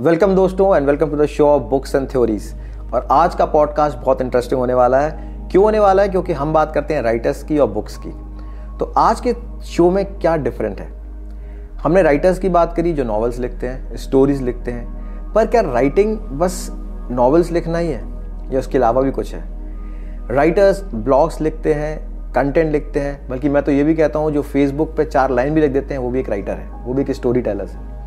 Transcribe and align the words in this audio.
Welcome 0.00 0.34
दोस्तों 0.34 0.76
and 0.76 0.86
welcome 0.86 1.10
to 1.10 1.16
the 1.16 1.26
show 1.26 1.46
of 1.46 1.62
books 1.62 1.94
and 1.94 2.10
theories. 2.10 2.54
और 2.94 3.08
आज 3.10 3.34
का 3.34 3.46
पॉडकास्ट 3.46 3.98
बहुत 3.98 4.20
इंटरेस्टिंग 4.20 4.60
होने 4.60 4.74
वाला 4.74 5.00
है। 5.00 5.38
क्यों 5.50 5.64
होने 5.64 5.78
वाला 5.78 6.02
है? 6.02 6.08
क्योंकि 6.08 6.32
हम 6.32 6.52
बात 6.52 6.74
करते 6.74 6.94
हैं 6.94 7.02
राइटर्स 7.02 7.42
की 7.42 7.58
और 7.58 7.68
बुक्स 7.68 7.96
की। 7.96 8.10
तो 8.78 8.94
आज 8.96 9.20
के 9.20 9.34
शो 9.62 9.90
में 9.90 10.18
क्या 10.18 10.36
डिफरेंट 10.36 10.80
है? 10.80 10.92
हमने 11.82 12.02
राइटर्स 12.02 12.38
की 12.38 12.48
बात 12.48 12.76
करी 12.76 12.92
जो 12.92 13.04
नॉवेल्स 13.04 13.38
लिखते 13.38 13.66
हैं 13.66 13.96
स्टोरीज 13.96 14.42
लिखते 14.42 14.70
हैं। 14.70 14.86
पर 15.32 15.46
क्या 15.46 15.60
राइटिंग 15.60 16.18
बस 16.18 16.68
नॉवेल्स 17.10 17.52
लिखना 17.52 17.78
ही 17.78 17.88
है? 17.88 18.04
या 18.50 18.58
उसके 18.58 18.78
अलावा 18.78 19.02
भी 19.02 19.10
कुछ 19.10 19.34
है? 19.34 19.44
राइटर्स 20.30 20.84
ब्लॉग्स 20.94 21.40
लिखते 21.40 21.74
हैं 21.74 22.18
कंटेंट 22.32 22.72
लिखते 22.72 23.00
हैं। 23.00 23.28
बल्कि 23.28 23.48
मैं 23.48 23.62
तो 23.62 23.72
ये 23.72 23.84
भी 23.84 23.94
कहता 23.94 24.18
हूँ, 24.18 24.30
जो 24.30 24.42
फेसबुक 24.42 24.96
पे 24.96 25.04
चार 25.04 25.30
लाइन 25.30 25.54
भी 25.54 25.60
लिख 25.60 25.72
देते 25.72 25.94
हैं, 25.94 26.00
वो 26.00 26.10
भी 26.10 26.20
एक 26.20 26.28
राइटर 26.28 26.52
है। 26.52 26.84
वो 26.84 26.94
भी 26.94 27.02
एक 27.02 27.10
स्टोरी 27.10 27.40
टेलर 27.40 27.66
है। 27.66 27.97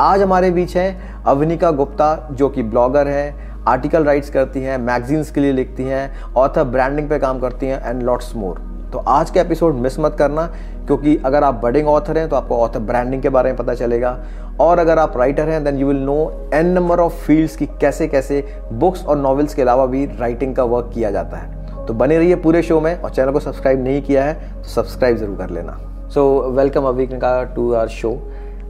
आज 0.00 0.22
हमारे 0.22 0.50
बीच 0.50 0.76
है 0.76 1.22
अवनिका 1.26 1.70
गुप्ता, 1.70 2.28
जो 2.32 2.48
कि 2.48 2.62
ब्लॉगर 2.62 3.08
है 3.08 3.52
आर्टिकल 3.68 4.04
राइट्स 4.04 4.30
करती 4.30 4.60
हैं 4.60 4.78
मैगजीन्स 4.78 5.30
के 5.30 5.40
लिए 5.40 5.52
लिखती 5.52 5.84
हैं 5.84 6.32
ऑथर 6.34 6.64
ब्रांडिंग 6.64 7.08
पे 7.08 7.18
काम 7.18 7.40
करती 7.40 7.66
हैं 7.66 7.80
एंड 7.84 8.02
लॉट्स 8.02 8.34
मोर 8.36 8.58
तो 8.92 8.98
आज 8.98 9.30
के 9.30 9.40
एपिसोड 9.40 9.74
मिस 9.74 9.98
मत 10.00 10.16
करना, 10.18 10.46
क्योंकि 10.86 11.16
अगर 11.16 11.44
आप 11.44 11.60
बडिंग 11.62 11.88
ऑथर 11.88 12.18
हैं 12.18 12.28
तो 12.28 12.36
आपको 12.36 12.56
ऑथर 12.56 12.78
ब्रांडिंग 12.80 13.22
के 13.22 13.28
बारे 13.28 13.50
में 13.50 13.56
पता 13.58 13.74
चलेगा। 13.74 14.18
और 14.60 14.78
अगर 14.78 14.98
आप 14.98 15.16
राइटर 15.18 15.48
हैं 15.48 15.62
then 15.64 15.78
you 15.78 15.86
will 15.88 16.02
know 16.02 16.50
an 16.54 16.72
number 16.72 17.00
of 17.00 17.24
fields 17.26 17.56
की 17.56 17.66
कैसे 17.80 18.08
कैसे 18.08 18.44
बुक्स 18.72 19.04
और 19.04 19.18
नॉवेल्स 19.18 19.54
के 19.54 19.62
अलावा 19.62 19.86
भी 19.86 20.04
राइटिंग 20.10 20.54
का 20.56 20.64
वर्क 20.64 20.90
किया 20.94 21.10
जाता 21.10 21.36
है। 21.36 21.86
तो 21.86 21.94
बने 21.94 22.18
रहिए 22.18 22.36
पूरे 22.36 22.62
शो 22.62 22.80
में, 22.80 23.00
और 23.00 23.10
चैनल 23.10 23.32
को 23.32 23.40
सब्सक्राइब 23.40 23.84
नहीं 23.84 24.02
किया 24.02 24.24
है 24.24 24.34
तो 24.54 24.68
सब्सक्राइब 24.70 25.16
ज़रूर 25.16 25.36
कर 25.38 25.50
लेना। 25.50 25.80
So 26.14 26.50
welcome 26.50 26.84
Avika 26.86 27.42
to 27.54 27.72
our 27.74 27.88
show 27.90 28.18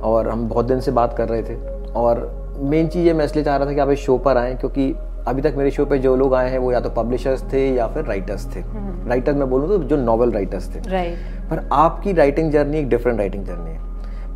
और 0.02 0.28
हम 0.28 0.48
बहुत 0.48 0.66
दिन 0.66 0.80
से 0.80 0.90
बात 0.90 1.16
कर 1.16 1.28
रहे 1.28 1.42
थे। 1.42 1.54
और 1.92 2.28
मेन 2.60 2.88
चीज़ 2.88 3.06
ये 3.06 3.12
मैं 3.12 3.24
इसलिए 3.24 3.44
चाह 3.44 3.56
रहा 3.56 3.68
था 3.68 3.72
कि 3.72 3.80
आप 3.80 3.90
इस 3.90 3.98
शो 3.98 4.18
पर 4.18 4.36
आएँ 4.36 4.56
क्योंकि 4.56 4.94
अभी 5.28 5.42
तक 5.42 5.54
मेरे 5.56 5.70
शो 5.70 5.84
पे 5.86 5.98
जो 5.98 6.16
लोग 6.16 6.34
आए 6.34 6.50
हैं 6.50 6.58
वो 6.58 6.72
या 6.72 6.80
तो 6.80 6.90
पब्लिशर्स 6.90 7.42
थे 7.52 7.68
या 7.74 7.86
फिर 7.86 8.04
राइटर्स 8.04 8.46
थे। 8.46 8.60
राइटर 9.08 9.30
हम्म। 9.30 9.40
मैं 9.40 9.50
बोलूँ 9.50 9.68
तो 9.68 9.78
जो 9.78 9.96
नॉवल 9.96 10.32
राइटर्स 10.32 10.68
थे। 10.74 10.80
Right. 10.80 11.50
पर 11.50 11.68
आपकी 11.72 12.12
राइटिंग 12.12 12.50
जर्नी 12.52 12.78
एक 12.78 12.88
डिफरेंट 12.88 13.18
राइटिंग 13.18 13.44
जर्नी 13.44 13.70
है। 13.70 13.78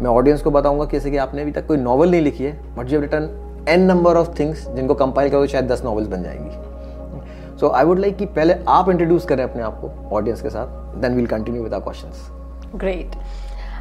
मैं 0.01 0.11
ऑडियंस 0.11 0.43
को 0.43 0.51
बताऊँगा 0.51 0.85
कैसे 0.85 1.11
कि 1.11 1.17
आपने 1.17 1.43
अभी 1.43 1.53
तक 1.53 1.67
कोई 1.67 1.77
नॉवल 1.77 2.11
नहीं 2.11 2.21
लिखी 2.21 2.45
है 2.45 2.53
but 2.77 2.93
you 2.93 3.01
written 3.01 3.29
an 3.69 3.81
number 3.81 4.17
of 4.17 4.29
things 4.39 4.69
जिनको 4.69 4.95
कंपाइल 4.95 5.31
करो 5.31 5.47
शायद 5.47 5.71
दस 5.73 5.83
नॉवल्स 5.85 6.09
बन 6.09 6.23
जाएँगी। 6.23 7.57
सो 7.61 7.69
आई 7.69 7.85
वुड 7.85 7.99
लाइक 7.99 8.17
कि 8.17 8.27
पहले 8.27 8.55
आप 8.69 8.91
इंट्रोड्यूस 8.91 9.25
करें 9.25 9.45
अपने 9.45 9.63
आप 9.63 9.81
को 9.81 10.17
ऑडियंस 10.17 10.43
के 10.43 10.51
साथ 10.51 10.97
then 10.97 11.15
we'll 11.15 11.27
continue 11.27 11.63
with 11.63 11.75
our 11.75 11.81
questions 11.81 12.29
great 12.75 13.17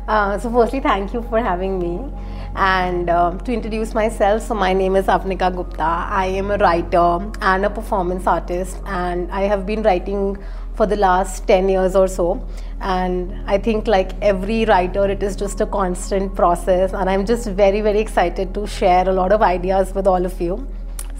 Uh, 0.09 0.39
so 0.39 0.51
firstly, 0.51 0.81
thank 0.81 1.13
you 1.15 1.23
for 1.23 1.39
having 1.39 1.79
me. 1.79 2.13
And 2.55 3.09
uh, 3.09 3.31
to 3.39 3.53
introduce 3.53 3.95
myself, 3.95 4.43
so 4.43 4.55
my 4.55 4.73
name 4.73 4.97
is 4.97 5.07
Avnika 5.07 5.55
Gupta. 5.55 5.83
I 5.83 6.27
am 6.27 6.51
a 6.51 6.59
writer 6.59 7.31
and 7.41 7.65
a 7.65 7.71
performance 7.71 8.27
artist, 8.27 8.79
and 8.87 9.31
I 9.31 9.43
have 9.43 9.65
been 9.65 9.83
writing 9.83 10.37
for 10.75 10.87
the 10.87 10.97
last 10.97 11.47
10 11.47 11.69
years 11.69 11.95
or 11.95 12.09
so. 12.09 12.45
And 12.81 13.33
I 13.47 13.59
think, 13.59 13.87
like 13.87 14.13
every 14.21 14.65
writer, 14.65 15.09
it 15.09 15.23
is 15.23 15.37
just 15.37 15.61
a 15.61 15.67
constant 15.67 16.35
process, 16.35 16.93
and 16.93 17.09
I'm 17.09 17.25
just 17.25 17.47
very, 17.49 17.81
very 17.81 18.01
excited 18.01 18.53
to 18.55 18.67
share 18.67 19.09
a 19.09 19.13
lot 19.13 19.33
of 19.33 19.41
ideas 19.41 19.95
with 19.95 20.07
all 20.07 20.27
of 20.27 20.41
you. 20.41 20.67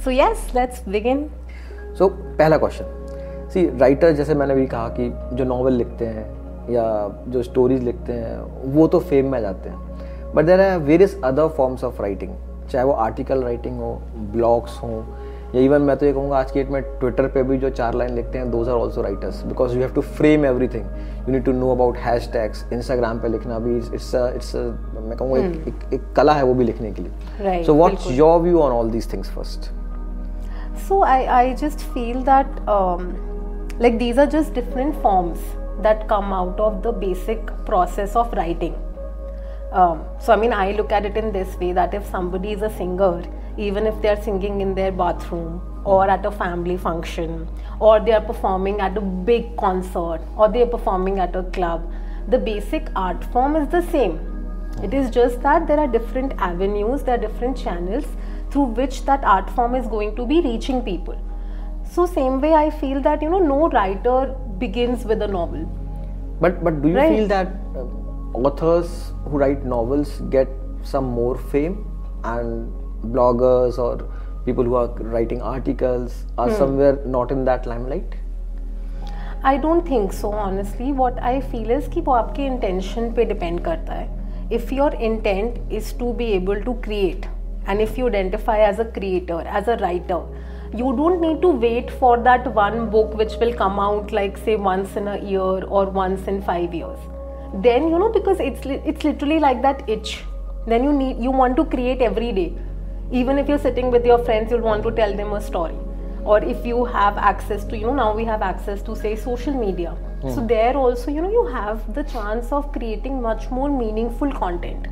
So, 0.03 0.11
yes, 0.11 0.51
let's 0.55 0.81
begin. 0.81 1.31
So, 1.95 2.09
पहला 2.39 2.57
question 2.59 3.49
सी 3.53 3.67
writer 3.79 4.13
जैसे 4.17 4.35
मैंने 4.35 4.55
भी 4.55 4.67
कहा 4.67 4.89
कि 4.99 5.37
जो 5.37 5.45
novel 5.45 5.73
लिखते 5.73 6.07
हैं 6.07 6.36
या 6.70 6.86
जो 7.28 7.44
स्टोरीज 7.44 7.84
लिखते 7.84 8.14
हैं 8.14 8.74
वो 8.74 8.88
तो 8.88 9.00
फेम 9.00 9.32
में 9.32 9.40
जाते 9.42 9.70
हैं. 9.70 10.34
But 10.36 10.46
there 10.46 10.62
are 10.62 10.78
various 10.80 11.20
other 11.24 11.48
forms 11.48 11.84
of 11.84 12.02
writing 12.02 12.36
चाहे 12.70 12.86
वो 12.86 12.94
आर्टिकल 12.94 13.44
राइटिंग 13.44 13.80
हो 13.80 13.94
ब्लॉग्स 14.34 14.80
हों 14.84 15.02
या 15.56 15.62
इवन 15.62 15.82
मैं 15.82 15.96
तो 15.98 16.06
ये 16.06 16.14
कहूँगा 16.14 16.38
आज 16.38 16.52
की 16.52 16.60
डेट 16.60 16.72
में 16.72 16.82
ट्विटर 17.00 17.28
पे 17.28 17.44
भी 17.44 17.58
जो 17.58 17.70
चार 17.70 17.94
लाइन 17.94 18.14
लिखते 18.16 18.38
हैं 18.38 18.50
those 18.52 18.70
are 18.70 18.76
also 18.76 19.02
writers 19.02 19.44
because 19.44 19.76
you 19.76 19.82
have 19.82 19.94
to 19.94 20.02
frame 20.02 20.46
everything 20.68 20.86
you 21.28 21.34
need 21.34 21.44
to 21.46 21.52
know 21.52 21.72
about 21.72 21.98
hashtags 22.34 22.66
Instagram 22.74 23.20
पे 23.20 23.28
लिखना 23.28 23.60
भी 23.60 23.78
इट्स 23.78 24.14
इट्स 24.16 24.56
मैं 24.56 25.18
कहूँगा 25.18 25.38
एक, 25.38 25.54
hmm. 25.54 25.68
एक, 25.68 25.94
एक 25.94 26.12
कला 26.16 26.34
है 26.34 26.44
वो 26.44 26.54
भी 26.54 26.64
लिखने 26.64 26.92
के 26.92 27.04
लिए. 27.04 27.64
So 27.64 27.74
what's 27.74 28.12
your 28.12 28.40
view 28.42 28.60
on 28.60 28.72
all 28.72 28.90
these 28.92 29.12
things 29.14 29.30
first 29.30 29.72
so 30.88 31.02
I 31.04 31.26
I 31.26 31.54
just 31.54 31.88
feel 31.94 32.22
that 32.24 32.60
like 33.82 33.98
these 33.98 34.20
are 34.20 34.26
just 34.26 34.54
different 34.54 34.94
forms 34.96 35.56
that 35.82 36.08
come 36.08 36.34
out 36.34 36.60
of 36.60 36.84
the 36.84 36.92
basic 36.92 37.46
process 37.66 38.16
of 38.16 38.32
writing. 38.34 38.76
Um, 39.72 40.06
so, 40.20 40.34
I 40.34 40.38
mean, 40.38 40.54
I 40.54 40.72
look 40.72 40.92
at 40.92 41.06
it 41.06 41.18
in 41.18 41.32
this 41.32 41.56
way 41.58 41.74
that 41.74 41.94
if 41.94 42.06
somebody 42.06 42.54
is 42.54 42.62
a 42.62 42.70
singer, 42.70 43.24
even 43.58 43.86
if 43.86 44.02
they 44.02 44.10
are 44.10 44.22
singing 44.22 44.62
in 44.62 44.74
their 44.76 44.92
bathroom 44.92 45.62
or 45.84 46.10
at 46.10 46.26
a 46.26 46.32
family 46.32 46.78
function, 46.78 47.48
or 47.80 48.00
they 48.00 48.14
are 48.14 48.22
performing 48.22 48.80
at 48.80 48.98
a 48.98 49.02
big 49.02 49.56
concert, 49.58 50.22
or 50.38 50.50
they 50.50 50.62
are 50.62 50.68
performing 50.68 51.20
at 51.20 51.36
a 51.36 51.44
club, 51.44 51.92
the 52.30 52.38
basic 52.38 52.90
art 52.96 53.24
form 53.26 53.56
is 53.56 53.68
the 53.70 53.82
same. 53.92 54.20
It 54.84 54.94
is 54.94 55.10
just 55.10 55.42
that 55.42 55.68
there 55.68 55.80
are 55.80 55.88
different 55.88 56.34
avenues, 56.38 57.04
there 57.04 57.16
are 57.16 57.18
different 57.18 57.58
channels 57.58 58.06
through 58.52 58.66
which 58.80 59.06
that 59.06 59.24
art 59.24 59.50
form 59.50 59.76
is 59.76 59.88
going 59.88 60.16
to 60.16 60.26
be 60.26 60.40
reaching 60.42 60.82
people. 60.82 61.20
So, 61.90 62.06
same 62.06 62.42
way, 62.42 62.54
I 62.54 62.70
feel 62.70 63.02
that 63.02 63.22
you 63.22 63.30
know, 63.30 63.40
no 63.40 63.70
writer 63.70 64.36
begins 64.59 65.05
with 65.05 65.23
a 65.23 65.29
novel. 65.29 65.65
But 66.41 66.63
but 66.65 66.83
do 66.83 66.89
you 66.89 66.97
right. 66.97 67.17
feel 67.17 67.29
that 67.29 67.49
uh, 67.77 67.85
authors 68.39 69.13
who 69.25 69.39
write 69.39 69.65
novels 69.65 70.21
get 70.31 70.49
some 70.83 71.05
more 71.05 71.37
fame 71.37 71.87
and 72.25 72.73
bloggers 73.13 73.79
or 73.79 74.09
people 74.45 74.65
who 74.65 74.75
are 74.75 74.89
writing 75.15 75.41
articles 75.41 76.25
are 76.39 76.49
hmm. 76.49 76.57
somewhere 76.57 76.99
not 77.07 77.31
in 77.31 77.45
that 77.45 77.67
limelight? 77.67 78.17
I 79.45 79.57
don't 79.57 79.87
think 79.87 80.13
so 80.13 80.33
honestly. 80.33 80.93
What 80.93 81.21
I 81.21 81.41
feel 81.41 81.71
is 81.71 81.89
कि 81.89 82.01
वो 82.01 82.13
आपके 82.15 82.49
intention 82.49 83.13
पे 83.15 83.29
depend 83.29 83.65
करता 83.65 83.95
है. 83.95 84.09
If 84.51 84.73
your 84.73 84.91
intent 85.11 85.59
is 85.71 85.93
to 86.01 86.13
be 86.15 86.33
able 86.33 86.63
to 86.65 86.75
create 86.87 87.27
and 87.67 87.81
if 87.81 87.97
you 87.99 88.09
identify 88.09 88.59
as 88.59 88.79
a 88.79 88.85
creator, 88.85 89.41
as 89.41 89.69
a 89.69 89.77
writer, 89.77 90.21
you 90.74 90.94
don't 90.98 91.22
need 91.22 91.42
to 91.42 91.48
wait 91.48 91.90
for 91.90 92.18
that 92.24 92.54
one 92.54 92.90
book 92.90 93.14
which 93.14 93.36
will 93.40 93.54
come 93.54 93.80
out 93.80 94.12
like 94.12 94.38
say 94.38 94.56
once 94.56 94.96
in 94.98 95.08
a 95.08 95.18
year 95.24 95.64
or 95.64 95.86
once 95.86 96.28
in 96.28 96.42
5 96.42 96.74
years. 96.74 97.00
Then 97.64 97.88
you 97.90 98.00
know 98.00 98.10
because 98.10 98.40
it's 98.40 98.66
it's 98.66 99.04
literally 99.04 99.40
like 99.40 99.62
that 99.62 99.90
itch. 99.90 100.24
Then 100.66 100.84
you 100.84 100.92
need 100.92 101.24
you 101.24 101.32
want 101.32 101.56
to 101.58 101.66
create 101.66 102.02
every 102.02 102.32
day. 102.34 102.54
Even 103.12 103.40
if 103.40 103.48
you're 103.48 103.64
sitting 103.68 103.92
with 103.92 104.06
your 104.06 104.20
friends 104.26 104.52
you'll 104.52 104.68
want 104.70 104.84
to 104.84 104.92
tell 104.92 105.16
them 105.16 105.34
a 105.34 105.42
story. 105.42 105.80
Or 106.26 106.44
if 106.44 106.66
you 106.66 106.84
have 106.84 107.18
access 107.18 107.64
to 107.66 107.78
you 107.78 107.88
know 107.88 107.96
now 108.02 108.14
we 108.14 108.26
have 108.26 108.42
access 108.42 108.82
to 108.84 108.96
say 108.96 109.16
social 109.16 109.54
media. 109.54 109.98
Mm. 110.18 110.34
so 110.36 110.44
there 110.50 110.76
also 110.76 111.12
you 111.16 111.22
know 111.22 111.30
you 111.32 111.46
have 111.56 111.82
the 111.96 112.04
chance 112.12 112.52
of 112.52 112.72
creating 112.76 113.22
much 113.22 113.52
more 113.58 113.70
meaningful 113.70 114.32
content. 114.32 114.88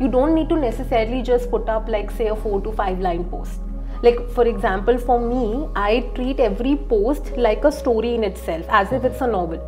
You 0.00 0.08
don't 0.08 0.34
need 0.34 0.48
to 0.48 0.56
necessarily 0.56 1.22
just 1.22 1.50
put 1.50 1.68
up 1.68 1.88
like 1.88 2.10
say 2.10 2.26
a 2.26 2.34
4 2.34 2.60
to 2.62 2.72
5 2.72 2.98
line 2.98 3.24
post 3.36 3.60
like 4.03 4.19
for 4.31 4.45
example 4.47 4.97
for 4.97 5.19
me 5.19 5.67
i 5.75 5.99
treat 6.15 6.39
every 6.39 6.75
post 6.93 7.31
like 7.37 7.65
a 7.65 7.71
story 7.71 8.13
in 8.15 8.23
itself 8.23 8.65
as 8.69 8.91
if 8.91 9.03
it's 9.03 9.21
a 9.21 9.27
novel 9.27 9.59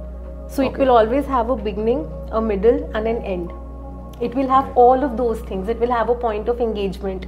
so 0.47 0.63
okay. 0.63 0.71
it 0.71 0.77
will 0.79 0.91
always 0.91 1.25
have 1.25 1.49
a 1.49 1.55
beginning 1.55 2.07
a 2.31 2.41
middle 2.41 2.79
and 2.95 3.07
an 3.07 3.21
end 3.23 3.51
it 4.21 4.33
will 4.35 4.47
have 4.47 4.71
all 4.77 5.03
of 5.03 5.17
those 5.17 5.39
things 5.51 5.67
it 5.67 5.79
will 5.79 5.91
have 5.91 6.09
a 6.09 6.15
point 6.15 6.47
of 6.47 6.61
engagement 6.61 7.25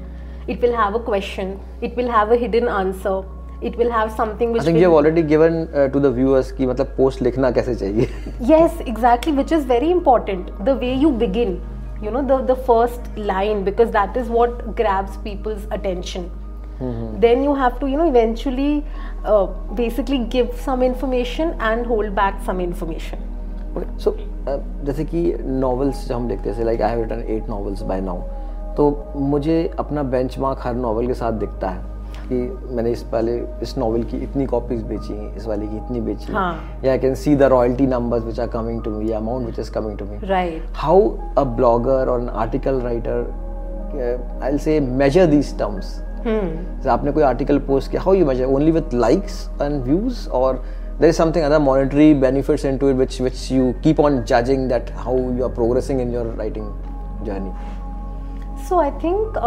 it 0.48 0.62
will 0.62 0.76
have 0.76 0.96
a 0.96 1.00
question 1.00 1.60
it 1.82 1.96
will 1.96 2.10
have 2.10 2.32
a 2.32 2.38
hidden 2.38 2.68
answer 2.68 3.22
it 3.62 3.76
will 3.78 3.92
have 3.92 4.12
something 4.12 4.52
which 4.52 4.62
I 4.62 4.66
think 4.66 4.78
you 4.78 4.84
have 4.84 4.94
already 4.94 5.22
given 5.22 5.70
uh, 5.74 5.88
to 5.88 6.00
the 6.00 6.12
viewers 6.12 6.52
कि 6.52 6.66
मतलब 6.68 6.96
post 6.98 7.22
लिखना 7.22 7.52
कैसे 7.58 7.76
चाहिए 7.76 8.08
yes 8.54 8.80
exactly 8.94 9.34
which 9.42 9.54
is 9.58 9.66
very 9.66 9.92
important 9.92 10.52
the 10.70 10.76
way 10.76 10.94
you 11.04 11.12
begin 11.26 11.60
you 12.06 12.12
know 12.12 12.24
the 12.32 12.40
the 12.54 12.56
first 12.70 13.12
line 13.18 13.64
because 13.64 13.92
that 13.92 14.18
is 14.24 14.32
what 14.38 14.76
grabs 14.82 15.18
people's 15.28 15.68
attention 15.78 16.30
Mm-hmm. 16.81 17.21
then 17.21 17.43
you 17.43 17.55
have 17.55 17.79
to 17.81 17.87
you 17.87 17.97
know 17.97 18.09
eventually 18.09 18.85
uh, 19.25 19.47
basically 19.75 20.19
give 20.27 20.55
some 20.61 20.83
information 20.83 21.55
and 21.61 21.87
hold 21.87 22.15
back 22.15 22.43
some 22.45 22.61
information 22.61 23.19
okay. 23.77 23.89
so 23.99 24.17
uh, 24.47 24.59
जैसे 24.85 25.05
कि 25.05 25.23
novels 25.61 26.07
जो 26.09 26.17
हम 26.17 26.29
देखते 26.29 26.51
हैं 26.51 26.65
like 26.65 26.83
I 26.83 26.91
have 26.91 27.03
written 27.03 27.25
eight 27.29 27.49
novels 27.51 27.83
by 27.83 28.01
now 28.01 28.21
तो 28.77 28.91
मुझे 29.17 29.61
अपना 29.79 30.03
benchmark 30.11 30.59
हर 30.63 30.75
नॉवल 30.75 31.07
के 31.07 31.15
साथ 31.15 31.33
दिखता 31.39 31.69
है 31.69 31.97
कि 32.29 32.37
मैंने 32.75 32.91
इस 32.93 33.03
पहले 33.13 33.37
इस 33.63 33.77
नॉवल 33.79 34.03
की 34.11 34.17
इतनी 34.23 34.47
कॉपीज 34.47 34.83
बेची 34.87 35.15
हैं 35.15 35.35
इस 35.37 35.47
वाले 35.47 35.67
की 35.67 35.77
इतनी 35.77 36.01
बेची 36.01 36.33
हाँ. 36.33 36.81
या 36.85 36.93
I 36.93 36.99
can 36.99 37.15
see 37.15 37.35
the 37.37 37.43
royalty 37.53 37.87
numbers 37.87 38.25
which 38.25 38.41
are 38.41 38.49
coming 38.49 38.83
to 38.83 38.91
me 38.91 39.11
amount 39.13 39.45
which 39.45 39.59
is 39.59 39.71
coming 39.73 39.99
to 39.99 40.05
me 40.05 40.27
right 40.29 40.65
how 40.77 41.09
a 41.39 41.45
blogger 41.57 42.09
और 42.09 42.21
an 42.21 42.29
article 42.43 42.81
writer 42.81 43.21
I 44.43 44.51
will 44.51 44.59
say 44.59 44.79
measure 44.81 45.27
these 45.27 45.59
terms 45.59 45.97
hmm. 46.21 46.89
आपने 46.89 47.13
कोई 47.13 47.23
article 47.23 47.59
post 47.69 47.91
किया? 47.91 48.03
How 48.03 48.15
you 48.15 48.27
measure 48.27 48.45
only 48.47 48.71
with 48.71 48.91
likes 48.95 49.49
and 49.63 49.83
views 49.85 50.29
और 50.31 50.63
there 51.01 51.09
is 51.09 51.17
something 51.17 51.45
other 51.45 51.59
monetary 51.59 52.13
benefits 52.23 52.65
into 52.79 52.91
it 52.91 52.97
which 52.97 53.21
which 53.21 53.51
you 53.53 53.73
keep 53.83 54.01
on 54.01 54.23
judging 54.23 54.69
that 54.69 54.91
how 54.97 55.17
you 55.17 55.45
are 55.45 55.55
progressing 55.55 56.01
in 56.01 56.15
your 56.15 56.35
writing 56.39 57.25
journey 57.25 57.53
so 58.69 58.81
I 58.81 58.91
think 59.05 59.39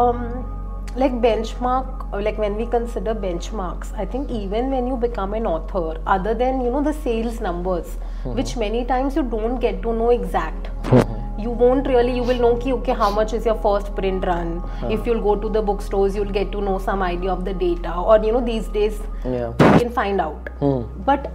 like 0.97 1.19
benchmark 1.61 2.15
like 2.15 2.39
when 2.39 2.55
we 2.55 2.65
consider 2.71 3.13
benchmarks 3.53 3.93
I 3.93 4.05
think 4.13 4.31
even 4.31 4.71
when 4.71 4.87
you 4.87 4.95
become 4.97 5.35
an 5.35 5.45
author 5.47 6.03
other 6.07 6.33
than 6.33 6.61
you 6.61 6.71
know 6.71 6.81
the 6.81 6.91
sales 6.93 7.41
numbers 7.41 7.97
mm-hmm. 8.23 8.35
which 8.35 8.55
many 8.57 8.85
times 8.85 9.15
you 9.15 9.23
don't 9.23 9.59
get 9.59 9.81
to 9.81 9.93
know 9.93 10.09
exact 10.09 10.69
mm-hmm. 10.83 11.39
you 11.41 11.49
won't 11.49 11.87
really 11.87 12.15
you 12.15 12.23
will 12.23 12.41
know 12.45 12.55
ki, 12.57 12.73
okay 12.73 12.93
how 12.93 13.09
much 13.09 13.33
is 13.33 13.45
your 13.45 13.55
first 13.55 13.93
print 13.95 14.25
run 14.25 14.57
uh-huh. 14.57 14.89
if 14.89 15.05
you'll 15.05 15.21
go 15.21 15.35
to 15.35 15.49
the 15.49 15.61
bookstores 15.61 16.15
you'll 16.15 16.35
get 16.39 16.51
to 16.51 16.61
know 16.61 16.77
some 16.77 17.01
idea 17.01 17.31
of 17.31 17.45
the 17.45 17.53
data 17.53 17.93
or 17.93 18.17
you 18.23 18.31
know 18.31 18.45
these 18.45 18.67
days 18.67 18.99
yeah. 19.25 19.47
you 19.49 19.79
can 19.79 19.89
find 19.89 20.21
out 20.21 20.49
mm. 20.59 21.05
but 21.05 21.31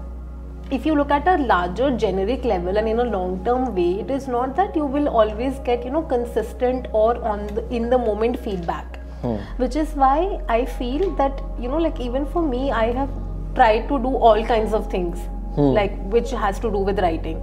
if 0.70 0.84
you 0.84 0.94
look 0.96 1.12
at 1.12 1.28
a 1.28 1.36
larger 1.38 1.96
generic 1.96 2.44
level 2.44 2.76
and 2.76 2.88
in 2.88 2.98
a 2.98 3.04
long 3.04 3.44
term 3.44 3.72
way 3.74 4.00
it 4.00 4.10
is 4.10 4.26
not 4.26 4.56
that 4.56 4.74
you 4.74 4.84
will 4.84 5.08
always 5.08 5.60
get 5.60 5.84
you 5.84 5.90
know 5.90 6.02
consistent 6.02 6.88
or 6.92 7.16
on 7.22 7.46
the, 7.48 7.64
in 7.72 7.88
the 7.88 7.96
moment 7.96 8.36
feedback 8.40 8.98
hmm. 9.20 9.36
which 9.58 9.76
is 9.76 9.92
why 9.94 10.40
i 10.48 10.64
feel 10.64 11.14
that 11.14 11.40
you 11.60 11.68
know 11.68 11.78
like 11.78 12.00
even 12.00 12.26
for 12.26 12.42
me 12.42 12.72
i 12.72 12.86
have 12.92 13.08
tried 13.54 13.86
to 13.88 13.98
do 14.00 14.08
all 14.08 14.44
kinds 14.44 14.72
of 14.72 14.90
things 14.90 15.28
hmm. 15.56 15.72
like 15.80 15.94
which 16.16 16.30
has 16.30 16.58
to 16.66 16.70
do 16.70 16.78
with 16.90 16.98
writing 17.00 17.42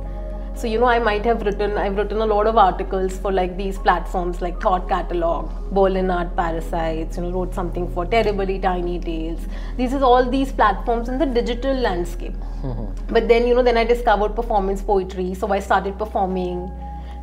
so 0.56 0.68
you 0.68 0.80
know 0.80 0.86
i 0.86 1.00
might 1.00 1.26
have 1.26 1.42
written 1.46 1.78
i've 1.84 1.98
written 1.98 2.22
a 2.22 2.26
lot 2.26 2.46
of 2.46 2.58
articles 2.58 3.18
for 3.18 3.32
like 3.32 3.58
these 3.58 3.78
platforms 3.80 4.42
like 4.42 4.62
thought 4.62 4.88
catalog 4.88 5.50
berlin 5.78 6.12
art 6.12 6.36
parasites 6.36 7.18
you 7.18 7.24
know 7.24 7.32
wrote 7.32 7.54
something 7.56 7.92
for 7.96 8.06
terribly 8.06 8.60
tiny 8.60 9.00
tales 9.00 9.48
these 9.78 9.94
is 9.94 10.04
all 10.04 10.30
these 10.30 10.52
platforms 10.52 11.10
in 11.10 11.18
the 11.18 11.26
digital 11.26 11.76
landscape 11.88 12.36
mm-hmm. 12.62 13.14
but 13.14 13.28
then 13.28 13.48
you 13.48 13.56
know 13.56 13.64
then 13.64 13.78
i 13.78 13.84
discovered 13.84 14.36
performance 14.36 14.82
poetry 14.82 15.34
so 15.34 15.52
i 15.52 15.60
started 15.60 15.98
performing 15.98 16.72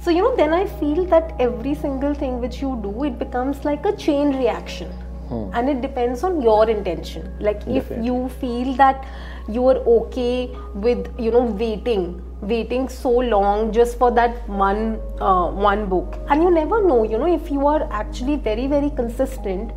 so 0.03 0.11
you 0.11 0.23
know 0.23 0.35
then 0.35 0.53
i 0.53 0.67
feel 0.81 1.05
that 1.05 1.33
every 1.39 1.75
single 1.75 2.15
thing 2.15 2.41
which 2.41 2.61
you 2.61 2.79
do 2.83 3.05
it 3.05 3.19
becomes 3.19 3.65
like 3.65 3.85
a 3.85 3.97
chain 3.97 4.37
reaction 4.37 4.91
hmm. 5.29 5.49
and 5.55 5.69
it 5.69 5.81
depends 5.81 6.25
on 6.25 6.43
your 6.43 6.69
intention 6.69 7.33
like 7.39 7.61
Definitely. 7.61 7.99
if 7.99 8.05
you 8.05 8.29
feel 8.41 8.75
that 8.75 9.07
you 9.52 9.67
are 9.67 9.79
okay 9.99 10.50
with 10.75 11.06
you 11.19 11.31
know 11.31 11.44
waiting 11.62 12.05
waiting 12.41 12.88
so 12.88 13.11
long 13.11 13.70
just 13.73 13.99
for 13.99 14.11
that 14.11 14.49
one 14.49 14.99
uh, 15.20 15.49
one 15.50 15.87
book 15.87 16.19
and 16.29 16.43
you 16.43 16.50
never 16.50 16.82
know 16.87 17.02
you 17.05 17.19
know 17.19 17.32
if 17.35 17.50
you 17.50 17.67
are 17.67 17.87
actually 17.93 18.37
very 18.37 18.67
very 18.67 18.91
consistent 18.91 19.73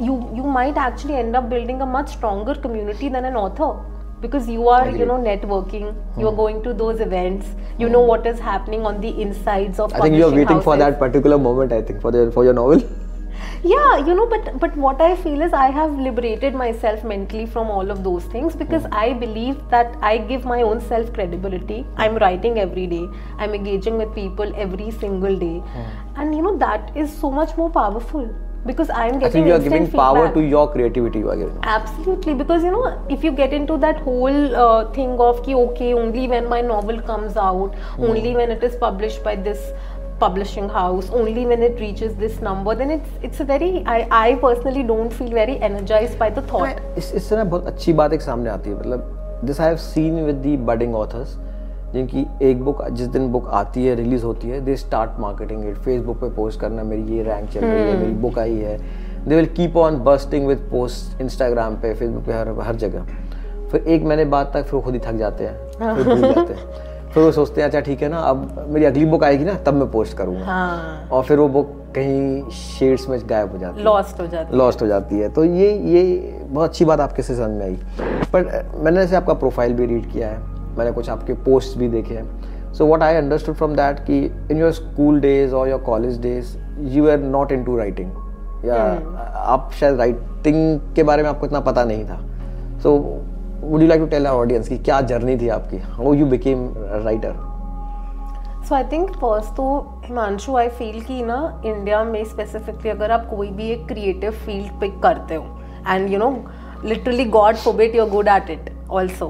you 0.00 0.14
you 0.34 0.42
might 0.42 0.76
actually 0.76 1.14
end 1.14 1.36
up 1.36 1.50
building 1.50 1.82
a 1.82 1.86
much 1.86 2.12
stronger 2.16 2.54
community 2.54 3.08
than 3.08 3.24
an 3.26 3.36
author 3.36 3.72
because 4.22 4.48
you 4.48 4.68
are 4.68 4.88
you 4.90 5.04
know 5.04 5.18
networking 5.26 5.94
you 6.18 6.26
are 6.26 6.30
hmm. 6.30 6.36
going 6.36 6.62
to 6.62 6.72
those 6.72 7.00
events 7.00 7.46
you 7.78 7.88
know 7.88 8.00
what 8.00 8.26
is 8.26 8.38
happening 8.38 8.86
on 8.86 9.00
the 9.00 9.12
insides 9.20 9.78
of 9.78 9.92
i 9.94 10.00
think 10.00 10.16
you're 10.16 10.30
waiting 10.30 10.48
houses. 10.48 10.64
for 10.64 10.76
that 10.76 10.98
particular 10.98 11.38
moment 11.38 11.72
i 11.72 11.82
think 11.82 12.00
for 12.00 12.10
the 12.10 12.30
for 12.32 12.44
your 12.44 12.54
novel 12.54 12.82
yeah 13.62 13.96
you 14.06 14.14
know 14.14 14.26
but 14.26 14.58
but 14.58 14.76
what 14.76 15.00
i 15.00 15.14
feel 15.22 15.40
is 15.42 15.52
i 15.52 15.70
have 15.78 15.92
liberated 16.08 16.54
myself 16.54 17.04
mentally 17.04 17.46
from 17.46 17.70
all 17.70 17.90
of 17.90 18.02
those 18.02 18.24
things 18.34 18.56
because 18.56 18.82
mm. 18.84 19.00
i 19.04 19.12
believe 19.12 19.56
that 19.70 19.96
i 20.02 20.16
give 20.16 20.44
my 20.44 20.62
own 20.62 20.80
self 20.80 21.12
credibility 21.12 21.86
i'm 21.96 22.16
writing 22.16 22.58
every 22.58 22.86
day 22.86 23.06
i'm 23.38 23.54
engaging 23.54 23.98
with 23.98 24.14
people 24.14 24.52
every 24.56 24.90
single 24.90 25.36
day 25.38 25.56
mm. 25.60 25.90
and 26.16 26.34
you 26.34 26.42
know 26.42 26.56
that 26.56 26.96
is 26.96 27.12
so 27.24 27.30
much 27.30 27.56
more 27.56 27.70
powerful 27.70 28.30
because 28.66 28.90
I'm 28.90 29.18
getting. 29.18 29.24
I 29.24 29.30
think 29.30 29.46
you 29.46 29.52
are 29.54 29.58
giving 29.58 29.86
feedback. 29.86 30.00
power 30.00 30.34
to 30.34 30.40
your 30.40 30.70
creativity. 30.70 31.20
You 31.20 31.30
are 31.30 31.36
giving. 31.36 31.58
Absolutely, 31.62 32.34
because 32.34 32.62
you 32.62 32.70
know, 32.70 33.06
if 33.08 33.24
you 33.24 33.32
get 33.32 33.52
into 33.52 33.78
that 33.78 33.98
whole 33.98 34.56
uh, 34.56 34.92
thing 34.92 35.18
of 35.18 35.42
ki 35.44 35.54
okay, 35.54 35.94
only 35.94 36.28
when 36.28 36.48
my 36.48 36.60
novel 36.60 37.00
comes 37.00 37.36
out, 37.36 37.72
mm. 37.72 38.08
only 38.08 38.36
when 38.36 38.50
it 38.50 38.62
is 38.62 38.76
published 38.76 39.22
by 39.24 39.36
this 39.36 39.72
publishing 40.22 40.68
house. 40.76 41.10
Only 41.20 41.44
when 41.50 41.62
it 41.68 41.80
reaches 41.82 42.16
this 42.22 42.40
number 42.46 42.74
then 42.80 42.94
it's 42.96 43.28
it's 43.28 43.44
a 43.44 43.46
very 43.50 43.70
I 43.94 43.98
I 44.22 44.28
personally 44.44 44.84
don't 44.90 45.18
feel 45.20 45.30
very 45.38 45.56
energized 45.68 46.18
by 46.22 46.28
the 46.38 46.44
thought. 46.52 46.80
इस 46.98 47.12
इससे 47.14 47.36
ना 47.36 47.44
बहुत 47.44 47.66
अच्छी 47.66 47.92
बात 48.00 48.12
एक 48.12 48.22
सामने 48.22 48.50
आती 48.50 48.70
है। 48.70 48.78
मतलब 48.78 49.40
this 49.44 49.60
I 49.60 49.68
have 49.68 49.76
seen 49.76 50.24
with 50.24 50.36
the 50.46 50.56
budding 50.72 50.94
authors 50.94 51.36
जिनकी 51.92 52.26
एक 52.48 52.62
बुक 52.64 52.84
जिस 52.90 53.06
दिन 53.14 53.30
बुक 53.32 53.48
आती 53.60 53.86
है 53.86 53.94
रिलीज़ 53.96 54.24
होती 54.24 54.48
है 54.48 54.60
they 54.64 54.76
start 54.76 55.18
marketing 55.20 55.68
it 55.68 55.76
Facebook 55.84 56.16
पे 56.20 56.28
पोस्ट 56.34 56.60
करना 56.60 56.82
मेरी 56.90 57.16
ये 57.16 57.22
रैंक 57.22 57.48
चल 57.50 57.60
रही 57.60 57.88
है 57.88 57.96
मेरी 57.98 58.12
बुक 58.24 58.38
आई 58.38 58.56
है। 58.56 58.76
They 59.28 59.34
will 59.36 59.46
keep 59.56 59.76
on 59.76 59.96
busting 60.04 60.46
with 60.48 60.58
post 60.70 61.20
Instagram 61.20 61.76
पे 61.82 61.94
फेसबुक 61.94 62.24
पे 62.26 62.32
हर 62.32 62.48
हर 62.66 62.76
जगह। 62.84 63.02
फिर 63.70 63.80
एक 63.88 64.04
महीने 64.04 64.24
बाद 64.34 64.50
तक 64.54 64.64
फिर 64.66 64.80
खुद 64.80 64.94
ही 64.94 65.00
थक 65.00 65.16
जाते 65.16 65.44
हैं 65.44 65.94
फिर 65.94 66.04
भूल 66.04 66.32
जाते 66.32 66.52
हैं। 66.52 66.88
फिर 67.14 67.22
वो 67.22 67.30
सोचते 67.32 67.60
हैं 67.60 67.68
अच्छा 67.68 67.80
ठीक 67.80 68.02
है 68.02 68.08
ना 68.08 68.18
अब 68.18 68.66
मेरी 68.68 68.84
अगली 68.84 69.04
बुक 69.06 69.24
आएगी 69.24 69.44
ना 69.44 69.54
तब 69.54 69.74
मैं 69.74 69.90
पोस्ट 69.90 70.16
करूँगा. 70.16 70.44
हाँ. 70.44 71.08
और 71.12 71.22
फिर 71.24 71.38
वो 71.38 71.48
बुक 71.48 71.76
कहीं 71.94 72.48
शेड्स 72.50 73.08
में 73.08 73.18
गायब 73.28 73.52
हो 73.52 73.58
जाती 73.58 73.78
है। 73.78 73.84
लॉस्ट 73.84 74.20
हो 74.20 74.26
जाती 74.26 74.52
है। 74.52 74.58
लॉस्ट 74.58 74.82
हो 74.82 74.86
जाती 74.86 75.18
है। 75.18 75.28
तो 75.28 75.44
ये 75.44 75.72
ये 75.72 76.04
बहुत 76.44 76.68
अच्छी 76.68 76.84
बात 76.84 77.00
आपके 77.00 77.22
से 77.22 77.36
समझ 77.36 77.50
में 77.50 77.64
आई। 77.66 77.78
पर 78.32 78.72
मैंने 78.76 79.00
ऐसे 79.00 79.16
आपका 79.16 79.34
प्रोफ़ाइल 79.34 79.74
भी 79.74 79.86
रीड 79.86 80.10
किया 80.12 80.28
है। 80.28 80.38
मैंने 80.78 80.92
कुछ 80.92 81.10
आपके 81.10 81.32
पोस्ट 81.32 81.78
भी 81.78 81.88
देखे 81.88 82.14
हैं। 82.14 82.72
So 82.72 82.86
what 82.86 83.02
I 83.02 83.14
understood 83.14 83.54
from 83.54 83.74
that 83.74 83.98
कि 84.00 84.18
इन 84.50 84.56
योर 84.56 84.72
स्कूल 84.72 85.20
डेज़ 85.20 85.54
और 85.54 85.68
your 85.68 85.80
college 85.80 86.20
days 86.20 86.56
you 86.80 87.08
are 87.10 87.18
not 87.18 87.52
into 87.64 87.76
writing 87.76 88.10
या 88.64 88.76
hmm. 88.96 89.16
आप 89.34 89.70
शायद 89.72 89.96
राइटिंग 89.96 90.80
के 90.96 91.02
बारे 91.02 91.22
में 91.22 91.30
आपको 91.30 91.46
इतना 91.46 91.60
पता 91.60 91.84
नहीं 91.84 92.04
था। 92.04 92.20
So 92.78 92.96
would 93.70 93.82
you 93.82 93.86
like 93.88 94.00
to 94.00 94.06
tell 94.10 94.26
our 94.26 94.40
audience 94.40 94.68
की 94.68 94.76
क्या 94.78 95.00
जर्नी 95.00 95.36
थी 95.38 95.48
आपकी? 95.56 95.76
How 95.78 96.12
you 96.12 96.26
became 96.26 96.62
writer 97.04 97.34
so 98.68 98.74
I 98.74 98.84
think 98.92 99.10
first 99.10 99.54
तो 99.56 99.66
हिमांशु 100.04 100.56
आई 100.56 100.68
फील 100.78 101.00
कि 101.02 101.22
ना 101.24 101.36
इंडिया 101.64 102.02
में 102.04 102.24
स्पेसिफिकली 102.24 102.90
अगर 102.90 103.10
आप 103.10 103.28
कोई 103.30 103.48
भी 103.50 103.68
एक 103.72 103.86
क्रिएटिव 103.88 104.30
फ़ील्ड 104.46 104.80
पिक 104.80 104.98
करते 105.02 105.34
हो 105.34 105.60
and 105.88 106.10
you 106.12 106.18
know 106.18 106.30
literally 106.84 107.24
god 107.36 107.56
forbid 107.56 107.94
you're 107.96 108.08
good 108.10 108.28
at 108.28 108.50
it 108.50 108.70
also 108.90 109.28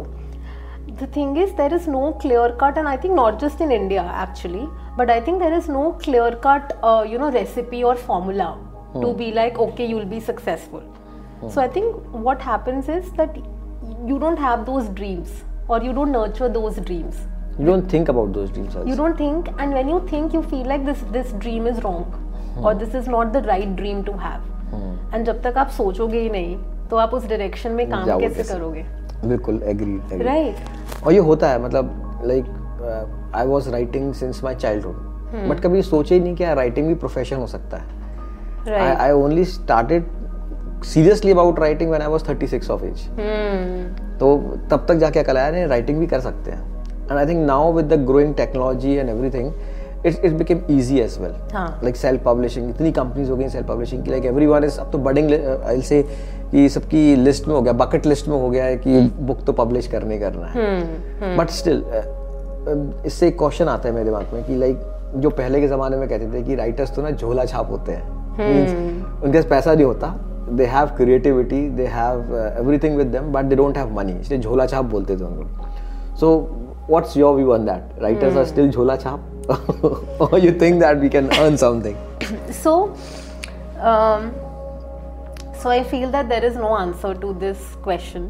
the 0.92 1.12
thing 1.16 1.38
is 1.38 1.52
there 1.56 1.74
is 1.74 1.90
no 1.90 2.10
clear 2.22 2.56
cut 2.62 2.78
and 2.78 2.88
I 2.88 2.96
think 3.04 3.14
not 3.16 3.38
just 3.40 3.60
in 3.62 3.72
India 3.72 4.02
actually 4.22 4.66
but 4.98 5.10
I 5.10 5.20
think 5.20 5.42
there 5.42 5.54
is 5.54 5.70
no 5.72 5.90
clear 6.04 6.40
cut 6.46 6.72
you 7.12 7.18
know 7.18 7.28
recipe 7.38 7.82
और 7.82 7.96
formula 8.08 8.54
to 8.94 9.12
be 9.14 9.32
like 9.32 9.60
okay 9.60 9.86
you 9.86 9.96
will 9.96 10.08
be 10.08 10.20
successful 10.32 11.48
so 11.48 11.60
I 11.60 11.68
think 11.76 12.12
what 12.16 12.42
happens 12.42 12.90
is 12.90 13.14
that 13.16 13.42
you 14.06 14.18
don't 14.18 14.38
have 14.38 14.64
those 14.66 14.88
dreams 14.88 15.44
or 15.68 15.82
you 15.82 15.92
don't 15.92 16.12
nurture 16.12 16.48
those 16.48 16.76
dreams 16.76 17.16
you 17.58 17.66
don't 17.66 17.88
think 17.88 18.08
about 18.08 18.32
those 18.32 18.50
dreams 18.50 18.76
also. 18.76 18.88
you 18.88 18.96
don't 18.96 19.16
think 19.16 19.48
and 19.58 19.72
when 19.72 19.88
you 19.88 20.00
think 20.08 20.32
you 20.32 20.42
feel 20.42 20.64
like 20.64 20.84
this 20.84 21.02
this 21.12 21.32
dream 21.44 21.66
is 21.66 21.82
wrong 21.84 22.04
hmm. 22.04 22.64
or 22.64 22.74
this 22.74 22.94
is 22.94 23.08
not 23.08 23.32
the 23.32 23.42
right 23.42 23.76
dream 23.76 24.04
to 24.04 24.16
have 24.26 24.40
hmm. 24.70 24.94
and 25.12 25.26
जब 25.26 25.42
तक 25.42 25.58
आप 25.58 25.70
सोचोगे 25.76 26.20
ही 26.20 26.30
नहीं 26.30 26.56
तो 26.90 26.96
आप 26.96 27.14
उस 27.14 27.26
direction 27.28 27.72
में 27.72 27.88
काम 27.90 28.18
कैसे 28.20 28.42
करोगे 28.54 28.84
बिल्कुल 29.26 29.62
एग्री 29.72 30.24
राइट 30.24 31.04
और 31.06 31.12
ये 31.12 31.18
होता 31.28 31.50
है 31.50 31.62
मतलब 31.64 32.22
like 32.26 33.32
I 33.36 33.46
was 33.46 33.68
writing 33.68 34.12
since 34.14 34.42
my 34.44 34.54
childhood 34.54 35.48
but 35.48 35.60
कभी 35.60 35.82
सोचे 35.82 36.14
ही 36.14 36.20
नहीं 36.20 36.34
कि 36.36 36.54
राइटिंग 36.54 36.86
भी 36.88 36.94
प्रोफेशन 37.04 37.36
हो 37.36 37.46
सकता 37.46 37.76
है 37.76 38.96
I 38.96 39.10
only 39.10 39.44
started 39.44 40.06
seriously 40.84 41.32
about 41.32 41.58
writing 41.58 41.90
when 41.90 42.02
I 42.02 42.08
was 42.08 42.20
36 42.20 42.70
of 42.70 42.84
age 42.84 43.08
तो 44.20 44.56
तब 44.70 44.86
तक 44.88 44.94
जाके 44.94 45.20
अकल 45.20 45.36
आया 45.36 45.50
नहीं 45.50 45.66
राइटिंग 45.66 45.98
भी 45.98 46.06
कर 46.06 46.20
सकते 46.20 46.50
हैं। 46.50 46.84
And 47.02 47.12
I 47.12 47.26
think 47.26 47.46
now 47.46 47.72
with 47.72 47.84
the 47.84 47.92
growing 47.92 48.34
technology 48.34 48.94
and 48.94 49.08
everything 49.08 49.52
it 50.06 50.24
it 50.24 50.32
became 50.32 50.60
easy 50.70 51.00
as 51.00 51.18
well 51.20 51.32
like 51.54 51.96
self 51.96 52.22
publishing 52.24 52.70
इतनी 52.70 52.92
कंपनीज़ 52.92 53.30
हो 53.30 53.36
गई 53.36 53.48
सेल्फ 53.48 53.68
पब्लिशिंग 53.68 54.04
की 54.04 54.10
लाइक 54.10 54.24
एवरीवन 54.24 54.64
इज़ 54.64 54.78
अब 54.78 54.90
तो 54.90 54.98
बडिंग 54.98 55.32
आई 55.64 55.82
से 55.82 56.04
कि 56.50 56.68
सबकी 56.68 57.16
लिस्ट 57.16 57.48
में 57.48 57.54
हो 57.54 57.62
गया 57.62 57.72
बकेट 57.72 58.06
लिस्ट 58.06 58.28
में 58.28 58.40
हो 58.40 58.50
गया 58.50 58.64
है 58.64 58.76
कि 58.76 59.00
बुक 59.00 59.36
hmm. 59.36 59.46
तो 59.46 59.52
पब्लिश 59.52 59.86
करने 59.86 60.18
करना 60.18 60.46
है। 60.46 61.36
But 61.36 61.50
still 61.50 61.82
hmm, 61.82 61.90
hmm. 61.90 63.00
uh, 63.00 63.06
इससे 63.06 63.28
एक 63.28 63.38
क्वेश्चन 63.38 63.64
आता 63.64 63.88
है 63.88 63.94
मेरे 63.94 64.04
दिमाग 64.04 64.26
में 64.32 64.44
कि 64.44 64.56
लाइक 64.56 64.80
जो 65.16 65.30
पहले 65.30 65.60
के 65.60 65.68
जमाने 65.68 65.96
में 65.96 66.08
कहते 66.08 66.32
थे 66.32 66.42
कि 66.42 66.54
राइटर्स 66.54 66.94
तो 66.94 67.02
ना 67.02 67.10
झोला 67.10 67.44
छाप 67.44 67.70
होते 67.70 67.92
हैं। 67.92 68.10
उनके 69.20 69.38
पास 69.38 69.44
पैसा 69.44 69.74
नहीं 69.74 69.84
होता 69.84 70.29
they 70.57 70.65
have 70.65 70.87
creativity 70.97 71.67
they 71.77 71.85
have 71.93 72.35
everything 72.59 72.97
with 72.97 73.07
them 73.11 73.31
but 73.33 73.45
they 73.45 73.55
don't 73.55 73.77
have 73.77 73.93
money 73.95 74.19
इसलिए 74.19 74.39
झोला 74.39 74.65
छाप 74.65 74.85
बोलते 74.95 75.17
थे 75.17 75.23
उनको 75.23 76.15
so 76.19 76.35
what's 76.89 77.17
your 77.17 77.35
view 77.35 77.53
on 77.53 77.65
that 77.65 78.01
writers 78.01 78.37
are 78.37 78.45
still 78.45 78.71
झोला 78.71 78.95
छाप 78.95 79.31
or 80.19 80.39
you 80.39 80.51
think 80.51 80.79
that 80.79 80.99
we 80.99 81.09
can 81.09 81.29
earn 81.33 81.57
something 81.57 81.97
so 82.51 82.95
um, 83.79 84.33
so 85.53 85.69
i 85.69 85.83
feel 85.83 86.09
that 86.09 86.29
there 86.29 86.43
is 86.43 86.55
no 86.55 86.75
answer 86.77 87.13
to 87.13 87.33
this 87.43 87.59
question 87.83 88.25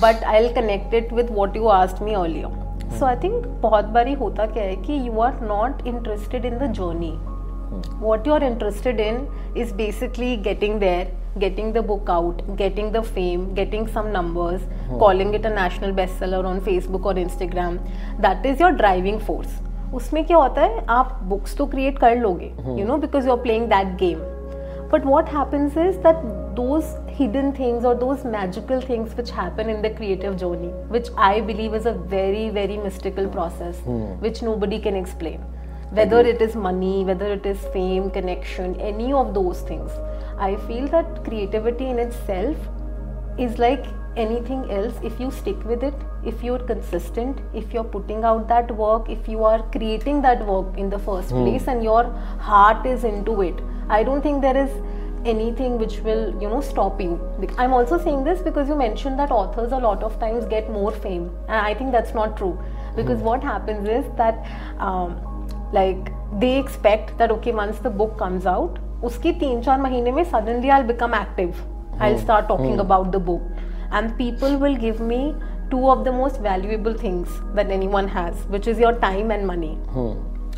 but 0.00 0.22
i'll 0.24 0.52
connect 0.52 0.92
it 0.92 1.10
with 1.12 1.30
what 1.30 1.54
you 1.54 1.70
asked 1.70 2.00
me 2.00 2.14
earlier 2.14 2.50
so 2.98 3.06
i 3.06 3.14
think 3.16 3.46
बहुत 3.62 3.84
बारी 3.94 4.12
होता 4.22 4.46
क्या 4.46 4.64
है 4.64 4.76
कि 4.86 5.00
you 5.06 5.20
are 5.28 5.34
not 5.52 5.86
interested 5.86 6.44
in 6.44 6.58
the 6.58 6.68
journey 7.68 7.82
what 7.98 8.26
you're 8.26 8.42
interested 8.42 9.00
in 9.00 9.28
is 9.54 9.72
basically 9.72 10.36
getting 10.36 10.78
there 10.78 11.06
getting 11.38 11.72
the 11.72 11.82
book 11.82 12.08
out 12.08 12.56
getting 12.56 12.92
the 12.92 13.02
fame 13.02 13.54
getting 13.54 13.86
some 13.86 14.12
numbers 14.12 14.60
hmm. 14.60 14.98
calling 14.98 15.34
it 15.34 15.44
a 15.44 15.50
national 15.50 15.92
bestseller 15.92 16.44
on 16.44 16.60
facebook 16.60 17.04
or 17.04 17.14
instagram 17.14 17.78
that 18.20 18.46
is 18.46 18.60
your 18.60 18.72
driving 18.72 19.20
force 19.20 19.50
उसमें 19.94 20.24
क्या 20.26 20.36
होता 20.36 20.60
है 20.60 20.84
आप 20.90 21.18
books 21.22 21.56
तो 21.56 21.66
create 21.66 21.98
कर 21.98 22.16
लोगे 22.16 22.46
you 22.80 22.86
know 22.86 22.96
because 22.96 23.26
you 23.26 23.32
are 23.32 23.38
playing 23.42 23.68
that 23.68 23.96
game 23.96 24.18
but 24.94 25.04
what 25.10 25.28
happens 25.28 25.76
is 25.76 25.96
that 26.02 26.16
those 26.56 26.84
hidden 27.06 27.52
things 27.52 27.84
or 27.84 27.94
those 27.94 28.24
magical 28.24 28.80
things 28.80 29.14
which 29.16 29.30
happen 29.30 29.68
in 29.68 29.82
the 29.82 29.90
creative 29.90 30.36
journey 30.36 30.68
which 30.88 31.08
i 31.16 31.40
believe 31.40 31.74
is 31.74 31.86
a 31.86 31.92
very 31.92 32.50
very 32.50 32.76
mystical 32.76 33.28
process 33.28 33.80
Hmm. 33.86 34.04
which 34.26 34.42
nobody 34.42 34.78
can 34.78 34.94
explain 34.94 35.40
whether 35.91 36.19
it 36.19 36.41
is 36.41 36.55
money 36.55 37.03
whether 37.03 37.31
it 37.33 37.45
is 37.45 37.59
fame 37.73 38.09
connection 38.11 38.79
any 38.79 39.11
of 39.11 39.33
those 39.33 39.61
things 39.61 39.91
i 40.37 40.55
feel 40.67 40.87
that 40.87 41.23
creativity 41.23 41.87
in 41.89 41.99
itself 41.99 42.57
is 43.37 43.57
like 43.57 43.85
anything 44.17 44.69
else. 44.69 44.95
If 45.01 45.19
you 45.19 45.31
stick 45.31 45.63
with 45.63 45.83
it 45.83 45.93
if 46.25 46.43
you're 46.43 46.59
consistent 46.59 47.39
if 47.53 47.73
you're 47.73 47.85
putting 47.85 48.23
out 48.25 48.47
that 48.49 48.69
work 48.75 49.09
if 49.09 49.27
you 49.29 49.43
are 49.45 49.63
creating 49.71 50.21
that 50.23 50.45
work 50.45 50.77
in 50.77 50.89
the 50.89 50.99
first 50.99 51.29
place 51.29 51.67
and 51.67 51.81
your 51.81 52.03
heart 52.39 52.85
is 52.85 53.05
into 53.05 53.41
it 53.41 53.61
i 53.87 54.03
don't 54.03 54.21
think 54.21 54.41
there 54.41 54.57
is 54.57 54.69
anything 55.25 55.77
which 55.77 55.99
will 55.99 56.29
you 56.41 56.49
know 56.49 56.61
stop 56.61 57.01
you. 57.01 57.19
I'm 57.57 57.73
also 57.73 57.97
saying 57.97 58.23
this 58.23 58.41
because 58.41 58.69
you 58.69 58.75
mentioned 58.75 59.19
that 59.19 59.31
authors 59.31 59.71
a 59.71 59.77
lot 59.77 60.01
of 60.01 60.19
times 60.19 60.45
get 60.45 60.69
more 60.69 60.91
fame. 60.91 61.31
And 61.47 61.57
i 61.57 61.73
think 61.73 61.91
that's 61.91 62.13
not 62.13 62.37
true. 62.37 62.57
Because 62.95 63.19
what 63.19 63.43
happens 63.43 63.87
is 63.87 64.05
that 64.17 64.45
um, 64.79 65.19
like 65.73 66.09
they 66.33 66.47
expect 66.57 67.17
that 67.17 67.31
okay 67.31 67.51
once 67.51 67.81
the 67.83 67.87
book 67.97 68.17
comes 68.19 68.47
out 68.47 68.79
उसके 69.03 69.31
तीन 69.39 69.61
चार 69.61 69.81
महीने 69.81 70.11
में 70.11 70.23
suddenly 70.23 70.69
I 70.69 70.83
become 70.83 71.13
active 71.15 71.53
I 72.01 72.17
start 72.17 72.47
talking 72.47 72.79
about 72.79 73.07
the 73.07 73.21
book 73.25 73.41
and 73.93 74.11
people 74.17 74.55
will 74.55 74.75
give 74.75 75.01
me 75.03 75.21
two 75.71 75.87
of 75.89 76.03
the 76.03 76.13
most 76.13 76.41
valuable 76.41 76.97
things 77.03 77.39
that 77.55 77.71
anyone 77.87 78.07
has 78.07 78.47
which 78.51 78.67
is 78.67 78.81
your 78.81 78.99
time 78.99 79.31
and 79.31 79.45
money 79.45 79.75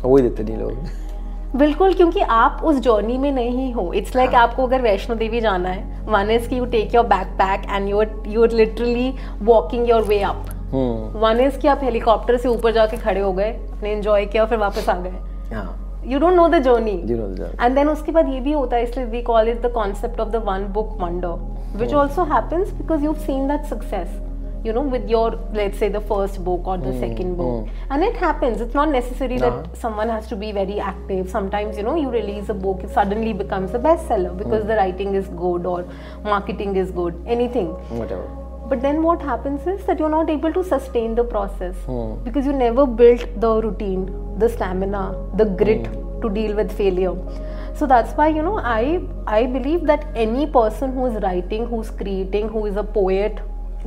वही 0.04 0.22
देते 0.22 0.42
नहीं 0.42 0.56
लोग। 0.56 1.56
बिल्कुल 1.56 1.94
क्योंकि 1.94 2.20
आप 2.20 2.60
उस 2.64 2.78
जर्नी 2.80 3.16
में 3.18 3.30
नहीं 3.32 3.72
हो. 3.74 3.92
इट्स 3.92 4.14
लाइक 4.16 4.28
like 4.28 4.38
हाँ। 4.38 4.48
आपको 4.48 4.66
अगर 4.66 4.82
वैष्णो 4.82 5.16
देवी 5.16 5.40
जाना 5.40 5.68
है 5.68 6.06
वन 6.06 6.30
इज़ 6.30 6.48
की 6.48 6.56
you 6.56 6.64
take 6.66 6.94
your 6.94 7.06
backpack 7.40 7.66
and 7.70 7.88
you're 7.88 8.22
you're 8.26 8.50
literally 8.50 9.12
walking 9.42 9.88
your 9.88 10.02
way 10.02 10.20
up 10.20 10.44
one 11.22 11.40
is 11.40 11.58
की 11.58 11.68
आप 11.68 11.80
हेलीकॉप्टर 11.82 12.36
से 12.36 12.48
ऊपर 12.48 12.72
जाके 12.72 12.96
खड़े 12.96 13.20
हो 13.20 13.32
गए 13.32 13.52
आपने 13.82 13.92
एंजॉय 13.92 14.24
किया 14.26 14.44
फिर 14.46 14.58
वापस 14.58 14.88
आ 14.88 14.98
गए 15.02 15.54
हाँ 15.54 16.02
you 16.06 16.18
don't 16.18 16.34
know 16.34 16.48
the 16.48 16.62
journey 16.62 16.92
and 17.60 17.74
then 17.74 17.88
उसके 17.88 18.12
बाद 18.12 18.28
ये 18.32 18.40
भी 18.40 18.52
होता 18.52 18.76
है 18.76 18.82
इसलिए 18.82 19.06
we 19.06 19.22
call 19.22 19.48
it 19.48 19.62
the 19.62 19.70
concept 19.74 20.20
of 20.20 20.28
the 20.30 20.42
one 20.48 20.66
book 20.72 20.96
wonder 21.00 21.78
which 21.78 21.94
also 21.94 22.24
happens 22.34 22.72
because 22.72 23.04
you 23.04 23.14
seen 23.28 23.48
that 23.48 23.64
success 23.74 24.20
you 24.66 24.72
know 24.74 24.82
with 24.90 25.08
your 25.10 25.28
let's 25.58 25.80
say 25.82 25.86
the 25.94 26.00
first 26.08 26.36
book 26.48 26.68
or 26.72 26.74
the 26.82 26.90
mm, 26.90 26.98
second 27.04 27.32
book 27.38 27.70
mm. 27.70 27.94
and 27.94 28.06
it 28.08 28.18
happens 28.24 28.60
it's 28.64 28.76
not 28.80 28.92
necessary 28.96 29.38
nah. 29.38 29.40
that 29.44 29.56
Uh-huh. 29.56 29.80
someone 29.80 30.12
has 30.14 30.28
to 30.32 30.38
be 30.42 30.50
very 30.58 30.76
active 30.90 31.32
sometimes 31.32 31.80
you 31.80 31.84
know 31.88 31.94
you 32.00 32.12
release 32.12 32.52
a 32.54 32.56
book 32.66 32.84
it 32.88 32.92
suddenly 32.98 33.32
becomes 33.40 33.74
a 33.80 33.80
bestseller 33.88 34.36
because 34.42 34.62
mm. 34.62 34.70
the 34.70 34.76
writing 34.82 35.18
is 35.22 35.32
good 35.42 35.66
or 35.72 35.80
marketing 36.28 36.78
is 36.84 36.94
good 37.00 37.18
anything 37.38 37.74
whatever 38.02 38.41
but 38.71 38.81
then 38.85 39.01
what 39.07 39.21
happens 39.31 39.67
is 39.73 39.83
that 39.89 39.99
you're 40.03 40.13
not 40.13 40.29
able 40.29 40.53
to 40.59 40.63
sustain 40.71 41.13
the 41.19 41.23
process 41.33 41.75
Hmm. 41.89 42.13
because 42.29 42.45
you 42.51 42.55
never 42.61 42.85
built 43.01 43.27
the 43.45 43.51
routine 43.67 44.07
the 44.45 44.49
stamina 44.55 45.03
the 45.41 45.45
grit 45.61 45.85
to 46.23 46.29
deal 46.39 46.55
with 46.61 46.71
failure 46.79 47.13
so 47.81 47.87
that's 47.93 48.15
why 48.19 48.27
you 48.37 48.43
know 48.47 48.55
i 48.77 48.81
i 49.35 49.45
believe 49.57 49.85
that 49.91 50.05
any 50.25 50.47
person 50.57 50.93
who 50.97 51.05
is 51.11 51.17
writing 51.27 51.65
who's 51.73 51.91
creating 52.01 52.49
who 52.55 52.65
is 52.71 52.79
a 52.81 52.83
poet 52.97 53.39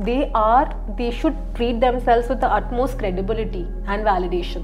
they 0.07 0.19
are 0.41 0.67
they 0.99 1.09
should 1.19 1.35
treat 1.57 1.79
themselves 1.81 2.29
with 2.33 2.39
the 2.45 2.51
utmost 2.59 2.97
credibility 3.01 3.63
and 3.87 4.05
validation 4.09 4.63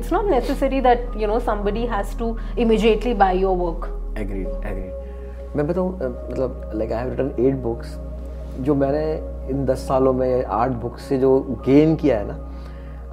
it's 0.00 0.12
not 0.16 0.30
necessary 0.34 0.80
that 0.88 1.18
you 1.22 1.26
know 1.32 1.38
somebody 1.50 1.84
has 1.94 2.14
to 2.22 2.28
immediately 2.66 3.14
buy 3.24 3.32
your 3.46 3.56
work 3.64 3.90
agreed 4.18 4.48
agreed 4.70 5.56
मैं 5.56 5.66
बताऊँ 5.66 5.92
अ, 6.00 6.08
मतलब 6.30 6.70
like 6.74 6.92
I 6.92 6.98
have 7.02 7.10
written 7.10 7.44
eight 7.46 7.54
books 7.66 7.98
जो 8.68 8.74
मैंने 8.84 9.04
इन 9.49 9.65
दस 9.65 9.87
सालों 9.87 10.13
में 10.13 10.43
आठ 10.45 10.71
बुक्स 10.81 11.03
से 11.09 11.17
जो 11.17 11.39
गेन 11.65 11.95
किया 11.95 12.17
है 12.19 12.27
ना 12.27 12.37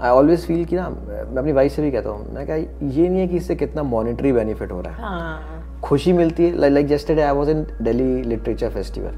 आई 0.00 0.10
ऑलवेज 0.10 0.46
फील 0.46 0.64
कि 0.64 0.76
ना 0.76 0.88
मैं 0.88 1.36
अपनी 1.38 1.52
वाइफ 1.52 1.72
से 1.72 1.82
भी 1.82 1.90
कहता 1.90 2.10
हूँ 2.10 2.34
मैं 2.34 2.46
कहा 2.46 2.56
ये 2.56 3.08
नहीं 3.08 3.20
है 3.20 3.26
कि 3.28 3.36
इससे 3.36 3.54
कितना 3.54 3.82
मॉनिटरी 3.82 4.32
बेनिफिट 4.32 4.72
हो 4.72 4.80
रहा 4.80 4.92
है. 4.92 5.02
हाँ। 5.02 5.80
खुशी 5.84 6.12
मिलती 6.12 6.44
है 6.44 6.70
like 6.70 6.86
yesterday 6.88 7.22
I 7.22 7.34
was 7.36 7.48
in 7.48 7.66
Delhi 7.82 8.22
literature 8.22 8.70
festival 8.70 9.14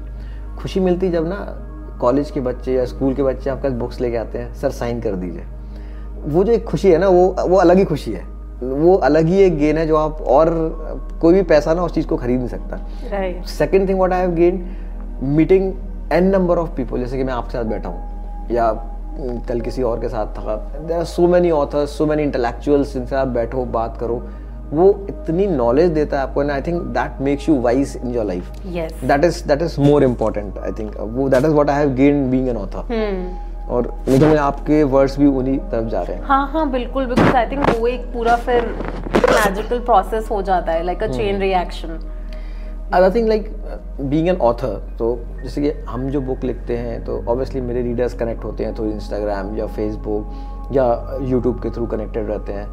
खुशी 0.59 0.79
मिलती 0.79 1.09
जब 1.09 1.27
ना 1.27 1.35
कॉलेज 2.01 2.31
के 2.31 2.39
बच्चे 2.41 2.73
या 2.73 2.85
स्कूल 2.85 3.13
के 3.15 3.23
बच्चे 3.23 3.49
आपके 3.49 3.67
पास 3.67 3.77
बुक्स 3.79 4.01
लेके 4.01 4.17
आते 4.17 4.37
हैं 4.37 4.53
सर 4.53 4.71
साइन 4.71 5.01
कर 5.01 5.15
दीजिए. 5.15 5.43
वो 6.25 6.43
जो 6.43 6.51
एक 6.51 6.65
खुशी 6.65 6.91
है 6.91 6.97
ना 6.97 7.07
वो 7.07 7.27
वो 7.39 7.57
अलग 7.57 7.77
ही 7.77 7.85
खुशी 7.85 8.11
है। 8.13 8.23
वो 8.63 8.95
अलग 8.95 9.25
ही 9.25 9.41
एक 9.41 9.57
गेन 9.57 9.77
है 9.77 9.85
जो 9.87 9.95
आप 9.97 10.21
और 10.27 10.49
कोई 11.21 11.33
भी 11.33 11.41
पैसा 11.49 11.73
ना 11.73 11.83
उस 11.83 11.93
चीज़ 11.93 12.07
को 12.07 12.17
खरीद 12.17 12.39
नहीं 12.39 12.49
सकता। 12.49 13.43
Second 13.47 13.87
thing 13.89 13.97
what 13.97 14.13
I 14.13 14.21
have 14.21 14.31
gain 14.35 14.65
meeting 15.35 15.73
an 16.13 16.27
number 16.27 16.57
of 16.57 16.69
people 16.75 16.99
जैसे 16.99 17.17
कि 17.17 17.23
मैं 17.23 17.33
आपके 17.33 17.51
साथ 17.51 17.63
बैठा 17.65 17.89
हूँ 17.89 18.49
या 18.51 18.71
कल 19.47 19.61
किसी 19.61 19.83
और 19.83 19.99
के 19.99 20.09
साथ 20.09 20.27
था। 20.35 20.55
There 20.77 20.97
are 20.97 21.03
so 21.05 21.27
many 21.27 21.51
authors 21.51 21.97
so 21.97 22.05
many 22.05 22.23
intellectuals 22.23 22.93
जिनसे 22.93 23.15
आप 23.15 23.27
बैठो 23.27 23.63
बात 23.73 23.97
करो। 23.99 24.15
वो 24.71 24.89
इतनी 25.09 25.47
नॉलेज 25.47 25.89
देता 25.91 26.17
है 26.17 26.23
आपको 26.23 26.41
and 26.43 26.51
I 26.51 26.61
think 26.61 26.81
that 26.97 27.21
makes 27.21 27.49
you 27.49 27.59
wise 27.61 27.95
in 28.03 28.13
your 28.15 28.25
life 28.25 28.51
that 29.03 29.23
is 29.25 29.43
that 29.47 29.61
is 29.61 29.79
more 29.81 30.03
important 30.03 30.57
I 30.57 30.71
think 30.79 30.95
वो 30.99 31.29
that 31.29 31.45
is 31.45 31.53
what 31.53 31.69
I 31.69 31.79
have 31.79 31.93
gain 31.95 32.29
being 32.31 32.47
an 32.49 32.57
author 32.57 33.69
और 33.69 33.93
नहीं 34.07 34.19
तो 34.19 34.35
आपके 34.41 34.83
वर्ड्स 34.85 35.17
भी 35.19 35.25
उन्हीं 35.27 35.57
तरफ़ 35.61 35.87
जा 35.89 36.01
रहे 36.01 36.17
हैं। 36.17 36.23
हाँ 36.23 36.47
हाँ 36.51 36.69
बिल्कुल 36.71 37.05
बिकॉज़ 37.05 37.35
आई 37.35 37.45
थिंक 37.51 37.69
वो 37.69 37.87
एक 37.87 38.05
पूरा 38.13 38.35
फिर 38.45 38.65
मैजिकल 39.15 39.79
प्रोसेस 39.79 40.29
हो 40.31 40.41
जाता 40.41 40.71
है 40.71 40.83
like 40.83 41.03
a 41.03 41.07
chain 41.07 41.39
reaction 41.39 41.99
other 42.93 43.13
thing 43.15 43.27
like 43.27 43.47
being 44.01 44.27
an 44.29 44.37
author 44.49 44.75
तो 44.99 45.07
जैसे 45.43 45.61
कि 45.61 45.71
हम 45.87 46.09
जो 46.09 46.21
बुक 46.21 46.43
लिखते 46.43 46.77
हैं 46.77 47.03
तो 47.05 47.17
ऑब्वियसली 47.29 47.61
मेरे 47.61 47.81
रीडर्स 47.83 48.13
कनेक्ट 48.19 48.43
होते 48.43 48.65
हैं 48.65 48.75
थ्रू 48.75 48.85
इंस्टाग्राम 48.85 49.55
या 49.57 49.65
फेसबुक 49.77 50.71
या 50.75 50.85
यूट्यूब 51.21 51.59
के 51.63 51.69
थ्रू 51.69 51.85
कनेक्टेड 51.85 52.29
रहते 52.29 52.53
हैं। 52.53 52.67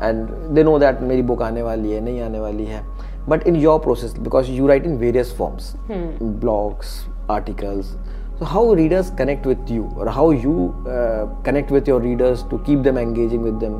एंड 0.00 0.28
दे 0.54 0.62
नो 0.64 0.78
दैट 0.78 1.00
मेरी 1.02 1.22
बुक 1.22 1.42
आने 1.42 1.62
वाली 1.62 1.92
है 1.92 2.00
नहीं 2.04 2.20
आने 2.22 2.40
वाली 2.40 2.64
है। 2.66 2.82
But 3.28 3.46
in 3.46 3.56
your 3.56 3.78
process 3.78 4.18
because 4.18 4.50
you 4.50 4.66
write 4.68 4.86
in 4.86 4.96
various 4.98 5.34
forms 5.38 5.74
blogs 6.22 7.04
articles 7.30 7.96
so 8.38 8.48
how 8.48 8.60
readers 8.78 9.08
connect 9.18 9.46
with 9.50 9.70
you 9.76 9.84
or 9.98 10.04
how 10.16 10.24
you 10.42 10.52
uh, 10.96 11.22
connect 11.46 11.72
with 11.76 11.88
your 11.90 11.96
readers 12.02 12.42
to 12.50 12.58
keep 12.66 12.84
them 12.84 13.00
engaging 13.00 13.40
with 13.46 13.56
them? 13.62 13.72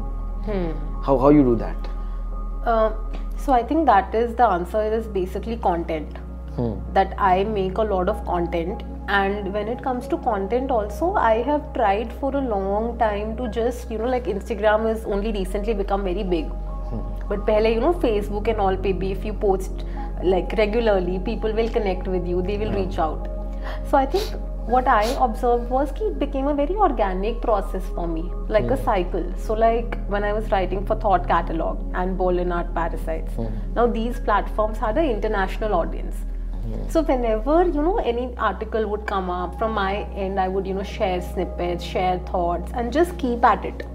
How 1.09 1.15
how 1.25 1.31
you 1.37 1.45
do 1.49 1.53
that? 1.61 1.87
Uh, 2.73 2.89
so 3.39 3.53
I 3.53 3.63
think 3.63 3.87
that 3.87 4.15
is 4.15 4.35
the 4.35 4.47
answer 4.47 4.83
is 4.93 5.07
basically 5.07 5.57
content. 5.57 6.19
Hmm. 6.57 6.73
That 6.93 7.15
I 7.19 7.45
make 7.45 7.79
a 7.79 7.83
lot 7.83 8.09
of 8.09 8.25
content, 8.25 8.83
and 9.09 9.53
when 9.53 9.69
it 9.69 9.83
comes 9.83 10.09
to 10.09 10.19
content, 10.19 10.73
also 10.73 11.13
I 11.15 11.43
have 11.43 11.73
tried 11.73 12.13
for 12.15 12.35
a 12.35 12.41
long 12.41 12.99
time 12.99 13.37
to 13.37 13.49
just 13.49 13.91
you 13.91 13.99
know 13.99 14.09
like 14.17 14.25
Instagram 14.25 14.89
has 14.89 15.05
only 15.05 15.33
recently 15.33 15.75
become 15.75 16.03
very 16.03 16.25
big, 16.25 16.47
hmm. 16.91 17.01
but 17.29 17.47
pehle 17.47 17.73
you 17.73 17.81
know 17.87 17.95
Facebook 18.09 18.49
and 18.49 18.61
all 18.67 18.77
maybe 18.89 19.13
if 19.13 19.25
you 19.25 19.33
post 19.33 19.87
like 20.25 20.53
regularly, 20.59 21.21
people 21.21 21.53
will 21.53 21.69
connect 21.69 22.09
with 22.09 22.27
you, 22.27 22.43
they 22.43 22.59
will 22.59 22.73
hmm. 22.73 22.83
reach 22.83 22.99
out. 22.99 23.29
So 23.91 23.97
I 23.97 24.07
think 24.07 24.48
what 24.69 24.87
I 24.87 25.05
observed 25.25 25.71
was 25.71 25.91
it 25.99 26.19
became 26.19 26.47
a 26.47 26.55
very 26.55 26.75
organic 26.75 27.41
process 27.41 27.83
for 27.95 28.07
me, 28.07 28.31
like 28.49 28.65
a 28.65 28.77
hmm. 28.77 28.85
cycle. 28.85 29.33
So 29.39 29.55
like 29.55 29.97
when 30.09 30.25
I 30.25 30.35
was 30.35 30.51
writing 30.51 30.85
for 30.85 30.95
Thought 30.95 31.27
Catalog 31.27 31.79
and 31.95 32.19
Bolin 32.19 32.55
Art 32.55 32.75
Parasites, 32.75 33.33
hmm. 33.33 33.47
now 33.75 33.87
these 33.87 34.21
platforms 34.21 34.77
had 34.77 34.99
an 34.99 35.07
international 35.07 35.73
audience. 35.73 36.17
Hmm. 36.65 36.87
So 36.91 37.01
whenever 37.01 37.65
you 37.65 37.83
know 37.83 37.97
any 37.97 38.35
article 38.37 38.87
would 38.91 39.07
come 39.07 39.31
up 39.31 39.59
from 39.59 39.73
my 39.73 40.03
end, 40.25 40.39
I 40.39 40.49
would 40.49 40.67
you 40.67 40.75
know 40.75 40.83
share 40.83 41.23
snippets, 41.23 41.83
share 41.83 42.19
thoughts, 42.31 42.71
and 42.75 42.93
just 42.93 43.17
keep 43.17 43.43
at 43.43 43.65
it. 43.65 43.87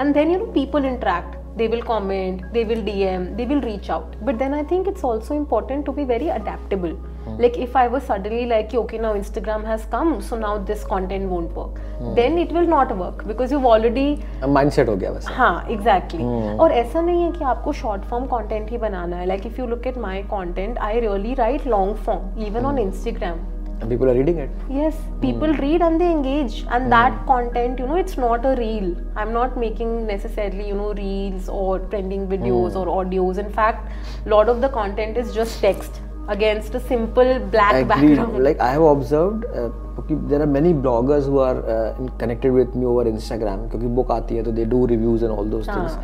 And 0.00 0.12
then 0.12 0.30
you 0.30 0.38
know 0.38 0.46
people 0.46 0.84
interact. 0.84 1.36
They 1.56 1.68
will 1.68 1.82
comment, 1.82 2.42
they 2.52 2.64
will 2.64 2.82
DM, 2.82 3.36
they 3.36 3.46
will 3.46 3.60
reach 3.60 3.90
out. 3.90 4.16
But 4.22 4.40
then 4.40 4.52
I 4.54 4.64
think 4.64 4.88
it's 4.88 5.04
also 5.04 5.34
important 5.34 5.86
to 5.86 5.92
be 5.92 6.04
very 6.04 6.28
adaptable. 6.28 6.98
Like 7.39 7.57
if 7.57 7.75
I 7.75 7.87
was 7.87 8.03
suddenly 8.03 8.45
like, 8.45 8.73
okay, 8.73 8.97
now 8.97 9.13
Instagram 9.13 9.63
has 9.65 9.85
come, 9.85 10.21
so 10.21 10.37
now 10.37 10.57
this 10.57 10.83
content 10.83 11.29
won't 11.29 11.55
work. 11.55 11.79
Then 12.15 12.37
it 12.37 12.51
will 12.51 12.67
not 12.67 12.95
work 12.97 13.25
because 13.27 13.51
you've 13.51 13.69
already 13.73 14.05
mindset 14.47 14.89
हो 14.89 14.95
गया 14.95 15.11
वैसे 15.11 15.33
हाँ 15.33 15.67
exactly 15.71 16.23
और 16.57 16.71
ऐसा 16.71 17.01
नहीं 17.01 17.23
है 17.23 17.31
कि 17.31 17.43
आपको 17.53 17.73
शॉर्ट 17.81 18.03
फॉर्म 18.09 18.25
कंटेंट 18.35 18.69
ही 18.71 18.77
बनाना 18.77 19.17
है 19.17 19.25
like 19.27 19.45
if 19.45 19.59
you 19.59 19.67
look 19.67 19.87
at 19.87 19.97
my 20.07 20.21
content 20.33 20.77
I 20.89 20.99
really 20.99 21.33
write 21.39 21.67
long 21.67 21.95
form 22.05 22.43
even 22.47 22.65
on 22.65 22.79
Instagram 22.79 23.39
and 23.81 23.89
people 23.89 24.09
are 24.09 24.13
reading 24.15 24.39
it 24.41 24.49
yes 24.79 24.97
people 25.21 25.53
read 25.61 25.83
and 25.85 26.01
they 26.01 26.09
engage 26.15 26.57
and 26.75 26.91
that 26.95 27.15
content 27.29 27.79
you 27.79 27.87
know 27.87 27.95
it's 28.01 28.17
not 28.23 28.45
a 28.49 28.51
reel 28.59 28.91
i'm 29.21 29.31
not 29.37 29.57
making 29.63 29.95
necessarily 30.09 30.67
you 30.67 30.75
know 30.81 30.91
reels 30.99 31.49
or 31.61 31.79
trending 31.93 32.27
videos 32.33 32.77
or 32.81 32.85
audios 32.97 33.41
in 33.45 33.49
fact 33.59 34.27
lot 34.35 34.53
of 34.53 34.61
the 34.65 34.69
content 34.77 35.17
is 35.23 35.33
just 35.39 35.59
text 35.67 35.99
against 36.28 36.74
a 36.74 36.80
simple 36.80 37.38
black 37.38 37.74
Agreed. 37.74 37.88
background. 37.88 38.44
Like 38.44 38.60
I 38.60 38.72
have 38.72 38.82
observed, 38.82 39.44
uh, 39.46 39.70
there 40.08 40.42
are 40.42 40.46
many 40.46 40.72
bloggers 40.72 41.24
who 41.24 41.38
are 41.38 41.58
uh, 41.68 42.08
connected 42.18 42.52
with 42.52 42.74
me 42.74 42.84
over 42.86 43.04
Instagram. 43.04 43.70
Because 43.70 43.86
book 43.88 44.08
so 44.08 44.50
they 44.50 44.64
do 44.64 44.86
reviews 44.86 45.22
and 45.22 45.30
all 45.30 45.44
those 45.44 45.68
ah. 45.68 45.74
things. 45.74 45.98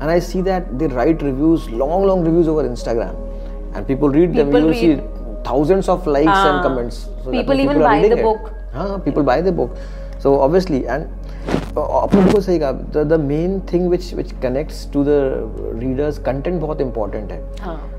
And 0.00 0.10
I 0.10 0.18
see 0.18 0.40
that 0.42 0.78
they 0.78 0.86
write 0.86 1.22
reviews, 1.22 1.68
long 1.70 2.06
long 2.06 2.24
reviews 2.24 2.48
over 2.48 2.64
Instagram, 2.64 3.14
and 3.74 3.86
people 3.86 4.08
read 4.08 4.32
people 4.32 4.52
them. 4.52 4.64
You 4.64 4.70
read. 4.70 4.98
see 4.98 5.40
thousands 5.44 5.88
of 5.88 6.06
likes 6.06 6.26
and 6.26 6.58
ah. 6.58 6.62
comments. 6.62 6.96
So 7.24 7.30
people, 7.30 7.40
people 7.40 7.60
even 7.60 7.78
buy 7.78 8.00
the 8.08 8.18
it. 8.18 8.22
book. 8.22 8.52
Haan, 8.72 9.00
people 9.02 9.22
buy 9.22 9.40
the 9.40 9.52
book. 9.52 9.76
So 10.18 10.40
obviously, 10.40 10.86
and 10.88 11.08
बिल्कुल 12.14 12.40
सही 12.40 12.58
कहा। 12.58 13.02
The 13.04 13.20
main 13.20 13.60
thing 13.72 13.88
which 13.90 14.14
which 14.14 14.32
connects 14.42 14.92
to 14.92 15.04
the 15.04 15.08
readers 15.78 16.18
content 16.18 16.60
बहुत 16.60 16.80
important 16.80 17.32
है। 17.32 17.40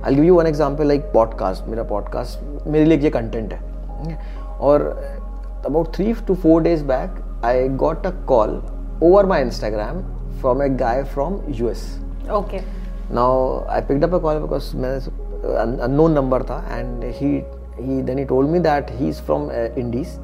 I 0.03 0.15
give 0.15 0.23
you 0.23 0.35
one 0.35 0.47
example 0.47 0.87
like 0.87 1.01
podcast 1.13 1.67
मेरा 1.67 1.83
podcast 1.83 2.67
मेरे 2.67 2.85
लिए 2.85 2.97
ये 2.97 3.09
content 3.09 3.53
है। 3.53 4.17
और 4.59 4.81
about 5.65 5.93
three 5.95 6.13
two 6.27 6.35
four 6.35 6.61
days 6.61 6.83
back 6.83 7.41
I 7.45 7.67
got 7.83 8.05
a 8.07 8.11
call 8.25 8.61
over 9.03 9.25
my 9.25 9.41
Instagram 9.41 10.01
from 10.41 10.63
a 10.63 10.67
guy 10.77 11.03
from 11.03 11.39
U 11.49 11.69
S 11.69 11.85
okay 12.31 12.59
now 13.13 13.59
I 13.67 13.81
picked 13.81 14.03
up 14.03 14.13
a 14.13 14.17
call 14.17 14.39
because 14.39 14.75
मैं 14.75 14.95
unknown 15.77 16.11
number 16.11 16.43
था 16.43 16.63
and 16.71 17.03
he 17.03 17.33
he 17.79 18.01
then 18.01 18.19
he 18.19 18.25
told 18.25 18.49
me 18.49 18.59
that 18.59 18.91
he 18.91 19.09
is 19.09 19.21
from 19.21 19.49
India 19.51 20.17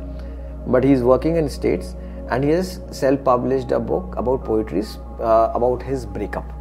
but 0.67 0.85
he 0.85 0.93
is 0.93 1.03
working 1.03 1.37
in 1.37 1.47
States 1.47 1.95
and 2.30 2.44
he 2.44 2.50
has 2.50 2.80
self-published 2.90 3.72
a 3.72 3.80
book 3.80 4.14
about 4.16 4.44
poetries 4.44 4.98
uh, 5.20 5.50
about 5.54 5.82
his 5.82 6.06
breakup 6.18 6.52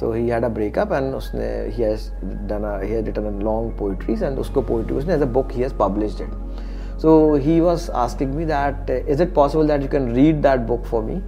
so 0.00 0.12
he 0.12 0.28
had 0.28 0.44
a 0.44 0.50
breakup 0.58 0.90
and 0.98 1.14
उसने 1.14 1.48
he 1.76 1.82
has 1.82 2.10
done 2.50 2.64
a 2.64 2.74
he 2.84 2.92
had 2.92 3.06
written 3.10 3.28
a 3.30 3.36
long 3.50 3.70
poetries 3.80 4.22
and 4.28 4.38
उसको 4.44 4.66
poetry 4.72 4.96
उसने 4.96 5.14
as 5.16 5.24
a 5.28 5.30
book 5.38 5.52
he 5.58 5.62
has 5.66 5.76
published 5.84 6.20
it 6.20 6.30
so 7.04 7.34
he 7.46 7.60
was 7.66 7.88
asking 8.04 8.36
me 8.36 8.44
that 8.44 8.90
uh, 8.90 9.14
is 9.14 9.20
it 9.20 9.34
possible 9.34 9.66
that 9.72 9.82
you 9.82 9.88
can 9.88 10.12
read 10.14 10.42
that 10.42 10.66
book 10.66 10.86
for 10.92 11.02
me 11.02 11.22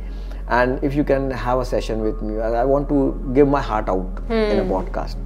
and 0.49 0.85
if 0.91 0.95
you 0.95 1.05
can 1.05 1.31
have 1.31 1.61
a 1.61 1.65
session 1.65 2.03
with 2.07 2.23
me 2.23 2.39
I, 2.39 2.51
I 2.63 2.65
want 2.65 2.89
to 2.91 3.01
give 3.33 3.49
my 3.49 3.63
heart 3.71 3.89
out 3.89 4.23
in 4.29 4.59
a 4.59 4.69
podcast 4.75 5.17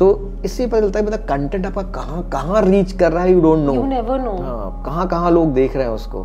so 0.00 0.06
इससे 0.44 0.66
पता 0.66 0.80
चलता 0.80 0.98
है 0.98 1.04
मतलब 1.06 1.26
content 1.28 1.66
आपका 1.66 1.82
कहाँ 1.96 2.22
कहाँ 2.32 2.62
reach 2.62 2.92
कर 3.00 3.12
रहा 3.12 3.24
है 3.24 3.32
you 3.32 3.40
don't 3.40 3.58
know 3.66 3.74
you 3.74 3.82
never 3.86 4.20
know 4.20 4.36
हाँ 4.42 4.82
कहाँ 4.86 5.06
कहाँ 5.08 5.30
लोग 5.30 5.52
देख 5.54 5.76
रहे 5.76 5.86
हैं 5.86 5.92
उसको 5.92 6.24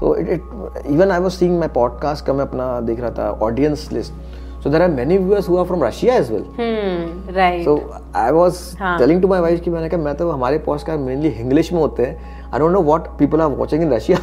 so 0.00 0.14
it 0.16 0.28
it 0.28 0.86
even 0.86 1.10
I 1.10 1.20
was 1.20 1.32
seeing 1.32 1.58
my 1.58 1.68
podcast 1.74 2.26
का 2.26 2.32
मैं 2.32 2.44
अपना 2.44 2.80
देख 2.80 3.00
रहा 3.00 3.10
था 3.18 3.30
audience 3.46 3.88
list 3.92 4.12
so 4.62 4.70
there 4.70 4.82
are 4.82 4.90
many 4.90 5.18
viewers 5.18 5.48
who 5.48 5.56
are 5.58 5.64
from 5.64 5.84
Russia 5.84 6.14
as 6.16 6.30
well 6.32 6.44
hmm 6.58 7.64
so 7.64 7.78
I 8.16 8.32
was 8.32 8.60
हाँ. 8.80 8.96
टेलिंग 8.98 9.22
टू 9.22 9.28
माय 9.28 9.40
वाइफ 9.40 9.60
कि 9.64 9.70
मैंने 9.70 9.88
कहा 9.88 10.00
मैं 10.00 10.14
तो 10.16 10.30
हमारे 10.30 10.58
पॉडकास्ट 10.66 11.00
मेनली 11.00 11.28
इंग्लिश 11.28 11.72
में 11.72 11.80
होते 11.80 12.06
हैं 12.06 12.50
I 12.52 12.58
don't 12.58 12.72
know 12.72 12.82
what 12.82 13.08
people 13.18 13.40
are 13.40 13.56
watching 13.56 13.82
in 13.82 13.92
Russia 13.92 14.18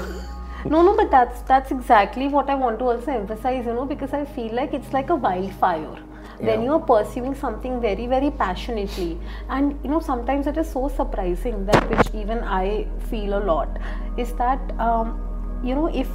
No, 0.67 0.79
no, 0.81 0.91
but 0.97 1.11
that's 1.11 1.41
that's 1.47 1.71
exactly 1.73 2.27
what 2.27 2.47
I 2.49 2.53
want 2.59 2.79
to 2.79 2.85
also 2.91 3.11
emphasize, 3.15 3.67
you 3.69 3.73
know, 3.73 3.83
because 3.85 4.13
I 4.19 4.21
feel 4.37 4.53
like 4.59 4.71
it's 4.73 4.95
like 4.95 5.11
a 5.15 5.17
wildfire. 5.25 5.97
When 6.39 6.47
Yeah. 6.47 6.63
you 6.67 6.71
are 6.77 6.79
pursuing 6.87 7.35
something 7.41 7.75
very, 7.83 8.07
very 8.13 8.31
passionately, 8.39 9.11
and 9.57 9.85
you 9.85 9.91
know, 9.91 9.99
sometimes 10.07 10.49
it 10.53 10.57
is 10.63 10.71
so 10.71 10.81
surprising 10.95 11.61
that 11.67 11.87
which 11.91 12.09
even 12.23 12.41
I 12.55 12.63
feel 13.11 13.37
a 13.37 13.43
lot 13.51 13.77
is 14.25 14.33
that 14.41 14.73
um, 14.87 15.13
you 15.63 15.75
know 15.75 15.87
if 15.87 16.07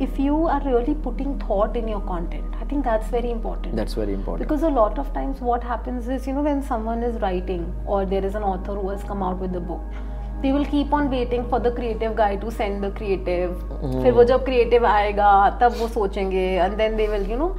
if 0.00 0.18
you 0.18 0.46
are 0.46 0.60
really 0.64 0.94
putting 0.94 1.38
thought 1.40 1.76
in 1.76 1.88
your 1.88 2.00
content, 2.02 2.44
I 2.60 2.64
think 2.64 2.84
that's 2.84 3.08
very 3.14 3.30
important. 3.30 3.74
That's 3.76 3.98
very 3.98 4.12
important 4.12 4.48
Because 4.48 4.66
a 4.68 4.74
lot 4.74 4.98
of 5.02 5.08
times, 5.14 5.40
what 5.48 5.64
happens 5.70 6.10
is, 6.16 6.28
you 6.28 6.34
know, 6.36 6.44
when 6.48 6.62
someone 6.68 7.02
is 7.06 7.16
writing 7.24 7.64
or 7.86 8.04
there 8.12 8.28
is 8.28 8.36
an 8.42 8.46
author 8.50 8.76
who 8.82 8.90
has 8.90 9.08
come 9.08 9.24
out 9.28 9.42
with 9.44 9.56
the 9.58 9.62
book, 9.70 9.98
they 10.42 10.52
will 10.56 10.66
keep 10.74 10.92
on 10.98 11.10
waiting 11.14 11.48
for 11.52 11.58
the 11.64 11.72
creative 11.78 12.14
guy 12.20 12.36
to 12.44 12.52
send 12.58 12.84
the 12.86 12.90
creative. 13.00 13.56
mm. 13.80 14.02
फिर 14.02 14.12
वो 14.12 14.24
जब 14.24 14.44
creative 14.50 14.84
आएगा 14.92 15.32
तब 15.62 15.74
वो 15.80 15.88
सोचेंगे 15.96 16.46
and 16.66 16.78
then 16.82 16.96
they 17.00 17.08
will, 17.14 17.26
you 17.32 17.40
know, 17.42 17.50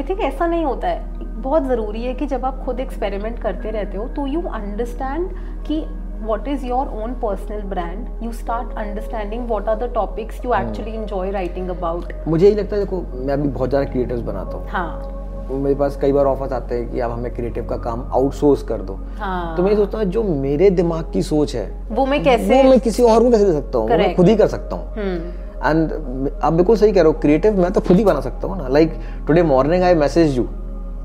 I 0.00 0.02
think 0.10 0.20
ऐसा 0.30 0.46
नहीं 0.46 0.64
होता 0.64 0.88
है 0.88 1.32
बहुत 1.48 1.66
ज़रूरी 1.66 2.02
है 2.04 2.14
कि 2.14 2.26
जब 2.26 2.44
आप 2.44 2.64
खुद 2.64 2.80
एक्सपेरिमेंट 2.80 3.38
करते 3.42 3.70
रहते 3.70 3.96
हो 3.98 4.06
तो 4.16 4.26
यू 4.26 4.42
अंडरस्टैंड 4.60 5.28
कि 5.66 5.84
what 6.26 6.46
is 6.48 6.62
your 6.64 6.84
own 6.98 7.14
personal 7.22 7.62
brand 7.70 8.24
you 8.24 8.30
start 8.32 8.70
understanding 8.82 9.42
what 9.48 9.66
are 9.68 9.76
the 9.80 9.88
topics 9.96 10.38
you 10.44 10.54
actually 10.58 10.94
enjoy 11.00 11.24
writing 11.32 11.68
about. 11.74 12.12
मुझे 12.28 12.46
यही 12.46 12.56
लगता 12.56 12.76
है 12.76 12.84
देखो 12.84 13.00
मैं 13.14 13.34
अभी 13.34 13.48
बहुत 13.48 13.68
ज़्यादा 13.68 13.90
क्रिएटिव्स 13.92 14.22
बनाता 14.22 14.56
हूँ। 14.56 14.68
हाँ। 14.68 15.48
मेरे 15.50 15.74
पास 15.74 15.98
कई 16.02 16.12
बार 16.12 16.26
ऑफर्स 16.26 16.52
आते 16.52 16.74
हैं 16.74 16.90
कि 16.90 17.00
आप 17.00 17.10
हमें 17.10 17.34
क्रिएटिव 17.34 17.66
का 17.70 17.76
काम 17.84 18.08
आउटसोर्स 18.12 18.62
कर 18.62 18.82
दो। 18.82 18.98
हाँ। 19.18 19.56
तो 19.56 19.62
मैं 19.62 19.74
सोचता 19.76 19.98
हूँ 19.98 20.06
जो 20.06 20.22
मेरे 20.22 20.70
दिमाग 20.70 21.10
की 21.12 21.22
सोच 21.22 21.54
है 21.56 21.68
वो 21.90 22.06
मैं 22.06 22.22
कैसे 22.24 22.54
वो 22.54 22.70
मैं 22.70 22.80
किसी 22.80 23.02
और 23.02 23.22
को 23.22 23.30
कैसे 23.30 23.44
दे 23.44 23.52
सकता 23.52 23.78
हूँ? 23.78 23.88
मैं 23.88 24.14
खुद 24.16 24.28
ही 24.28 24.36
कर 24.36 24.48
सकता 24.48 24.76
हूँ। 24.76 24.94
हम्म। 24.94 25.42
एंड 25.64 26.30
आप 26.42 26.52
बिल्कुल 26.52 26.76
सही 26.76 26.92
कह 26.92 27.02
रहे 27.02 27.12
हो 27.12 27.18
क्रिएटिव 27.20 27.60
मैं 27.60 27.72
तो 27.72 27.80
खुद 27.80 27.96
ही 27.96 28.04
बना 28.04 28.20
सकता 28.20 28.48
हूँ 28.48 28.58
ना। 28.58 28.68
Like 28.68 29.00
today 29.26 29.42
morning 29.42 29.82
I 29.82 29.94
message 29.94 30.36
you 30.36 30.48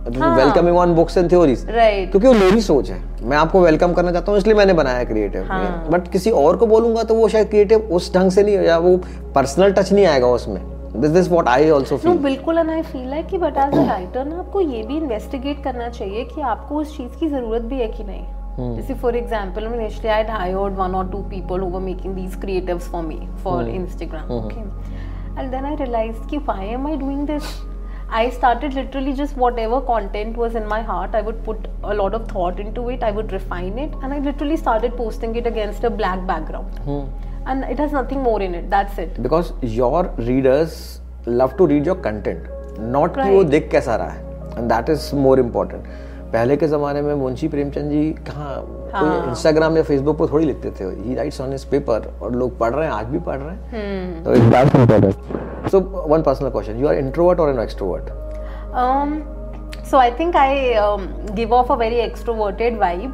welcoming 0.07 0.77
on 0.77 0.93
books 0.95 1.17
and 1.17 1.29
theories 1.31 1.65
right 1.69 2.11
क्योंकि 2.11 2.27
वो 2.27 2.33
मेरी 2.33 2.61
सोच 2.61 2.89
है। 2.89 3.01
मैं 3.23 3.37
आपको 3.37 3.61
वेलकम 3.61 3.93
करना 3.93 4.11
चाहता 4.11 4.31
हूँ 4.31 4.39
इसलिए 4.39 4.55
मैंने 4.55 4.73
बनाया 4.73 5.03
क्रिएटिव 5.03 5.43
हाँ। 5.43 5.87
बट 5.91 6.07
किसी 6.11 6.31
और 6.31 6.57
को 6.57 6.67
बोलूँगा 6.67 7.03
तो 7.03 7.15
वो 7.15 7.27
शायद 7.29 7.49
क्रिएटिव 7.49 7.89
उस 7.91 8.13
ढंग 8.15 8.31
से 8.31 8.43
नहीं 8.43 8.55
या 8.57 8.77
वो 8.77 8.95
पर्सनल 9.35 9.71
टच 9.71 9.91
नहीं 9.93 10.05
आएगा 10.05 10.27
उसमें। 10.29 10.61
This 10.91 11.11
this 11.11 11.29
what 11.31 11.47
I 11.47 11.69
also 11.69 11.95
know 11.95 12.01
feel 12.01 12.17
बिल्कुल 12.23 12.57
एंड 12.57 12.69
आई 12.69 12.81
फील 12.81 13.09
लाइक 13.09 13.27
कि 13.27 13.37
बट 13.37 13.57
एज 13.57 13.73
अ 13.73 13.85
राइटर 13.87 14.25
ना 14.25 14.39
आपको 14.39 14.61
ये 14.61 14.81
भी 14.83 14.97
इन्वेस्टिगेट 14.97 15.63
करना 15.63 15.89
चाहिए 15.89 16.23
कि 16.25 16.41
आपको 16.41 16.75
उस 16.75 16.97
चीज़ 16.97 17.19
की 17.19 17.27
ज़रूरत 17.29 17.61
भी 17.63 17.79
है 17.79 17.87
कि 17.87 18.03
नहीं। 18.03 18.75
जैसे 18.75 18.93
for 18.93 19.15
example 19.15 19.63
initially 19.65 20.09
I 20.09 20.23
hired 20.29 20.77
one 20.77 20.95
और 20.95 21.09
two 21.09 21.17
people 21.29 21.59
who 21.59 21.69
were 21.69 21.81
making 21.81 22.15
these 22.15 22.35
creatives 22.35 22.89
for 22.91 23.03
me 23.03 23.19
for 23.43 23.67
Instagram 23.69 24.31
okay 24.37 24.59
and 25.39 25.51
then 25.51 25.65
I 25.65 25.75
realised 25.75 26.29
कि 26.29 26.37
why 26.37 26.67
am 26.67 26.87
I 26.87 26.95
doing 26.97 27.27
this 27.27 27.43
I 28.10 28.30
started 28.30 28.74
literally 28.74 29.12
just 29.20 29.36
whatever 29.42 29.80
content 29.80 30.36
was 30.36 30.54
in 30.54 30.66
my 30.72 30.80
heart, 30.82 31.14
I 31.14 31.22
would 31.28 31.38
put 31.44 31.68
a 31.92 31.94
lot 32.00 32.14
of 32.14 32.26
thought 32.32 32.60
into 32.64 32.88
it, 32.90 33.02
I 33.02 33.10
would 33.10 33.32
refine 33.32 33.78
it, 33.84 33.94
and 34.02 34.12
I 34.14 34.18
literally 34.26 34.56
started 34.56 34.96
posting 34.96 35.36
it 35.36 35.46
against 35.52 35.84
a 35.84 35.90
black 36.00 36.26
background. 36.26 36.80
And 37.46 37.64
it 37.64 37.78
has 37.78 37.92
nothing 37.92 38.22
more 38.26 38.40
in 38.42 38.54
it, 38.54 38.68
that's 38.74 38.98
it. 39.06 39.18
Because 39.20 39.52
your 39.78 40.14
readers 40.20 40.76
love 41.28 41.56
to 41.58 41.66
read 41.66 41.86
your 41.86 42.00
content 42.04 42.48
not 42.80 43.16
कि 43.16 43.30
वो 43.30 43.40
Right. 43.40 43.50
देख 43.50 43.70
कैसा 43.72 43.96
रहा 43.96 44.10
है 44.10 44.58
and 44.58 44.68
that 44.72 44.90
is 44.90 45.10
more 45.24 45.40
important 45.40 45.84
पहले 46.33 46.55
के 46.57 46.67
जमाने 46.67 47.01
में 47.01 47.13
मुंशी 47.15 47.47
प्रेमचंद 47.47 47.91
जी 47.91 48.03
कहाँ 48.27 48.55
कोई 48.95 49.29
इंस्टाग्राम 49.29 49.77
या 49.77 49.83
फेसबुक 49.83 50.17
पर 50.17 50.27
थोड़ी 50.31 50.45
लिखते 50.45 50.71
थे 50.79 50.85
he 51.03 51.15
writes 51.15 51.41
on 51.41 51.51
his 51.51 51.63
paper 51.71 52.07
और 52.21 52.35
लोग 52.35 52.57
पढ़ 52.59 52.73
रहे 52.75 52.85
हैं 52.85 52.93
आज 52.93 53.05
भी 53.05 53.19
पढ़ 53.29 53.39
रहे 53.39 53.55
हैं 53.55 54.23
तो 54.23 54.33
एक 54.33 54.43
it's 54.43 54.49
that 54.51 54.75
important 54.75 55.69
so 55.71 55.79
one 56.09 56.21
personal 56.23 56.49
question 56.49 56.79
you 56.79 56.87
are 56.87 56.95
introvert 57.05 57.39
और 57.39 57.49
an 57.49 57.59
extrovert 57.59 58.17
Um, 58.71 59.23
so 59.83 59.97
I 59.97 60.11
think 60.11 60.35
I 60.35 60.75
um, 60.75 61.05
give 61.35 61.51
off 61.51 61.69
a 61.71 61.75
very 61.75 61.95
extroverted 62.01 62.75
vibe, 62.77 63.13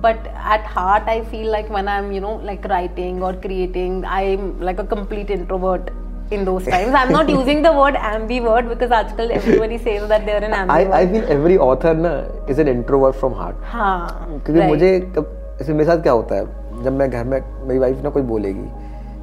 but 0.00 0.28
at 0.52 0.64
heart 0.64 1.08
I 1.08 1.24
feel 1.24 1.50
like 1.50 1.68
when 1.68 1.88
I'm 1.88 2.12
you 2.12 2.20
know 2.20 2.34
like 2.50 2.64
writing 2.64 3.22
or 3.22 3.32
creating, 3.34 4.04
I'm 4.04 4.60
like 4.60 4.78
a 4.78 4.84
complete 4.84 5.30
introvert 5.30 5.90
in 6.34 6.44
those 6.44 6.66
times. 6.66 6.94
I'm 6.94 7.12
not 7.12 7.32
using 7.38 7.62
the 7.62 7.72
word 7.72 8.00
ambivert 8.10 8.68
because 8.68 8.90
आजकल 8.92 9.32
everybody 9.32 9.78
says 9.78 10.08
that 10.08 10.26
they're 10.26 10.44
an 10.44 10.54
I 10.54 10.66
ambivert. 10.66 10.92
I 10.92 11.06
feel 11.06 11.24
every 11.32 11.56
author 11.66 11.96
ना 11.98 12.14
is 12.50 12.60
an 12.60 12.68
introvert 12.68 13.16
from 13.16 13.34
heart 13.34 13.56
हाँ 13.66 13.98
क्योंकि 14.28 14.52
right. 14.52 14.68
मुझे 14.68 14.98
कब 15.16 15.58
ऐसे 15.60 15.72
मेरे 15.72 15.84
साथ 15.84 16.02
क्या 16.02 16.12
होता 16.12 16.34
है 16.34 16.82
जब 16.82 16.92
मैं 16.92 17.10
घर 17.10 17.24
में 17.24 17.40
मेरी 17.66 17.78
वाइफ 17.78 18.02
ना 18.04 18.10
कोई 18.10 18.22
बोलेगी 18.32 18.68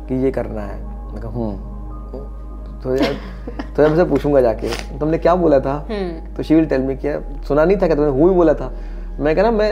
कि 0.07 0.23
ये 0.23 0.31
करना 0.31 0.61
है 0.61 0.79
मैं 1.13 1.21
कहा 1.21 1.31
हूँ 1.31 1.69
तो 2.83 2.95
यार 2.95 3.13
तो 3.75 3.89
मैं 3.89 4.09
पूछूँगा 4.09 4.41
जाके 4.41 4.69
तुमने 4.99 5.17
क्या 5.17 5.33
बोला 5.35 5.59
था 5.59 5.73
हम्म। 5.89 6.35
तो 6.35 6.43
शी 6.43 6.55
विल 6.55 6.65
टेल 6.65 6.81
मी 6.81 6.95
क्या 6.95 7.19
सुना 7.47 7.65
नहीं 7.65 7.77
था 7.77 7.87
क्या 7.87 7.95
तुमने 7.95 8.11
हूँ 8.11 8.29
ही 8.29 8.35
बोला 8.35 8.53
था 8.53 8.71
मैं 9.19 9.35
कह 9.35 9.43
ना 9.43 9.51
मैं 9.51 9.69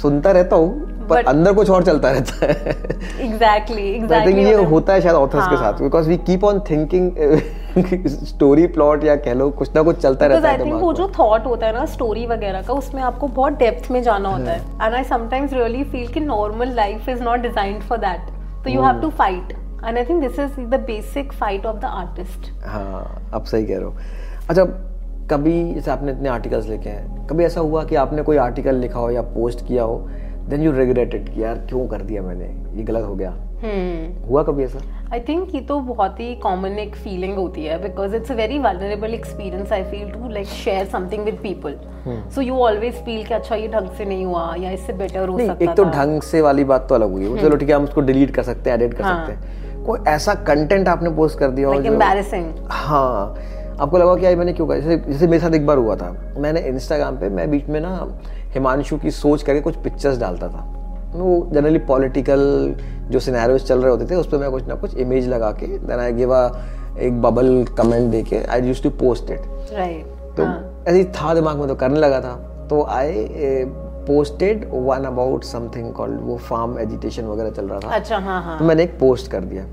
सुनता 0.00 0.32
रहता 0.32 0.56
हूँ 0.56 0.89
पर 1.08 1.24
अंदर 1.24 1.52
कुछ 1.52 1.70
और 1.70 1.84
चलता 1.84 2.10
रहता 2.10 2.46
है। 2.46 2.74
Exactly 3.20 3.78
आई 3.78 4.00
exactly 4.00 4.34
ये 4.36 4.54
होता 4.64 4.92
है 4.92 5.00
शायद 5.00 5.16
ऑथर्स 5.16 5.48
के 5.48 5.56
हाँ। 5.56 5.62
साथ 5.62 5.82
because 5.82 6.08
we 6.08 6.16
keep 6.26 6.44
on 6.44 6.60
thinking 6.60 8.06
story 8.26 8.66
plot 8.66 9.04
या 9.04 9.14
कह 9.16 9.34
लो 9.34 9.48
कुछ 9.50 9.74
ना 9.76 9.82
कुछ 9.82 9.98
चलता 9.98 10.26
रहता 10.26 10.48
आई 10.48 10.52
है 10.52 10.58
थिंक 10.58 10.66
दिमाग 10.66 10.82
वो 10.82 10.92
जो 10.92 11.08
थॉट 11.18 11.46
होता 11.46 11.66
है 11.66 11.72
ना 11.72 11.84
स्टोरी 11.86 12.26
वगैरह 12.26 12.62
का 12.62 12.74
उसमें 12.74 13.02
आपको 13.02 13.28
बहुत 13.28 13.58
डेप्थ 13.58 13.90
में 13.90 14.02
जाना 14.02 14.28
होता 14.28 14.52
है। 14.52 14.60
And 14.82 14.94
I 14.94 15.04
sometimes 15.04 15.52
really 15.52 15.84
feel 15.84 16.06
कि 16.08 16.20
normal 16.20 16.74
life 16.74 17.08
is 17.08 17.22
not 17.22 17.40
designed 17.40 17.82
for 17.82 17.98
that 17.98 18.30
तो 18.64 18.70
you 18.70 18.82
have 18.82 19.00
to 19.00 19.10
fight 19.18 19.52
and 19.84 19.98
I 19.98 20.04
think 20.04 20.20
this 20.22 20.38
is 20.38 20.60
the 20.60 20.80
basic 20.86 21.32
fight 21.32 21.66
of 21.66 21.76
the 21.76 21.84
artist 21.84 22.50
हाँ 22.66 23.30
आप 23.34 23.44
सही 23.44 23.66
कह 23.66 23.74
रहे 23.74 23.84
हो। 23.84 23.94
अच्छा 24.50 24.64
कभी 25.30 25.52
जैसे 25.74 25.90
आपने 25.90 26.12
इतने 26.12 26.28
आर्टिकल्स 26.28 26.66
लिखे 26.68 26.88
हैं 26.88 27.26
कभी 27.26 27.44
ऐसा 27.44 27.60
हुआ 27.60 27.84
कि 27.84 27.94
आपने 27.96 28.22
कोई 28.22 28.36
आर्टिकल 28.36 28.74
लिखा 28.74 28.98
हो 28.98 29.10
या 29.10 29.22
पोस्ट 29.34 29.66
किया 29.66 29.82
हो 29.82 29.96
देन 30.50 30.62
यू 30.62 30.72
रिग्रेटेड 30.72 31.28
कि 31.28 31.42
यार 31.42 31.58
क्यों 31.68 31.86
कर 31.88 32.02
दिया 32.02 32.22
मैंने? 32.22 32.44
ये 32.76 32.82
गलत 32.84 33.04
हो 33.04 33.14
गया। 33.14 33.30
हम्म। 33.62 34.26
हुआ 34.28 34.42
कभी 34.42 34.64
ऐसा? 34.64 34.78
आई 35.12 35.20
थिंक 35.20 35.54
ये 35.54 35.60
तो 35.60 35.78
बहुत 35.80 36.20
ही 36.20 36.34
कॉमन 36.42 36.78
एक 36.78 36.94
फीलिंग 36.96 37.36
होती 37.36 37.64
है 37.64 37.80
because 37.82 38.14
it's 38.16 38.30
a 38.30 38.34
very 38.34 38.58
vulnerable 38.58 39.14
experience 39.14 39.72
I 39.72 39.82
feel 39.84 40.10
to 40.10 40.28
like 40.28 40.46
share 40.46 40.86
something 40.86 41.24
with 41.24 41.38
people 41.42 41.76
so 42.34 42.40
you 42.40 42.56
always 42.58 42.94
feel 43.04 43.24
कि 43.24 43.34
अच्छा 43.34 43.56
ये 43.56 43.68
ढंग 43.68 43.88
से 43.98 44.04
नहीं 44.04 44.24
हुआ 44.24 44.54
या 44.58 44.70
इससे 44.70 44.92
बेटर 44.92 45.28
हो 45.28 45.38
सकता 45.38 45.64
एक 45.64 45.76
तो 45.76 45.84
ढंग 45.84 46.22
से 46.22 46.40
वाली 46.40 46.64
बात 46.64 46.86
तो 46.88 46.94
अलग 46.94 47.12
हुई। 47.12 47.24
है 47.24 47.40
चलो 47.40 47.56
ठीक 47.56 47.68
है 47.68 47.74
हम 47.74 47.84
उसको 47.84 48.00
डिलीट 48.00 48.30
कर 48.34 48.42
सकते 48.42 48.70
हैं 48.70 48.76
एडिट 48.76 48.94
कर 48.94 49.04
हाँ। 49.04 49.26
सकते 49.26 49.32
हैं। 49.32 49.84
कोई 49.84 49.98
ऐसा 50.08 50.34
कंटेंट 50.48 50.88
आपने 50.88 51.10
पोस्ट 51.16 51.38
कर 51.38 51.50
दिया 51.50 51.70
लाइक 51.70 51.82
जो 51.82 51.92
एम्बैरेसिंग 51.92 52.52
हाँ। 52.70 53.34
आपको 53.80 53.98
लगा 53.98 54.14
कि 54.14 54.24
यार 54.26 54.36
मैंने 54.36 54.52
क्यों 54.52 54.66
कहा 54.66 54.76
जैसे 54.78 54.96
जैसे 55.06 55.26
मेरे 55.26 55.42
साथ 55.42 55.54
एक 55.54 55.66
बार 55.66 55.78
हुआ 55.78 55.94
था। 55.96 56.10
मैंने 56.38 56.60
इंस्टाग्राम 56.68 57.16
पे 57.16 57.28
मैं 57.28 57.50
बीच 57.50 57.68
में 57.68 57.80
ना 57.80 57.94
हिमांशु 58.54 58.96
की 58.96 59.10
सोच 59.10 59.42
करके 59.42 59.60
कुछ 59.60 59.76
पिक्चर्स 59.76 60.18
डालता 60.18 60.48
था। 60.48 60.66
वो 61.14 61.48
जनरली 61.52 61.78
पॉलिटिकल 61.86 62.74
जो 63.10 63.20
सिनेरियोज 63.20 63.64
चल 63.64 63.82
रहे 63.82 63.90
होते 63.90 64.06
थे 64.06 64.14
उस 64.14 64.26
पर 64.26 64.38
मैं 64.38 64.50
कुछ 64.50 64.66
ना 64.66 64.74
कुछ 64.74 64.94
इमेज 64.96 65.28
लगा 65.28 65.50
के 65.52 65.66
देन 65.78 66.00
आई 66.00 66.12
गिव 66.12 66.34
अ 66.34 66.50
एक 66.98 67.20
बबल 67.22 67.64
कमेंट 67.78 68.10
दे 68.10 68.22
के 68.22 68.42
I 68.44 68.62
use 68.62 68.82
to 68.82 68.90
post 69.00 69.30
it 69.30 69.40
right 69.72 70.06
तो 70.36 70.42
ऐसे 70.88 70.98
ही 70.98 71.04
था 71.16 71.34
दिमाग 71.34 71.58
में 71.58 71.68
तो 71.68 71.74
करने 71.74 72.00
लगा 72.00 72.20
था। 72.20 72.34
तो 72.70 72.82
I 72.84 73.24
posted 74.06 74.68
one 74.72 75.04
about 75.04 75.44
something 75.44 75.92
called 75.92 76.20
वो 76.20 76.36
फार्म 76.38 76.78
एजिटेशन 76.78 77.24
वगैरह 77.24 77.50
चल 77.50 77.68
रहा 77.68 77.78
था। 77.80 77.94
अच्छा 77.94 78.18
हाँ 78.18 78.42
हाँ। 78.42 78.58
तो 78.58 78.64
मैंने 78.64 78.82
एक 78.82 78.98
पोस्ट 79.00 79.30
कर 79.30 79.40
दिया। 79.40 79.64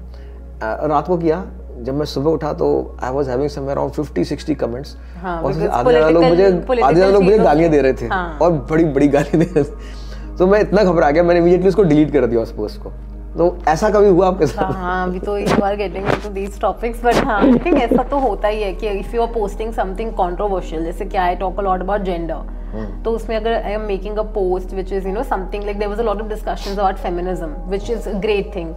रात 0.87 1.07
को 1.07 1.17
किया 1.17 1.39
जब 1.77 1.95
मैं 1.95 2.05
सुबह 2.05 2.31
उठा 2.31 2.51
तो 2.53 2.67
I 3.03 3.11
was 3.13 3.29
having 3.29 3.49
somewhere 3.49 3.77
around 3.77 3.93
50 3.93 4.31
60 4.33 4.55
comments 4.55 4.95
हाँ, 5.21 5.41
और 5.41 5.51
आधे 5.51 5.91
ज़्यादा 5.91 6.09
लोग 6.09 6.23
मुझे 6.23 6.45
आधे 6.45 6.95
ज़्यादा 6.95 7.11
लोग 7.13 7.23
मुझे 7.23 7.37
गालियाँ 7.39 7.71
दे 7.71 7.81
रहे 7.81 7.93
थे 7.93 8.07
हाँ। 8.07 8.37
और 8.41 8.51
बड़ी 8.71 8.85
बड़ी 8.85 9.07
गालियाँ 9.07 9.39
दे 9.39 9.51
रहे 9.53 9.63
थे। 9.63 10.35
तो 10.37 10.47
मैं 10.47 10.59
इतना 10.61 10.83
घबरा 10.83 11.11
गया 11.11 11.23
मैंने 11.23 11.39
इमीडिएटली 11.39 11.67
उसको 11.67 11.83
डिलीट 11.83 12.11
कर 12.13 12.25
दिया 12.25 12.41
उस 12.41 12.51
पोस्ट 12.55 12.81
को। 12.83 12.89
तो 13.37 13.57
ऐसा 13.67 13.89
कभी 13.89 14.07
हुआ 14.07 14.27
आपके 14.27 14.47
साथ? 14.47 14.71
हाँ 14.73 15.07
अभी 15.07 15.19
तो 15.19 15.37
you 15.37 15.61
are 15.63 15.75
getting 15.75 16.05
into 16.05 16.29
these 16.33 16.59
topics 16.61 17.03
but 17.03 17.15
हाँ 17.25 17.39
आई 17.41 17.53
थिंक 17.65 17.77
ऐसा 17.81 18.03
तो 18.03 18.19
होता 18.19 18.47
ही 18.47 18.61
है 18.61 18.73
कि 18.73 18.87
if 18.89 19.15
you 19.15 19.21
are 19.21 19.27
posting 19.33 19.73
something 19.73 20.11
controversial 20.13 20.83
जैसे 20.85 21.05
क्या 21.05 21.23
है 21.23 21.35
talk 21.35 21.59
a 21.59 21.63
lot 21.63 21.81
about 21.81 22.01
gender 22.01 22.55
तो 23.03 23.11
उसमें 23.11 23.35
अगर 23.35 23.53
I 23.53 23.71
am 23.71 23.81
making 23.81 24.17
a 24.17 24.23
post 24.33 24.73
which 24.73 24.93
is 24.93 25.07
you 25.07 25.13
know 25.13 25.23
something 25.25 25.63
like 25.63 25.77
there 25.79 25.89
was 25.89 25.99
a 25.99 26.03
lot 26.03 26.21
of 26.21 26.27
discussions 26.29 26.79
about 26.79 26.95
feminism 26.97 27.47
which 27.67 27.89
is 27.91 28.09
a 28.09 28.13
great 28.19 28.55
thing 28.55 28.73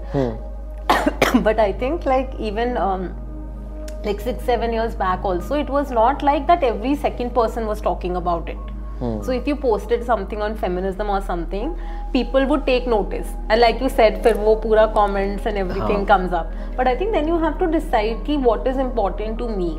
but 1.34 1.58
i 1.58 1.72
think 1.72 2.04
like 2.06 2.34
even 2.38 2.76
um, 2.76 3.14
like 4.04 4.20
six 4.20 4.44
seven 4.44 4.72
years 4.72 4.94
back 4.94 5.24
also 5.24 5.54
it 5.54 5.68
was 5.68 5.90
not 5.90 6.22
like 6.22 6.46
that 6.46 6.62
every 6.62 6.94
second 6.96 7.34
person 7.34 7.66
was 7.66 7.80
talking 7.80 8.16
about 8.16 8.48
it 8.48 8.58
Hmm. 9.00 9.22
so 9.26 9.32
if 9.32 9.46
you 9.48 9.56
posted 9.56 10.02
something 10.04 10.42
on 10.42 10.54
feminism 10.62 11.10
or 11.12 11.20
something 11.26 11.68
people 12.12 12.44
would 12.48 12.66
take 12.66 12.86
notice 12.86 13.28
and 13.48 13.60
like 13.60 13.80
you 13.80 13.88
said 13.88 14.18
फिर 14.24 14.34
वो 14.38 14.54
पूरा 14.64 14.84
comments 14.96 15.46
and 15.50 15.60
everything 15.60 16.02
हाँ. 16.02 16.06
comes 16.10 16.34
up 16.40 16.50
but 16.76 16.86
i 16.86 16.94
think 16.94 17.12
then 17.12 17.30
you 17.32 17.38
have 17.44 17.56
to 17.62 17.66
decide 17.66 18.20
कि 18.26 18.36
what 18.42 18.68
is 18.72 18.82
important 18.84 19.38
to 19.38 19.48
me 19.48 19.70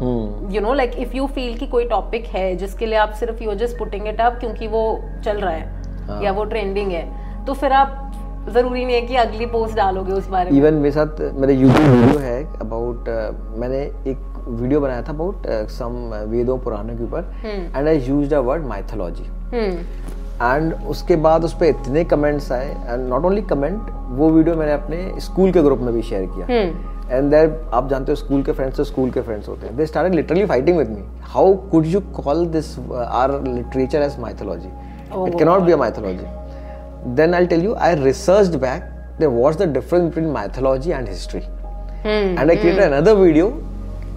hmm 0.00 0.50
you 0.54 0.60
know 0.60 0.72
like 0.80 0.96
if 1.04 1.14
you 1.14 1.28
feel 1.36 1.58
कि 1.58 1.66
कोई 1.66 1.86
topic 1.88 2.26
है 2.32 2.54
जिसके 2.56 2.86
लिए 2.86 2.98
आप 2.98 3.12
सिर्फ़ 3.20 3.42
you're 3.44 3.58
just 3.62 3.78
putting 3.82 4.10
it 4.12 4.24
up 4.26 4.40
क्योंकि 4.40 4.66
वो 4.66 4.82
चल 5.24 5.38
रहा 5.40 5.52
है 5.52 6.06
हाँ. 6.08 6.22
या 6.22 6.32
वो 6.32 6.44
ट्रेंडिंग 6.44 6.90
है 6.92 7.06
तो 7.46 7.54
फिर 7.54 7.72
आप 7.72 8.23
ज़रूरी 8.48 8.84
नहीं 8.84 8.94
है 8.94 9.00
कि 9.02 9.16
अगली 9.16 9.46
पोस्ट 9.46 9.76
डालोगे 9.76 10.12
उस 10.12 10.28
बारे 10.28 10.50
में। 10.50 10.58
इवन 10.58 10.74
मेरे 10.74 10.90
साथ 10.92 11.20
मेरे 11.34 11.56
YouTube 11.56 11.88
वीडियो 11.90 12.18
है 12.18 12.42
अबाउट 12.60 13.08
मैंने 13.58 13.78
एक 14.10 14.18
वीडियो 14.48 14.80
बनाया 14.80 15.02
था 15.02 15.12
अबाउट 15.12 15.46
सम 15.70 15.92
वेदों 16.30 16.58
पुराणों 16.58 16.96
के 16.96 17.04
ऊपर। 17.04 17.32
And 17.76 17.88
I 17.88 17.98
used 17.98 18.34
a 18.34 18.38
word 18.40 18.66
mythology 18.66 19.24
hmm. 19.24 19.76
And 20.42 20.74
उसके 20.88 21.16
बाद 21.26 21.44
उस 21.44 21.54
पर 21.56 21.66
इतने 21.66 22.04
कमेंट्स 22.04 22.50
आए 22.52 22.70
एंड 22.70 23.08
नॉट 23.08 23.24
ओनली 23.24 23.42
कमेंट 23.44 23.90
वो 24.18 24.30
वीडियो 24.30 24.56
मैंने 24.56 24.72
अपने 24.72 25.20
स्कूल 25.20 25.52
के 25.52 25.62
ग्रुप 25.62 25.80
में 25.80 25.92
भी 25.94 26.02
शेयर 26.02 26.26
किया। 26.26 26.46
हम्म। 26.46 26.92
एंड 27.10 27.30
देर 27.30 27.70
आप 27.74 27.88
जानते 27.88 28.12
हो 28.12 28.16
स्कूल 28.16 28.42
के 28.42 28.52
फ्रेंड्स 28.52 28.76
तो 28.76 28.84
स्कूल 28.84 29.10
के 29.10 29.20
फ्रेंड्स 29.20 29.48
होते 29.48 29.66
हैं। 29.66 29.76
They 29.76 29.86
started 29.86 30.14
literally 30.14 30.46
fighting 30.46 30.78
with 30.78 30.90
me 30.90 31.02
how 31.32 31.54
could 31.70 31.86
you 31.86 32.00
call 32.16 32.46
this 32.48 32.78
our 32.92 33.40
literature 33.42 34.02
as 34.02 34.18
mythology 34.20 34.68
it 35.26 35.38
cannot 35.38 35.62
be 35.62 35.72
a 35.72 35.76
mythology 35.76 36.26
then 37.04 37.34
I'll 37.34 37.46
tell 37.46 37.62
you, 37.62 37.74
I 37.74 37.94
researched 37.94 38.58
back 38.60 38.90
there 39.18 39.30
what's 39.30 39.56
the 39.56 39.66
difference 39.66 40.14
between 40.14 40.32
mythology 40.32 40.92
and 40.92 41.06
history. 41.06 41.42
Hmm. 42.02 42.38
And 42.38 42.50
I 42.50 42.56
created 42.56 42.80
hmm. 42.80 42.92
another 42.92 43.14
video 43.14 43.62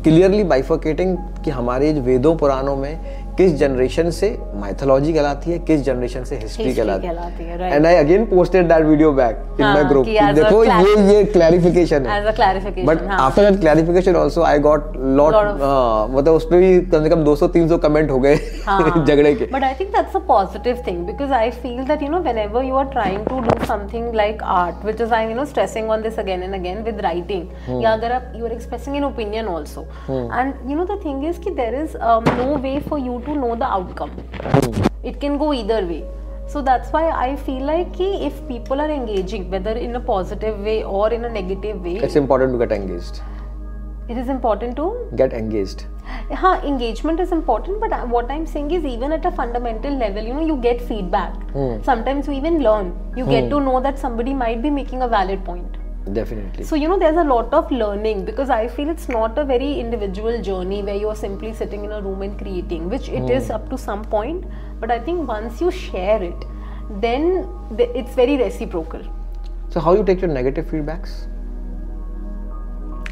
clearly 0.04 0.43
bifurcating 0.43 1.17
कि 1.43 1.52
हमारे 1.52 1.93
वेदों 1.93 2.36
पुराणों 2.38 2.76
में 2.76 3.27
किस 3.38 3.56
generation 3.58 4.10
से 4.12 4.30
mythology 4.56 5.13
कहलाती 5.13 5.52
है 5.52 5.58
किस 5.67 5.84
जनरेशन 5.86 6.23
से 6.23 6.36
हिस्ट्री 6.36 6.73
कहलाती 6.73 7.43
है। 7.43 7.73
And 7.73 7.86
I 7.86 7.95
again 7.95 8.26
posted 8.26 8.67
that 8.69 8.86
video 8.86 9.12
back 9.13 9.60
in 9.60 9.65
my 9.65 9.84
group 9.84 10.06
देखो 10.36 10.63
ये 10.63 10.95
ये 11.08 11.23
क्लैरिफिकेशन 11.26 12.06
है। 12.06 12.86
But 12.86 13.04
after 13.10 13.50
that 13.50 13.60
clarification 13.60 14.15
also 14.15 14.41
I 14.43 14.60
got 14.60 14.91
lot 15.17 15.36
मतलब 15.36 16.34
उस 16.34 16.45
पे 16.45 16.60
भी 16.60 16.80
कम 16.91 17.04
से 17.04 17.10
कम 17.10 17.23
200 17.26 17.50
300 17.56 17.80
कमेंट 17.84 18.12
हो 18.12 18.19
गए 18.19 18.36
झगड़े 19.06 19.34
के। 19.36 19.45
But 19.54 19.63
I 19.63 19.73
think 19.80 19.89
that's 19.95 20.15
a 20.15 20.19
positive 20.28 20.84
thing 20.88 21.06
because 21.06 21.34
I 21.34 21.52
feel 21.63 21.84
that 21.88 22.04
you 22.04 22.10
know 22.10 22.19
whenever 22.19 22.65
you 22.65 22.76
are 22.76 22.86
trying 22.91 23.26
to 23.26 23.39
do 23.39 23.65
something 23.65 24.15
like 24.15 24.43
art 24.56 24.84
which 24.86 25.02
is 25.02 25.13
I 25.13 25.30
you 25.30 25.36
know 25.36 25.45
stressing 25.45 25.89
on 25.89 26.02
this 26.02 26.19
again 26.19 26.43
and 26.43 26.54
again 26.54 26.82
with 26.84 27.02
writing 27.02 27.84
या 27.84 27.93
अगर 27.93 28.12
आप 28.12 28.34
you 28.36 28.45
are 28.45 28.52
expressing 28.52 28.95
an 28.97 29.04
opinion 29.04 29.47
also 29.56 29.86
and 30.10 30.54
you 30.69 30.78
know 30.78 30.86
the 30.86 31.00
thing 31.06 31.28
is 31.30 31.39
कि 31.41 31.52
there 31.62 31.82
is 31.82 31.97
no 31.97 32.56
way 32.63 32.78
for 32.89 33.00
you 33.00 33.17
to 33.28 33.36
know 33.46 33.56
the 33.56 33.66
outcome. 33.80 34.13
It 35.04 35.20
can 35.20 35.38
go 35.38 35.54
either 35.54 35.86
way. 35.86 36.04
So 36.52 36.62
that's 36.68 36.92
why 36.96 37.00
i 37.22 37.36
feel 37.46 37.63
like 37.70 37.98
if 38.00 38.36
people 38.50 38.82
are 38.84 38.90
engaging 38.98 39.50
whether 39.54 39.72
in 39.86 39.98
a 39.98 40.00
positive 40.10 40.60
way 40.68 40.76
or 40.98 41.08
in 41.16 41.26
a 41.30 41.32
negative 41.38 41.82
way 41.88 41.96
it's 42.08 42.16
important 42.22 42.54
to 42.54 42.60
get 42.66 42.72
engaged. 42.78 43.20
it 44.13 44.18
is 44.22 44.30
important 44.34 44.78
to 44.80 44.86
get 45.22 45.34
engaged. 45.40 45.82
Ha 46.42 46.52
engagement 46.70 47.20
is 47.24 47.34
important 47.38 47.82
but 47.82 47.96
what 48.13 48.32
i'm 48.36 48.46
saying 48.54 48.70
is 48.78 48.86
even 48.92 49.16
at 49.18 49.28
a 49.30 49.32
fundamental 49.40 49.98
level 50.04 50.30
you 50.30 50.38
know 50.38 50.46
you 50.52 50.56
get 50.68 50.86
feedback. 50.92 51.36
Hmm. 51.58 51.74
sometimes 51.90 52.32
you 52.32 52.38
even 52.40 52.60
learn. 52.70 52.94
You 53.18 53.26
hmm. 53.26 53.36
get 53.36 53.50
to 53.56 53.60
know 53.68 53.82
that 53.90 54.00
somebody 54.06 54.38
might 54.46 54.63
be 54.70 54.74
making 54.80 55.02
a 55.10 55.12
valid 55.18 55.44
point 55.52 55.78
definitely 56.13 56.63
so 56.63 56.76
you 56.76 56.88
know 56.88 56.98
there's 56.98 57.17
a 57.17 57.24
lot 57.24 57.54
of 57.54 57.72
learning 57.72 58.24
because 58.26 58.50
i 58.50 58.67
feel 58.67 58.89
it's 58.89 59.08
not 59.10 59.38
a 59.38 59.46
very 59.46 59.80
individual 59.80 60.41
journey 60.41 60.82
where 60.82 60.96
you're 60.96 61.15
simply 61.15 61.54
sitting 61.54 61.86
in 61.86 61.91
a 61.91 62.02
room 62.02 62.22
and 62.22 62.38
creating 62.38 62.89
which 62.89 63.10
it 63.10 63.24
mm. 63.24 63.36
is 63.38 63.48
hmm. 63.48 63.54
up 63.54 63.70
to 63.70 63.78
some 63.78 64.04
point 64.04 64.46
but 64.80 64.91
i 64.91 65.00
think 65.00 65.28
once 65.28 65.62
you 65.62 65.72
share 65.72 66.22
it 66.22 66.46
then 67.02 67.48
it's 67.78 68.13
very 68.15 68.38
reciprocal 68.38 69.02
so 69.70 69.80
how 69.80 69.93
you 69.93 70.04
take 70.04 70.22
your 70.22 70.32
negative 70.32 70.65
feedbacks 70.65 71.28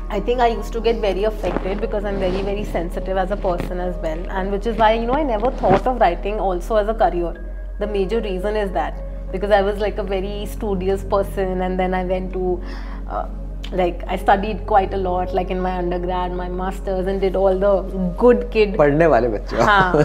I 0.07 0.19
think 0.19 0.39
I 0.39 0.47
used 0.47 0.71
to 0.73 0.79
get 0.81 0.97
very 0.97 1.23
affected 1.23 1.81
because 1.81 2.05
I'm 2.05 2.19
very, 2.19 2.43
very 2.43 2.63
sensitive 2.63 3.17
as 3.17 3.31
a 3.31 3.37
person 3.37 3.79
as 3.79 3.95
well. 3.97 4.19
And 4.29 4.51
which 4.51 4.67
is 4.67 4.77
why, 4.77 4.93
you 4.93 5.07
know, 5.07 5.13
I 5.13 5.23
never 5.23 5.49
thought 5.49 5.85
of 5.87 5.99
writing 5.99 6.39
also 6.39 6.75
as 6.75 6.87
a 6.87 6.93
career. 6.93 7.43
The 7.79 7.87
major 7.87 8.21
reason 8.21 8.55
is 8.55 8.71
that 8.71 9.01
because 9.34 9.52
I 9.58 9.62
was 9.62 9.78
like 9.78 9.98
a 9.98 10.06
very 10.14 10.46
studious 10.54 11.04
person 11.04 11.62
and 11.68 11.78
then 11.78 11.94
I 11.94 12.04
went 12.04 12.32
to, 12.32 12.60
uh, 13.08 13.26
like, 13.72 14.02
I 14.08 14.16
studied 14.16 14.66
quite 14.66 14.94
a 14.94 14.96
lot, 14.96 15.34
like 15.34 15.50
in 15.50 15.60
my 15.60 15.76
undergrad, 15.84 16.32
my 16.32 16.48
masters, 16.48 17.06
and 17.06 17.20
did 17.20 17.36
all 17.36 17.62
the 17.66 17.76
good 18.24 18.50
kid 18.56 18.76
पढ़ने 18.76 19.06
वाले 19.06 19.28
बच्चे 19.28 19.56
हो। 19.56 19.62
हाँ 19.62 20.04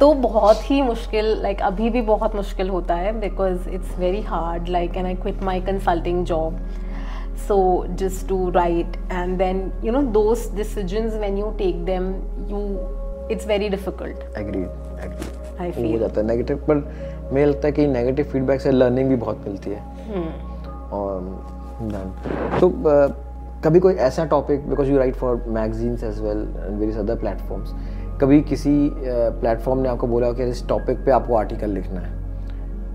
तो 0.00 0.12
बहुत 0.20 0.70
ही 0.70 0.80
मुश्किल 0.82 1.26
like 1.42 1.60
अभी 1.62 1.88
भी 1.90 2.02
बहुत 2.02 2.34
मुश्किल 2.36 2.68
होता 2.70 2.94
है 2.96 3.12
because 3.20 3.66
it's 3.74 3.98
very 3.98 4.20
hard 4.28 4.68
like 4.68 4.96
and 4.96 5.06
I 5.06 5.14
quit 5.14 5.42
my 5.44 5.60
consulting 5.66 6.24
job 6.26 6.60
so 7.48 7.58
just 8.00 8.26
to 8.28 8.38
write 8.50 8.96
and 9.12 9.36
then 9.38 9.60
you 9.84 9.92
know 9.92 10.02
those 10.12 10.48
decisions 10.56 11.14
when 11.14 11.38
you 11.38 11.50
take 11.58 11.84
them 11.84 12.08
you 12.50 12.62
it's 13.32 13.46
very 13.46 13.68
difficult 13.68 14.24
Agreed, 14.42 14.70
agreed. 15.04 15.60
I 15.60 15.68
हो 15.68 15.82
feel 15.82 15.98
जाता 15.98 16.20
है 16.20 16.26
negative 16.26 16.64
पर 16.70 16.82
मुझे 17.31 17.45
लगता 17.45 17.67
है 17.67 17.71
कि 17.71 17.87
negative 17.87 18.25
feedback 18.25 18.61
से 18.61 18.71
learning 18.71 19.09
भी 19.09 19.15
बहुत 19.15 19.43
मिलती 19.47 19.69
है। 19.69 19.81
और 20.91 21.53
done. 21.75 22.09
तो 22.59 22.67
uh, 22.69 23.11
कभी 23.65 23.79
कोई 23.79 23.93
ऐसा 23.93 24.25
topic 24.25 24.67
because 24.69 24.89
you 24.91 24.97
write 24.97 25.15
for 25.15 25.43
magazines 25.47 26.03
as 26.03 26.21
well 26.21 26.37
and 26.37 26.79
various 26.79 26.97
other 26.97 27.15
platforms 27.15 27.73
कभी 28.21 28.41
किसी 28.41 28.91
प्लेटफॉर्म 28.93 29.79
ने 29.79 29.89
आपको 29.89 30.07
बोला 30.07 30.31
कि 30.31 30.43
इस 30.43 30.67
टॉपिक 30.69 31.03
पे 31.05 31.11
आपको 31.11 31.35
आर्टिकल 31.35 31.69
लिखना 31.69 32.01
है 32.01 32.11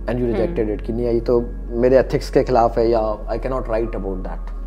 एंड 0.08 0.20
यू 0.20 0.26
रिजेक्टेड 0.26 0.70
इट 0.70 0.80
कि 0.80 0.92
नहीं 0.92 1.06
ये 1.06 1.20
तो 1.20 1.40
मेरे 1.80 1.98
एथिक्स 1.98 2.30
के 2.30 2.44
खिलाफ 2.44 2.78
है 2.78 2.88
या 2.90 3.00
I 3.28 3.38
can 3.38 3.52
not 3.52 3.68
write 3.68 3.96
about 3.96 4.18
that 4.18 4.58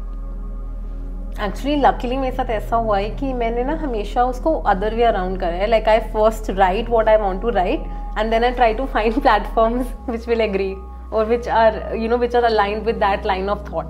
actually 1.42 1.76
luckily 1.76 2.18
मेरे 2.18 2.36
साथ 2.36 2.50
ऐसा 2.50 2.76
हुआ 2.76 2.98
है 2.98 3.10
कि 3.10 3.34
मैंने 3.34 3.64
ना 3.64 3.76
हमेशा 3.76 4.24
उसको 4.24 4.54
अदर 4.54 4.96
वे 4.96 5.04
अराउंड 5.04 5.40
करा 5.40 5.50
है. 5.50 5.68
Like 5.68 5.90
I 5.90 6.00
first 6.00 6.50
write 6.50 6.90
what 6.90 7.10
I 7.10 7.18
want 7.18 7.42
to 7.42 7.50
write 7.50 7.80
and 8.16 8.32
then 8.32 8.44
I 8.44 8.52
try 8.52 8.74
to 8.74 8.88
find 8.88 9.22
platforms 9.28 9.88
which 10.06 10.26
will 10.28 10.42
agree 10.42 10.76
or 11.12 11.26
which 11.26 11.48
are 11.48 11.96
you 11.96 12.08
know 12.08 12.18
which 12.18 12.34
are 12.34 12.46
aligned 12.46 12.86
with 12.86 13.00
that 13.00 13.26
line 13.26 13.50
of 13.50 13.68
thought. 13.68 13.88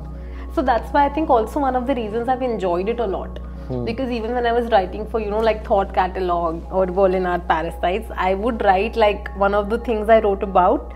So 0.55 0.61
that's 0.61 0.91
why 0.93 1.05
I 1.05 1.09
think 1.09 1.29
also 1.29 1.59
one 1.59 1.75
of 1.75 1.87
the 1.87 1.95
reasons 1.95 2.29
I've 2.29 2.43
enjoyed 2.43 2.89
it 2.89 2.99
a 2.99 3.07
lot. 3.07 3.39
Hmm. 3.67 3.85
Because 3.85 4.11
even 4.11 4.33
when 4.33 4.45
I 4.45 4.51
was 4.51 4.69
writing 4.71 5.07
for, 5.09 5.19
you 5.19 5.31
know, 5.31 5.39
like 5.39 5.65
Thought 5.65 5.93
Catalog 5.93 6.61
or 6.71 6.85
Berlin 6.85 7.25
Art 7.25 7.47
Parasites, 7.47 8.11
I 8.15 8.33
would 8.35 8.61
write 8.63 8.95
like 8.95 9.35
one 9.37 9.55
of 9.55 9.69
the 9.69 9.79
things 9.79 10.09
I 10.09 10.19
wrote 10.19 10.43
about 10.43 10.93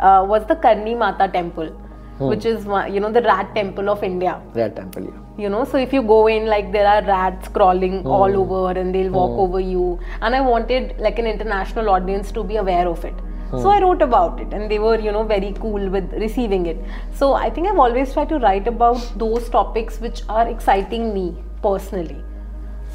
uh, 0.00 0.24
was 0.26 0.46
the 0.46 0.56
Karni 0.56 0.96
Mata 0.96 1.28
temple, 1.28 1.68
hmm. 1.68 2.28
which 2.28 2.44
is, 2.44 2.66
uh, 2.66 2.86
you 2.86 2.98
know, 2.98 3.12
the 3.12 3.22
rat 3.22 3.54
temple 3.54 3.90
of 3.90 4.02
India. 4.02 4.40
Rat 4.54 4.74
temple, 4.74 5.04
yeah 5.04 5.27
you 5.43 5.49
know 5.51 5.59
so 5.69 5.77
if 5.83 5.93
you 5.95 6.01
go 6.09 6.17
in 6.31 6.43
like 6.53 6.71
there 6.73 6.87
are 6.93 7.01
rats 7.05 7.47
crawling 7.53 7.93
all 8.15 8.35
over 8.41 8.63
and 8.79 8.95
they'll 8.95 9.13
walk 9.19 9.37
over 9.43 9.59
you 9.67 9.85
and 10.21 10.35
i 10.39 10.41
wanted 10.47 10.91
like 11.05 11.21
an 11.23 11.29
international 11.29 11.89
audience 11.93 12.31
to 12.35 12.43
be 12.51 12.57
aware 12.63 12.87
of 12.89 13.05
it 13.11 13.23
so 13.63 13.69
i 13.71 13.79
wrote 13.85 14.03
about 14.07 14.39
it 14.43 14.53
and 14.57 14.69
they 14.73 14.77
were 14.83 14.97
you 15.05 15.11
know 15.15 15.23
very 15.31 15.49
cool 15.63 15.87
with 15.95 16.13
receiving 16.25 16.67
it 16.73 16.83
so 17.23 17.31
i 17.39 17.49
think 17.55 17.67
i've 17.71 17.81
always 17.87 18.13
tried 18.17 18.29
to 18.35 18.39
write 18.45 18.69
about 18.73 19.09
those 19.23 19.49
topics 19.57 19.99
which 20.05 20.21
are 20.37 20.45
exciting 20.53 21.09
me 21.17 21.25
personally 21.65 22.19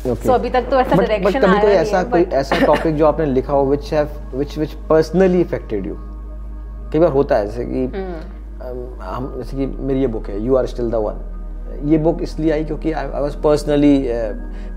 okay 0.06 0.26
so 0.28 0.34
अभी 0.34 0.50
तक 0.50 0.68
तो 0.70 0.80
ऐसा 0.80 0.96
but 0.96 1.08
direction 1.08 1.42
कभी 1.44 1.56
आया 1.56 1.60
कोई 1.60 1.68
नहीं 1.68 1.78
ऐसा 1.78 1.98
है, 1.98 2.04
कोई 2.10 2.24
but- 2.24 2.34
ऐसा 2.40 2.58
टॉपिक 2.66 2.96
जो 2.96 3.06
आपने 3.06 3.26
लिखा 3.26 3.52
हो 3.52 3.64
which 3.66 3.92
have 3.94 4.08
which 4.34 4.56
which 4.58 4.72
personally 4.90 5.42
affected 5.44 5.86
you 5.86 5.94
कई 6.92 6.98
बार 6.98 7.10
होता 7.12 7.36
है 7.36 7.46
जैसे 7.46 7.64
कि 7.72 7.84
अम, 7.84 9.02
हम 9.02 9.32
जैसे 9.38 9.56
कि 9.56 9.66
मेरी 9.88 10.00
ये 10.00 10.06
बुक 10.14 10.28
है 10.30 10.40
you 10.44 10.56
are 10.56 10.66
still 10.74 10.90
the 10.90 10.94
one 11.06 11.18
ये 11.91 11.97
बुक 11.97 12.21
इसलिए 12.21 12.51
आई 12.51 12.63
क्योंकि 12.63 12.91
आई 12.91 13.07
वाज 13.07 13.35
पर्सनली 13.43 13.97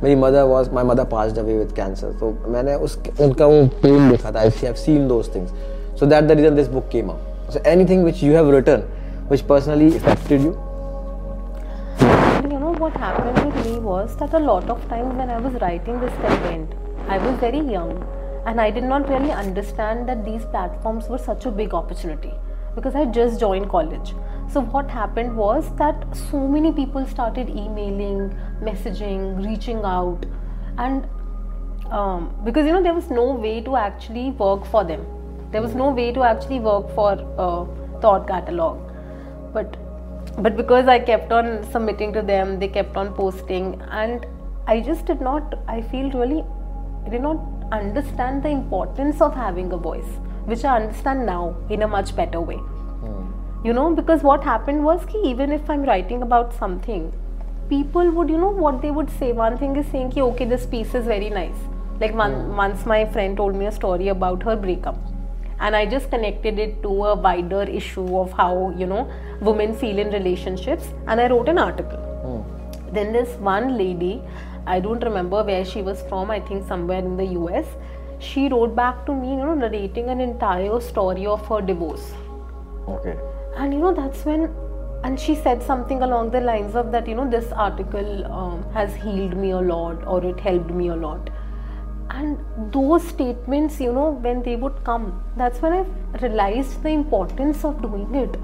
मेरी 0.03 0.15
mother 0.23 0.43
was 0.53 0.73
my 0.75 0.85
mother 0.85 1.05
passed 1.13 1.39
away 1.39 1.59
with 1.59 1.73
cancer 1.77 2.13
तो 2.21 2.31
मैंने 2.53 2.75
उस 2.87 2.99
उनका 3.21 3.47
वो 3.47 3.67
पेन 3.83 4.11
देखा 4.11 4.33
था 4.33 4.41
I 4.41 4.51
have 4.63 4.75
seen 4.85 5.09
those 5.09 5.35
things 5.35 5.51
so 6.01 6.07
that 6.07 6.25
the 6.25 6.37
reason 6.41 6.57
this 6.57 6.69
book 6.69 6.89
came 6.93 7.09
up 7.11 7.51
so 7.53 7.69
anything 7.71 8.05
which 8.05 8.23
you 8.23 8.35
have 8.35 8.51
written 8.57 8.83
which 9.29 9.41
personally 9.53 9.97
affected 9.97 10.41
you 10.43 10.55
what 12.79 12.97
happened 12.99 13.39
with 13.43 13.67
me 13.67 13.79
was 13.79 14.17
that 14.17 14.35
a 14.35 14.39
lot 14.39 14.69
of 14.69 14.81
times 14.89 15.15
when 15.17 15.31
I 15.31 15.39
was 15.39 15.55
writing 15.61 15.99
this 16.01 16.13
content, 16.25 16.75
I 17.09 17.17
was 17.19 17.39
very 17.41 17.61
young 17.61 17.93
and 18.47 18.61
I 18.61 18.71
did 18.71 18.85
not 18.85 19.09
really 19.09 19.31
understand 19.31 20.09
that 20.09 20.25
these 20.25 20.45
platforms 20.45 21.09
were 21.09 21.19
such 21.19 21.47
a 21.47 21.51
big 21.51 21.73
opportunity 21.75 22.33
because 22.75 22.95
I 22.95 23.07
just 23.07 23.41
joined 23.41 23.69
college. 23.71 24.15
So, 24.49 24.61
what 24.61 24.91
happened 24.91 25.37
was 25.37 25.75
that 25.77 26.05
so 26.17 26.47
many 26.47 26.73
people 26.73 27.07
started 27.07 27.51
emailing, 27.51 28.35
messaging, 28.63 29.45
reaching 29.45 29.85
out, 29.85 30.25
and 30.79 31.07
um, 31.91 32.35
because 32.45 32.67
you 32.67 32.73
know 32.73 32.83
there 32.83 32.95
was 32.95 33.11
no 33.11 33.33
way 33.33 33.61
to 33.61 33.77
actually 33.77 34.31
work 34.31 34.65
for 34.67 34.85
them, 34.85 35.05
there 35.51 35.63
was 35.63 35.75
no 35.75 35.91
way 35.91 36.13
to 36.13 36.23
actually 36.23 36.61
work 36.61 36.95
for 36.95 37.13
uh, 37.39 38.01
Thought 38.01 38.29
Catalog, 38.29 38.79
but 39.53 39.77
but 40.39 40.57
because 40.57 40.87
i 40.87 40.99
kept 40.99 41.33
on 41.33 41.47
submitting 41.73 42.13
to 42.13 42.21
them 42.21 42.59
they 42.59 42.69
kept 42.69 42.97
on 42.97 43.13
posting. 43.15 43.81
And 43.91 44.27
i 44.67 44.81
just 44.81 45.07
did 45.07 45.21
not 45.21 45.59
i 45.69 45.81
feel 45.81 46.11
really 46.11 46.45
I 47.07 47.09
did 47.09 47.23
not 47.23 47.39
understand 47.73 48.43
the 48.43 48.49
importance 48.49 49.21
of 49.21 49.35
having 49.35 49.73
a 49.73 49.77
voice 49.77 50.09
which 50.45 50.65
i 50.65 50.77
understand 50.77 51.25
now 51.25 51.57
in 51.71 51.83
a 51.83 51.89
much 51.89 52.15
better 52.17 52.41
way 52.41 52.59
you 53.67 53.73
know 53.77 53.87
because 53.99 54.23
what 54.23 54.45
happened 54.49 54.85
was 54.89 55.05
ki 55.13 55.21
even 55.29 55.53
if 55.55 55.71
i'm 55.75 55.85
writing 55.91 56.21
about 56.25 56.53
something 56.59 57.07
people 57.71 58.11
would 58.17 58.29
you 58.33 58.41
know 58.43 58.51
what 58.65 58.81
they 58.83 58.91
would 58.97 59.09
say 59.21 59.31
one 59.39 59.57
thing 59.63 59.77
is 59.81 59.87
saying 59.95 60.11
ki 60.17 60.23
okay 60.27 60.47
this 60.53 60.67
piece 60.75 60.95
is 60.95 61.07
very 61.13 61.31
nice. 61.31 61.63
Like 62.01 62.15
one, 62.15 62.35
hmm. 62.35 62.57
once 62.57 62.85
my 62.87 63.05
friend 63.07 63.37
told 63.37 63.57
me 63.57 63.67
a 63.67 63.73
story 63.73 64.09
about 64.09 64.43
her 64.49 64.55
breakup 64.55 64.99
and 65.61 65.75
i 65.79 65.87
just 65.95 66.11
connected 66.11 66.59
it 66.65 66.83
to 66.83 66.91
a 67.13 67.15
wider 67.27 67.63
issue 67.63 68.19
of 68.19 68.33
how 68.41 68.75
you 68.77 68.87
know 68.87 69.09
women 69.41 69.75
feel 69.83 69.99
in 69.99 70.11
relationships 70.17 70.93
and 71.07 71.21
i 71.21 71.29
wrote 71.29 71.49
an 71.49 71.59
article. 71.59 72.05
Hmm. 72.27 72.93
Then 72.99 73.13
this 73.13 73.33
one 73.49 73.77
lady 73.79 74.21
i 74.67 74.79
don't 74.79 75.09
remember 75.09 75.43
where 75.43 75.65
she 75.65 75.83
was 75.89 76.05
from 76.11 76.31
i 76.31 76.39
think 76.51 76.69
somewhere 76.69 76.99
in 76.99 77.17
the 77.17 77.27
us 77.57 77.67
she 78.19 78.49
wrote 78.49 78.77
back 78.77 79.05
to 79.07 79.15
me 79.23 79.31
you 79.31 79.49
know 79.49 79.55
narrating 79.65 80.11
an 80.17 80.21
entire 80.21 80.81
story 80.81 81.27
of 81.27 81.49
her 81.55 81.61
divorce. 81.73 82.07
Okay 82.95 83.36
and 83.57 83.73
you 83.73 83.81
know 83.81 83.93
that's 83.95 84.25
when 84.25 84.49
and 85.05 85.21
she 85.21 85.35
said 85.35 85.63
something 85.63 86.03
along 86.03 86.31
the 86.31 86.41
lines 86.41 86.75
of 86.75 86.91
that 86.93 87.09
you 87.09 87.15
know 87.15 87.29
this 87.31 87.53
article 87.53 88.25
um, 88.27 88.63
has 88.73 88.95
healed 88.95 89.37
me 89.37 89.51
a 89.51 89.61
lot 89.61 90.07
or 90.07 90.25
it 90.25 90.41
helped 90.41 90.71
me 90.71 90.89
a 90.89 90.97
lot. 90.97 91.31
And 92.11 92.73
those 92.73 93.07
statements 93.07 93.81
you 93.81 93.93
know 93.93 94.11
when 94.27 94.43
they 94.43 94.57
would 94.57 94.83
come 94.85 95.23
that's 95.37 95.61
when 95.61 95.73
i 95.73 95.85
realized 96.23 96.83
the 96.83 96.89
importance 96.91 97.65
of 97.65 97.83
doing 97.83 98.15
it 98.15 98.37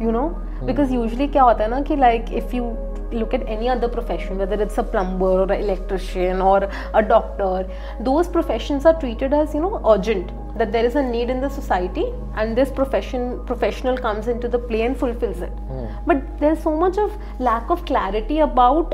you 0.00 0.12
know. 0.12 0.28
Hmm. 0.28 0.66
Because 0.66 0.92
usually 0.92 1.28
kya 1.28 1.46
hota 1.48 1.68
na 1.68 1.82
ki 1.82 1.96
like 1.96 2.30
if 2.32 2.52
you 2.52 2.76
look 3.12 3.32
at 3.32 3.48
any 3.48 3.68
other 3.68 3.88
profession 3.88 4.38
whether 4.38 4.60
it's 4.62 4.76
a 4.78 4.82
plumber 4.82 5.30
or 5.44 5.44
an 5.44 5.60
electrician 5.60 6.42
or 6.42 6.68
a 6.94 7.02
doctor 7.02 7.66
those 8.00 8.28
professions 8.28 8.84
are 8.84 8.98
treated 9.00 9.32
as 9.32 9.54
you 9.54 9.60
know 9.60 9.80
urgent 9.94 10.30
that 10.61 10.71
there 10.71 10.85
is 10.91 10.95
a 10.95 11.03
need 11.03 11.29
in 11.35 11.41
the 11.41 11.49
society 11.59 12.05
and 12.37 12.57
this 12.61 12.71
profession 12.79 13.27
professional 13.51 13.97
comes 14.07 14.27
into 14.33 14.47
the 14.55 14.59
play 14.71 14.81
and 14.87 14.97
fulfills 15.03 15.41
it 15.49 15.61
but 16.07 16.25
there's 16.41 16.63
so 16.69 16.73
much 16.85 16.97
of 17.05 17.19
lack 17.51 17.69
of 17.77 17.85
clarity 17.91 18.39
about 18.47 18.93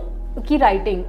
key 0.49 0.57
writing 0.65 1.01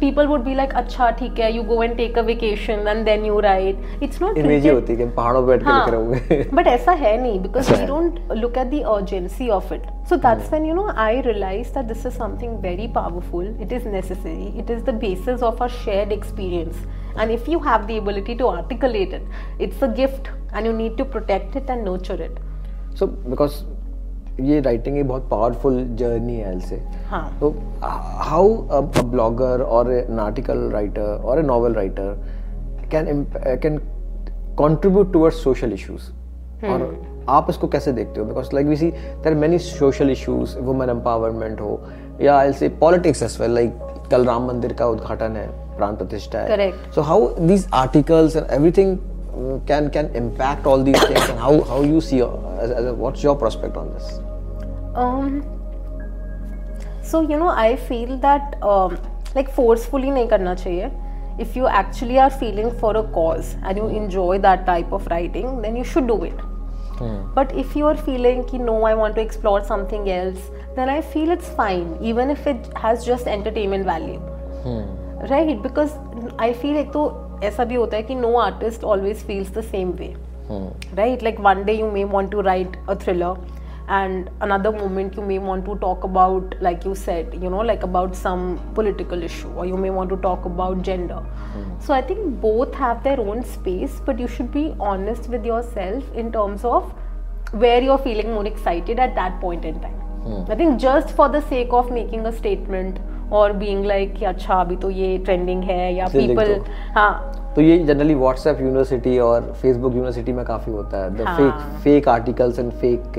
people 0.00 0.26
would 0.30 0.44
be 0.44 0.54
like 0.58 0.72
अच्छा 0.80 1.10
ठीक 1.18 1.38
है 1.38 1.50
you 1.54 1.62
go 1.70 1.76
and 1.86 1.96
take 1.98 2.16
a 2.20 2.22
vacation 2.28 2.88
and 2.92 3.08
then 3.08 3.24
you 3.28 3.40
write 3.46 3.82
it's 4.06 4.20
not 4.22 4.38
image 4.38 4.62
he 4.64 4.70
treated- 4.70 4.74
होती 4.74 4.92
है 4.92 4.96
कि 4.98 5.02
हम 5.04 5.10
पहाड़ों 5.16 5.42
पे 5.42 5.48
बैठ 5.48 5.62
के 5.66 5.74
लिख 5.78 5.88
रहे 5.94 6.00
होंगे 6.00 6.56
but 6.58 6.66
ऐसा 6.72 6.92
है 7.02 7.12
नहीं 7.22 7.40
because 7.42 7.70
ऐसा 7.70 7.74
we 7.74 7.80
है। 7.82 7.88
don't 7.90 8.32
look 8.44 8.58
at 8.62 8.72
the 8.74 8.80
urgency 8.94 9.50
of 9.58 9.70
it 9.76 9.86
so 10.12 10.18
that's 10.26 10.50
when 10.54 10.66
you 10.70 10.78
know 10.80 10.88
I 11.06 11.10
realized 11.28 11.78
that 11.78 11.92
this 11.92 12.04
is 12.10 12.16
something 12.22 12.56
very 12.66 12.88
powerful 12.98 13.52
it 13.66 13.76
is 13.80 13.86
necessary 13.98 14.48
it 14.64 14.74
is 14.76 14.82
the 14.90 14.96
basis 15.06 15.46
of 15.50 15.62
our 15.66 15.72
shared 15.84 16.16
experience 16.18 16.82
And 17.21 17.35
if 17.37 17.47
you 17.53 17.59
have 17.69 17.87
the 17.87 17.97
ability 18.03 18.35
to 18.41 18.47
articulate 18.49 19.15
it 19.17 19.63
it's 19.67 19.87
a 19.87 19.89
gift 20.01 20.29
and 20.53 20.65
you 20.69 20.73
need 20.83 20.95
to 21.01 21.05
protect 21.15 21.57
it 21.61 21.73
and 21.75 21.89
nurture 21.89 22.19
it. 22.27 22.39
So 22.99 23.07
because 23.07 23.53
ये 24.41 24.59
writing 24.61 24.97
एक 24.97 25.07
बहुत 25.07 25.27
powerful 25.29 25.83
journey 25.99 26.35
है 26.35 26.51
L 26.51 26.59
से 26.61 26.75
हाँ. 27.09 27.39
तो 27.39 27.49
how 28.29 28.55
a 28.67 28.79
blogger 29.01 29.61
और 29.61 29.91
an 29.93 30.19
article 30.19 30.69
writer 30.71 31.21
और 31.23 31.39
a 31.39 31.41
novel 31.43 31.73
writer 31.73 32.87
can 32.91 33.23
can 33.63 33.77
contribute 34.59 35.11
towards 35.13 35.43
social 35.43 35.73
issues 35.73 36.09
और 36.65 36.81
आप 37.29 37.47
इसको 37.49 37.67
कैसे 37.67 37.91
देखते 37.91 38.19
हो? 38.19 38.25
Because 38.25 38.49
like 38.53 38.67
we 38.67 38.75
see 38.77 38.89
there 39.23 39.35
many 39.35 39.57
social 39.59 40.09
issues 40.11 40.57
women 40.59 40.89
empowerment 40.89 41.61
हो 41.61 41.79
या 42.21 42.37
आई 42.37 42.53
से 42.59 42.69
पॉलिटिक्स 42.83 43.23
एज 43.23 43.37
वेल 43.41 43.51
लाइक 43.55 44.07
कल 44.11 44.25
राम 44.25 44.47
मंदिर 44.47 44.73
का 44.73 44.87
उद्घाटन 44.87 45.35
है। 45.35 45.47
pran 45.81 45.99
pratishtha 46.01 46.45
correct. 46.53 46.93
So 46.93 47.01
how 47.11 47.19
these 47.51 47.67
articles 47.83 48.35
and 48.35 48.47
everything 48.59 48.97
mm, 49.35 49.59
can 49.67 49.91
can 49.99 50.15
impact 50.23 50.65
all 50.65 50.83
these 50.89 51.03
things 51.11 51.29
and 51.35 51.39
how 51.47 51.53
how 51.73 51.83
you 51.91 52.01
see 52.09 52.21
uh, 52.21 52.31
as, 52.65 52.71
as 52.79 52.85
a, 52.93 52.95
what's 53.05 53.23
your 53.29 53.35
prospect 53.45 53.77
on 53.83 53.93
this? 53.93 54.19
Um 54.95 55.45
so 57.09 57.21
you 57.21 57.37
know 57.41 57.49
i 57.65 57.75
feel 57.89 58.17
that 58.17 58.55
um, 58.61 58.97
like 59.35 59.51
forcefully 59.57 60.09
nahi 60.15 60.29
karna 60.33 60.55
chahiye 60.63 60.87
if 61.45 61.55
you 61.59 61.67
actually 61.79 62.19
are 62.25 62.29
feeling 62.43 62.69
for 62.83 62.91
a 63.01 63.03
cause 63.17 63.55
and 63.63 63.81
you 63.81 63.87
enjoy 64.01 64.37
that 64.45 64.65
type 64.69 64.95
of 64.99 65.09
writing 65.13 65.49
then 65.65 65.75
you 65.81 65.83
should 65.93 66.07
do 66.13 66.23
it. 66.29 66.45
Hmm. 66.99 67.17
but 67.33 67.51
if 67.61 67.75
you 67.77 67.87
are 67.87 67.97
feeling 68.05 68.39
ki 68.51 68.59
no 68.67 68.75
i 68.89 68.93
want 68.99 69.17
to 69.17 69.21
explore 69.23 69.57
something 69.65 70.07
else 70.13 70.47
then 70.77 70.91
i 70.93 70.95
feel 71.09 71.33
it's 71.35 71.51
fine 71.59 71.91
even 72.11 72.31
if 72.35 72.47
it 72.51 72.71
has 72.85 73.05
just 73.09 73.27
entertainment 73.33 73.85
value. 73.89 74.17
Hmm. 74.63 75.06
right 75.30 75.62
because 75.62 75.96
i 76.38 76.52
feel 76.62 76.76
एक 76.76 76.92
तो 76.92 77.02
ऐसा 77.44 77.64
भी 77.64 77.74
होता 77.74 77.96
है 77.96 78.02
कि 78.02 78.14
no 78.14 78.34
artist 78.44 78.84
always 78.92 79.24
feels 79.30 79.50
the 79.58 79.62
same 79.72 79.96
way 80.02 80.14
right 80.98 81.22
like 81.22 81.38
one 81.48 81.64
day 81.70 81.74
you 81.80 81.90
may 81.96 82.04
want 82.14 82.30
to 82.30 82.42
write 82.48 82.76
a 82.88 82.96
thriller 83.04 83.34
and 83.98 84.30
another 84.46 84.70
moment 84.72 85.16
you 85.16 85.22
may 85.28 85.38
want 85.38 85.64
to 85.68 85.74
talk 85.84 86.04
about 86.08 86.54
like 86.66 86.84
you 86.88 86.94
said 86.94 87.32
you 87.44 87.50
know 87.54 87.62
like 87.70 87.82
about 87.86 88.14
some 88.16 88.44
political 88.74 89.22
issue 89.28 89.48
or 89.62 89.66
you 89.66 89.76
may 89.76 89.90
want 89.90 90.08
to 90.14 90.18
talk 90.26 90.44
about 90.50 90.82
gender 90.88 91.20
so 91.86 91.94
i 91.94 92.00
think 92.10 92.40
both 92.44 92.74
have 92.74 93.02
their 93.06 93.18
own 93.20 93.42
space 93.54 94.00
but 94.06 94.20
you 94.24 94.28
should 94.36 94.52
be 94.52 94.64
honest 94.90 95.28
with 95.28 95.44
yourself 95.44 96.04
in 96.14 96.30
terms 96.32 96.64
of 96.64 96.92
where 97.64 97.80
you're 97.82 97.98
feeling 97.98 98.32
more 98.32 98.46
excited 98.46 98.98
at 98.98 99.14
that 99.16 99.40
point 99.40 99.64
in 99.64 99.80
time 99.80 99.98
i 100.50 100.54
think 100.54 100.78
just 100.80 101.10
for 101.20 101.28
the 101.28 101.42
sake 101.48 101.72
of 101.80 101.90
making 101.90 102.24
a 102.26 102.32
statement 102.32 103.00
or 103.31 103.47
being 103.53 103.81
like 103.85 104.17
कि 104.19 104.25
अच्छा 104.25 104.53
अभी 104.53 104.75
तो 104.75 104.89
ये 104.89 105.17
trending 105.17 105.63
है 105.63 105.93
या 105.95 106.05
people 106.07 106.47
दो। 106.47 106.63
हाँ। 106.95 107.33
तो 107.55 107.61
ये 107.61 107.77
जनरली 107.79 108.13
व्हाट्सएप 108.13 108.59
यूनिवर्सिटी 108.61 109.17
और 109.19 109.41
फेसबुक 109.61 109.93
यूनिवर्सिटी 109.93 110.33
में 110.33 110.43
काफ़ी 110.45 110.71
होता 110.71 110.97
है। 110.97 111.09
The. 111.15 111.25
Fake 111.37 111.81
fake 111.83 112.07
articles 112.09 112.59
and 112.59 112.71
fake 112.71 113.17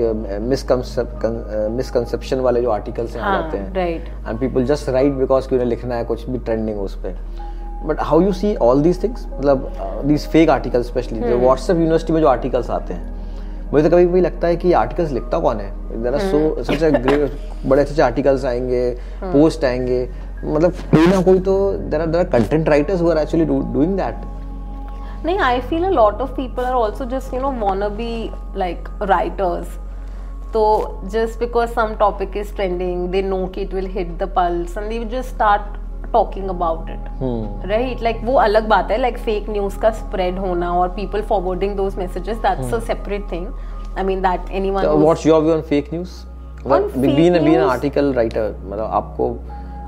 misconception 1.73 2.41
वाले 2.41 2.63
जो 2.63 2.71
आर्टिकल्स 2.71 3.17
हैं 3.17 3.23
हाँ, 3.23 3.43
जाते 3.43 3.59
हैं। 3.59 3.73
right. 3.73 4.29
And 4.29 4.39
people 4.41 4.65
just 4.65 4.89
write 4.89 5.13
because 5.13 5.49
कि 5.49 5.55
उन्हें 5.55 5.69
लिखना 5.69 5.95
है 5.95 6.05
कुछ 6.05 6.29
भी 6.31 6.39
ट्रेंडिंग 6.39 6.81
उस 6.81 6.97
पे। 7.03 7.15
But 7.87 8.01
how 8.01 8.21
you 8.21 8.33
see 8.33 8.55
all 8.57 8.83
these 8.83 9.03
things 9.03 9.27
मतलब 9.29 9.71
दीज 10.05 10.27
फेक 10.29 10.51
आर्टिकल्स 10.51 10.87
स्पेशली 10.87 11.21
जो 11.21 11.39
व्हाट्सएप 11.39 11.77
यूनिवर्सिटी 11.77 12.13
में 12.13 12.21
जो 12.21 12.29
आर्टिकल्स 12.29 12.71
आते 12.71 12.95
हैं। 12.95 13.18
मुझे 13.73 13.89
तो 13.89 13.97
कभी 13.97 14.05
कभी 14.07 14.21
लगता 14.21 14.49
है 14.49 14.57
कि 14.57 14.73
आर्टिकल्स 14.73 15.11
लिखता 15.13 15.39
कौन 15.39 15.61
है? 15.61 16.03
देर 16.03 16.15
आर 16.15 16.21
सो 16.21 16.63
सच 16.63 16.83
बड़े 17.67 17.83
अच्छे 17.83 18.03
आर्टिकल्स 18.03 18.45
आएँगे 18.45 18.91
पोस्ट 19.23 19.65
आएँगे। 19.65 20.09
मतलब 20.45 20.73
कोई 20.91 21.07
ना 21.07 21.21
कोई 21.23 21.41
तो 21.41 21.73
there 21.73 22.01
are 22.01 22.07
there 22.07 22.25
content 22.25 22.69
writers 22.69 23.01
who 23.01 23.11
are 23.11 23.19
actually 23.19 23.45
doing 23.45 23.97
that 23.97 24.15
नहीं 25.25 25.39
I 25.39 25.61
feel 25.61 25.85
a 25.85 25.91
lot 25.91 26.21
of 26.21 26.31
people 26.31 26.65
are 26.65 26.75
also 26.75 27.05
just 27.05 27.35
you 27.35 27.41
know 27.41 27.49
wanna 27.61 27.91
be 27.97 28.31
like 28.57 28.89
writers 29.03 29.77
तो 30.53 30.63
just 31.05 31.39
because 31.39 31.71
some 31.71 31.95
topic 31.99 32.37
is 32.37 32.55
trending 32.55 33.09
they 33.09 33.23
know 33.23 33.47
कि 33.47 33.63
it 33.63 33.75
will 33.75 33.87
hit 33.87 34.17
the 34.19 34.29
pulse 34.37 34.79
and 34.79 34.89
they 34.89 35.05
just 35.17 35.35
start 35.35 35.77
talking 36.13 36.49
about 36.49 36.91
it 36.91 37.69
right 37.71 38.03
like 38.03 38.21
वो 38.25 38.35
अलग 38.39 38.69
बात 38.69 38.91
है 38.91 38.99
like 39.01 39.19
fake 39.19 39.49
news 39.51 39.79
का 39.79 39.91
spread 39.91 40.39
होना 40.39 40.73
और 40.73 40.89
people 40.97 41.23
forwarding 41.23 41.77
those 41.77 41.97
messages 41.99 42.37
that's 42.39 42.75
a 42.75 42.79
separate 42.87 43.31
thing 43.33 43.47
I 43.99 44.05
mean 44.05 44.21
that 44.23 44.51
any 44.51 44.71
So 44.79 44.97
what's 44.99 45.25
your 45.25 45.41
view 45.43 45.55
on 45.55 45.63
fake 45.73 45.93
news? 45.93 46.17
On 46.59 46.71
मतलब 46.73 46.91
fake 46.93 47.17
being 47.17 47.35
a 47.35 47.41
being 47.41 47.55
an 47.55 47.61
news- 47.61 47.73
article 47.73 48.13
writer 48.19 48.47
मतलब 48.65 48.85
आपको 48.93 49.31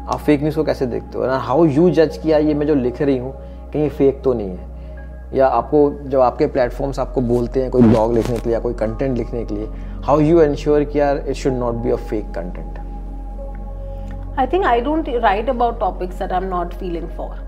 आप 0.08 0.18
fake 0.18 0.40
news 0.40 0.56
को 0.56 0.64
कैसे 0.64 0.86
देखते 0.86 1.18
हो? 1.18 1.24
हाउ 1.40 1.64
यू 1.66 1.90
जज 1.90 2.18
किया 2.22 2.38
ये 2.38 2.54
मैं 2.54 2.66
जो 2.66 2.74
लिख 2.74 3.02
रही 3.02 3.18
हूँ 3.18 3.32
कहीं 3.72 3.88
फेक 3.88 4.22
तो 4.24 4.32
नहीं 4.32 4.48
है? 4.48 4.68
या 5.34 5.46
आपको 5.46 5.80
जब 6.04 6.20
आपके 6.20 6.46
प्लेटफॉर्म्स 6.46 6.98
आपको 6.98 7.20
बोलते 7.20 7.62
हैं 7.62 7.70
कोई 7.70 7.82
ब्लॉग 7.82 8.14
लिखने 8.14 8.36
के 8.36 8.44
लिए 8.44 8.54
या 8.54 8.60
कोई 8.60 8.74
कंटेंट 8.74 9.16
लिखने 9.18 9.44
के 9.44 9.54
लिए 9.54 9.66
हाउ 10.04 10.20
यू 10.20 10.40
एंश्योर 10.40 10.84
कि 10.84 11.00
यार 11.00 11.24
it 11.28 11.36
should 11.36 11.52
not 11.52 11.74
be 11.74 11.90
a 11.90 11.96
fake 12.10 12.30
content 12.34 12.78
I 14.36 14.46
think 14.46 14.64
I 14.64 14.80
don't 14.80 15.06
write 15.22 15.48
about 15.48 15.80
topics 15.80 16.16
that 16.16 16.32
I'm 16.32 16.48
not 16.48 16.72
feeling 16.78 17.08
for. 17.16 17.38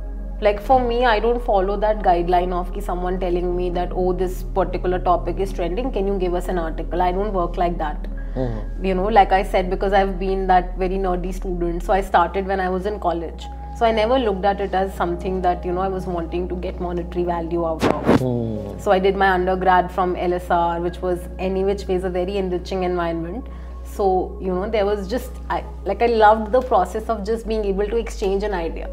Like 0.40 0.61
for 0.61 0.81
me, 0.81 1.05
I 1.05 1.21
don't 1.21 1.42
follow 1.45 1.77
that 1.77 2.01
guideline 2.03 2.53
of 2.53 2.73
ki 2.75 2.81
someone 2.81 3.21
telling 3.21 3.57
me 3.57 3.71
that 3.71 3.92
oh 3.95 4.12
this 4.12 4.42
particular 4.55 4.99
topic 4.99 5.38
is 5.38 5.53
trending. 5.53 5.92
Can 5.92 6.09
you 6.09 6.18
give 6.18 6.35
us 6.35 6.49
an 6.49 6.59
article? 6.59 7.01
I 7.01 7.12
don't 7.12 7.33
work 7.33 7.57
like 7.57 7.79
that. 7.79 8.09
Mm-hmm. 8.35 8.85
You 8.85 8.95
know, 8.95 9.07
like 9.07 9.31
I 9.31 9.42
said, 9.45 9.71
because 9.71 9.92
I've 9.92 10.18
been 10.18 10.47
that 10.49 10.77
very 10.77 10.99
nerdy 11.07 11.33
student. 11.33 11.85
So 11.85 11.92
I 11.92 12.01
started 12.01 12.47
when 12.47 12.59
I 12.59 12.68
was 12.68 12.87
in 12.87 12.99
college. 12.99 13.45
So 13.79 13.87
I 13.87 13.92
never 13.92 14.18
looked 14.18 14.45
at 14.45 14.61
it 14.61 14.75
as 14.75 14.92
something 14.95 15.40
that 15.42 15.64
you 15.64 15.73
know 15.73 15.81
I 15.81 15.88
was 15.88 16.07
wanting 16.07 16.49
to 16.49 16.57
get 16.57 16.81
monetary 16.81 17.25
value 17.25 17.64
out 17.64 17.85
of. 17.85 18.05
Mm. 18.18 18.81
So 18.81 18.90
I 18.90 18.99
did 18.99 19.16
my 19.16 19.31
undergrad 19.31 19.92
from 19.92 20.16
LSR, 20.16 20.83
which 20.83 21.01
was 21.01 21.29
any 21.38 21.64
which 21.64 21.87
ways 21.87 22.05
a 22.05 22.11
very 22.11 22.37
enriching 22.37 22.83
environment 22.83 23.47
so 23.96 24.38
you 24.40 24.55
know 24.55 24.68
there 24.70 24.87
was 24.87 25.07
just 25.09 25.31
I, 25.50 25.64
like 25.85 26.02
i 26.02 26.07
loved 26.07 26.52
the 26.52 26.62
process 26.62 27.09
of 27.09 27.24
just 27.26 27.46
being 27.46 27.64
able 27.64 27.87
to 27.87 27.96
exchange 27.96 28.42
an 28.42 28.55
idea 28.55 28.88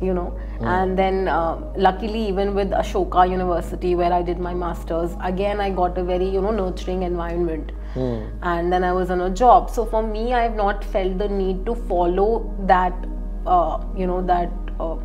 you 0.00 0.14
know 0.14 0.38
mm. 0.58 0.66
and 0.66 0.98
then 0.98 1.28
uh, 1.28 1.56
luckily 1.76 2.28
even 2.28 2.54
with 2.54 2.70
ashoka 2.70 3.28
university 3.30 3.94
where 3.94 4.12
i 4.12 4.22
did 4.22 4.38
my 4.38 4.54
masters 4.54 5.16
again 5.22 5.60
i 5.60 5.70
got 5.70 5.96
a 5.98 6.04
very 6.04 6.28
you 6.28 6.40
know 6.40 6.50
nurturing 6.50 7.02
environment 7.02 7.72
mm. 7.94 8.30
and 8.42 8.72
then 8.72 8.84
i 8.84 8.92
was 8.92 9.10
on 9.10 9.20
a 9.22 9.30
job 9.30 9.70
so 9.70 9.84
for 9.84 10.02
me 10.02 10.32
i 10.32 10.42
have 10.42 10.56
not 10.56 10.84
felt 10.84 11.18
the 11.18 11.28
need 11.28 11.64
to 11.66 11.74
follow 11.74 12.30
that 12.60 12.94
uh, 13.46 13.82
you 13.96 14.06
know 14.06 14.22
that 14.22 14.50
uh, 14.80 14.96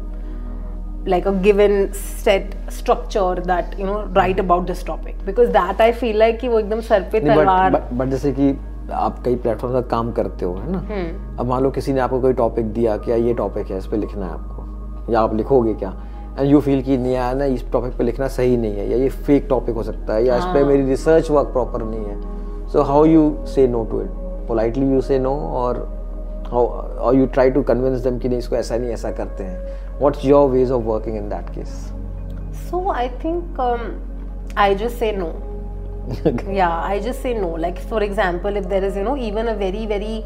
like 1.06 1.26
a 1.26 1.32
given 1.32 1.94
set 1.94 2.56
structure 2.72 3.36
that 3.52 3.78
you 3.80 3.86
know 3.86 4.00
write 4.18 4.40
about 4.40 4.68
this 4.68 4.84
topic 4.84 5.16
because 5.26 5.52
that 5.52 5.80
i 5.80 5.92
feel 5.92 6.18
like 6.26 6.44
you 6.44 6.52
wo 6.56 6.60
ekdam 6.64 6.84
sar 6.90 7.00
pe 7.14 7.22
talwar 7.30 7.46
but, 7.78 7.80
but, 7.80 7.96
but 8.02 8.12
just 8.16 8.30
like. 8.32 8.60
आप 8.92 9.22
कई 9.26 9.36
platform 9.36 9.74
का 9.74 9.82
काम 9.88 10.12
करते 10.12 10.46
हो 10.46 10.54
है 10.54 10.72
ना? 10.72 10.80
हम्म। 10.80 11.38
अब 11.40 11.46
मान 11.46 11.64
लो 11.64 11.72
किसी 11.72 11.94
ने 11.94 12.00
आपको 12.02 12.20
कोई 12.22 12.34
टॉपिक 12.34 12.66
दिया 12.74 12.98
क्या 12.98 13.16
ये 13.16 13.34
टॉपिक 13.34 13.72
है 13.72 13.78
इस 13.78 13.88
पर 13.88 13.98
लिखना 13.98 14.26
है 14.26 14.32
आपको 14.32 15.12
या 15.14 15.22
आप 15.22 15.34
लिखोगे 15.36 15.74
क्या? 15.74 15.94
एंड 16.40 16.50
यू 16.52 16.60
फील 16.62 16.82
कि 16.82 16.98
नहीं 16.98 17.14
यार 17.14 17.36
ना 17.36 17.46
इस 17.46 17.64
टॉपिक 17.72 17.98
पे 17.98 18.04
लिखना 18.04 18.28
सही 18.28 18.58
नहीं 18.58 18.76
है 18.76 18.90
या 18.90 18.98
ये 18.98 19.10
फेक 19.10 19.46
टॉपिक 19.50 19.76
हो 19.76 19.84
सकता 19.84 20.14
है 20.14 20.26
या 20.26 20.38
इस 20.38 20.44
पे 20.44 20.60
हाँ। 20.60 20.68
मेरी 20.68 20.84
रिसर्च 20.84 21.32
वर्क 21.32 21.48
प्रॉपर 21.48 21.84
नहीं 21.84 22.06
है। 22.06 22.68
So 22.68 22.82
how 22.82 23.06
you 23.06 23.34
say 23.46 23.68
no 23.68 23.84
to 23.92 24.02
it 24.02 24.10
politely 24.48 24.92
you 24.92 25.02
say 25.02 25.20
no 25.20 25.36
और 25.56 25.88
और 26.52 27.16
you 27.16 27.26
try 27.26 27.50
to 27.52 27.62
convince 27.64 28.00
them 28.04 28.18
कि 28.20 28.30
नहीं 28.30 28.40
इसको 28.40 28.56
ऐसा 28.56 28.78
नहीं 28.78 28.92
ऐसा 28.92 29.12
करते 29.12 29.44
हैं। 29.44 30.00
What's 30.00 30.26
your 30.26 30.50
ways 30.50 30.72
of 30.72 30.84
working 30.84 31.18
in 31.18 31.30
that 31.30 31.50
case 31.56 31.70
so 32.70 32.90
I 32.92 33.10
think 33.24 33.60
I 34.58 34.76
just 34.76 34.98
say 34.98 35.12
no 35.12 35.32
yeah 36.60 36.80
i 36.92 37.00
just 37.00 37.22
say 37.22 37.34
no 37.34 37.50
like 37.66 37.80
for 37.92 38.02
example 38.04 38.56
if 38.56 38.68
there 38.70 38.84
is 38.84 38.96
you 38.96 39.04
know 39.04 39.18
even 39.18 39.50
a 39.50 39.56
very 39.56 39.86
very 39.86 40.24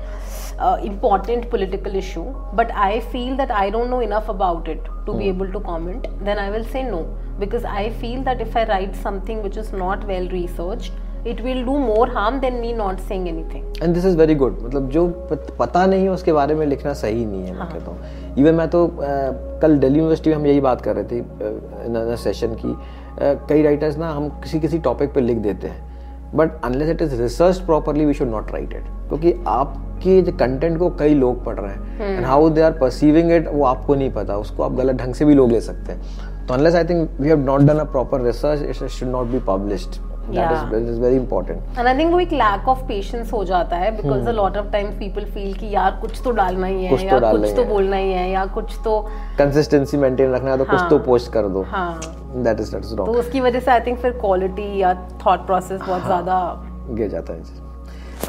uh, 0.59 0.77
important 0.83 1.49
political 1.49 1.95
issue 1.95 2.25
but 2.53 2.71
i 2.71 2.99
feel 3.11 3.35
that 3.35 3.51
i 3.51 3.69
don't 3.69 3.89
know 3.89 3.99
enough 3.99 4.29
about 4.29 4.67
it 4.67 4.83
to 5.05 5.11
mm. 5.11 5.17
be 5.17 5.23
hmm. 5.23 5.35
able 5.35 5.51
to 5.51 5.59
comment 5.59 6.07
then 6.23 6.37
i 6.39 6.49
will 6.49 6.65
say 6.65 6.83
no 6.83 7.01
because 7.39 7.65
i 7.65 7.89
feel 8.01 8.21
that 8.23 8.39
if 8.39 8.55
i 8.55 8.65
write 8.65 8.95
something 8.95 9.41
which 9.43 9.57
is 9.57 9.73
not 9.73 10.05
well 10.07 10.29
researched 10.29 10.93
it 11.25 11.39
will 11.41 11.63
do 11.65 11.77
more 11.79 12.07
harm 12.07 12.39
than 12.39 12.59
me 12.61 12.71
not 12.73 12.99
saying 12.99 13.27
anything 13.27 13.65
and 13.81 13.95
this 13.95 14.05
is 14.05 14.15
very 14.15 14.35
good 14.35 14.57
मतलब 14.63 14.89
जो 14.91 15.07
पता 15.59 15.85
नहीं 15.85 16.03
है 16.03 16.09
उसके 16.09 16.33
बारे 16.33 16.55
में 16.55 16.65
लिखना 16.67 16.93
सही 17.01 17.25
नहीं 17.25 17.43
है 17.45 17.53
मैं 17.59 17.67
कहता 17.69 17.91
हूँ 17.91 18.35
इवन 18.39 18.55
मैं 18.55 18.67
तो 18.69 18.87
कल 19.61 19.77
दिल्ली 19.79 19.99
यूनिवर्सिटी 19.99 20.29
में 20.29 20.35
हम 20.35 20.45
यही 20.47 20.61
बात 20.61 20.81
कर 20.81 20.95
रहे 20.95 21.05
थे 21.11 22.17
सेशन 22.23 22.55
की 22.63 22.75
कई 23.21 23.61
राइटर्स 23.63 23.97
ना 23.97 24.09
हम 24.09 24.29
किसी 24.43 24.59
किसी 24.59 24.79
टॉपिक 24.79 25.13
पर 25.13 25.21
लिख 25.21 25.37
देते 25.37 25.67
हैं। 25.67 25.91
But 26.35 26.61
unless 26.65 26.89
it 26.89 27.01
is 27.01 27.21
research 27.21 27.57
properly 27.57 28.05
we 28.05 28.13
should 28.13 28.29
not 28.29 28.51
write 28.51 28.73
it 28.73 28.83
क्योंकि 29.09 29.33
आपके 29.47 30.21
जो 30.21 30.31
कंटेंट 30.31 30.77
को 30.79 30.89
कई 30.89 31.13
लोग 31.13 31.43
पढ़ 31.45 31.59
रहे 31.59 31.73
हैं। 31.73 32.15
And 32.15 32.25
how 32.25 32.49
they 32.49 32.61
are 32.61 32.71
perceiving 32.71 33.31
it 33.31 33.47
वो 33.47 33.65
आपको 33.65 33.95
नहीं 33.95 34.11
पता। 34.13 34.37
उसको 34.37 34.63
आप 34.63 34.73
गलत 34.75 34.95
ढंग 34.95 35.13
से 35.13 35.25
भी 35.25 35.33
लोग 35.33 35.51
ले 35.51 35.61
सकते 35.61 35.91
हैं। 35.91 36.45
तो 36.47 36.53
unless 36.53 36.75
I 36.75 36.83
think 36.83 37.09
we 37.19 37.27
have 37.27 37.39
not 37.39 37.61
done 37.61 37.77
a 37.77 37.83
proper 37.83 38.21
research 38.21 38.61
it 38.61 38.89
should 38.89 39.09
not 39.09 39.27
be 39.27 39.39
published 39.47 40.01
that 40.31 40.73
is, 40.73 40.89
is 40.89 40.97
very 40.99 41.15
important 41.15 41.61
and 41.77 41.87
i 41.87 41.95
think 41.95 42.11
वो 42.11 42.19
एक 42.19 42.33
lack 42.33 42.67
of 42.73 42.83
patience 42.89 43.31
हो 43.33 43.43
जाता 43.45 43.77
है 43.77 43.91
because 43.97 44.21
hmm. 44.21 44.29
a 44.29 44.33
lot 44.33 44.59
of 44.61 44.71
times 44.75 44.95
people 44.99 45.25
feel 45.33 45.57
कि 45.57 45.73
यार 45.73 45.99
कुछ 46.01 46.21
तो 46.23 46.31
डालना 46.31 46.67
ही 46.67 46.85
है 46.85 47.05
या 47.05 47.19
तो 47.19 47.31
कुछ 47.31 47.55
तो 47.55 47.65
बोलना 47.65 47.97
ही 47.97 48.11
है 48.11 48.29
या 48.29 48.45
कुछ 48.55 48.77
तो 48.83 48.95
consistency 49.39 49.99
maintain 50.05 50.33
रखना 50.35 50.51
है 50.51 50.57
तो 50.57 50.65
कुछ 50.65 50.81
तो 50.89 50.99
post 51.09 51.31
कर 51.33 51.47
दो 51.49 51.65
हाँ 51.71 51.99
that 52.45 52.63
is 52.65 52.71
that 52.75 52.87
is 52.87 52.95
wrong 52.95 53.05
तो 53.05 53.19
उसकी 53.19 53.41
वजह 53.41 53.59
से 53.59 53.71
I 53.71 53.83
think 53.85 54.01
फिर 54.01 54.19
quality 54.23 54.69
या 54.77 54.93
thought 55.17 55.45
process 55.51 55.87
बहुत 55.87 56.05
ज़्यादा 56.05 56.39
गिर 56.89 57.09
जाता 57.09 57.33
है 57.33 57.71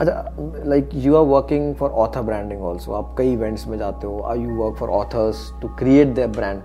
अच्छा 0.01 0.65
like 0.67 0.91
you 0.95 1.17
are 1.17 1.25
working 1.27 1.75
for 1.75 1.91
author 2.05 2.23
branding 2.23 2.63
also 2.65 2.93
आप 2.93 3.15
कई 3.19 3.33
इवेंट्स 3.33 3.67
में 3.69 3.77
जाते 3.79 4.07
हो 4.07 4.23
I 4.31 4.41
you 4.41 4.57
work 4.57 4.77
for 4.77 4.91
authors 4.91 5.51
to 5.63 5.69
create 5.79 6.15
their 6.15 6.29
brand 6.29 6.61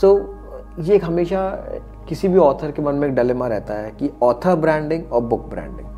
so 0.00 0.16
ये 0.78 0.94
एक 0.94 1.04
हमेशा 1.04 1.42
किसी 2.08 2.28
भी 2.28 2.38
ऑथर 2.38 2.70
के 2.70 2.82
मन 2.82 2.94
में 2.94 3.08
एक 3.08 3.14
डलेमा 3.14 3.46
रहता 3.48 3.74
है 3.74 3.90
कि 3.90 4.10
ऑथर 4.22 4.54
ब्रांडिंग 4.56 5.12
और 5.12 5.20
book 5.20 5.48
branding 5.50 5.92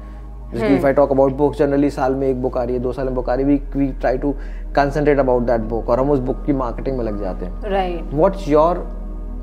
if 0.55 0.87
I 0.87 0.93
talk 0.93 1.11
about 1.13 1.33
book 1.33 1.55
generally 1.55 1.91
साल 1.91 2.15
में 2.15 2.27
एक 2.29 2.43
बुक 2.43 2.59
आ 2.59 2.63
रही 2.63 2.77
है 2.77 2.83
दो 2.83 2.93
साल 2.93 3.07
में 3.07 3.15
बुक 3.15 3.31
आ 3.31 3.35
रही 3.35 3.45
है 3.45 3.59
we 3.77 3.87
try 3.93 4.19
to 4.19 4.33
concentrate 4.77 5.19
about 5.19 5.43
that 5.43 5.61
book 5.61 5.89
और 5.89 6.01
हम 6.01 6.11
उस 6.11 6.19
बुक 6.19 6.45
की 6.47 6.53
मार्केटिंग 6.53 6.99
में 6.99 7.05
लग 7.05 7.21
जाते 7.21 7.47
हैं। 7.47 7.71
Right 7.71 8.15
what's 8.15 8.49
your 8.49 8.79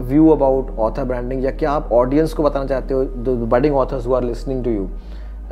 view 0.01 0.29
about 0.29 0.69
author 0.79 1.03
branding 1.03 1.43
या 1.45 1.51
क्या 1.51 1.71
आप 1.71 1.91
ऑडियंस 1.91 2.33
को 2.33 2.43
बताना 2.43 2.65
चाहते 2.65 2.93
हो 2.93 3.03
the 3.03 3.37
budding 3.51 3.75
authors 3.75 4.07
who 4.07 4.13
are 4.13 4.23
listening 4.23 4.63
to 4.63 4.71
you 4.71 4.89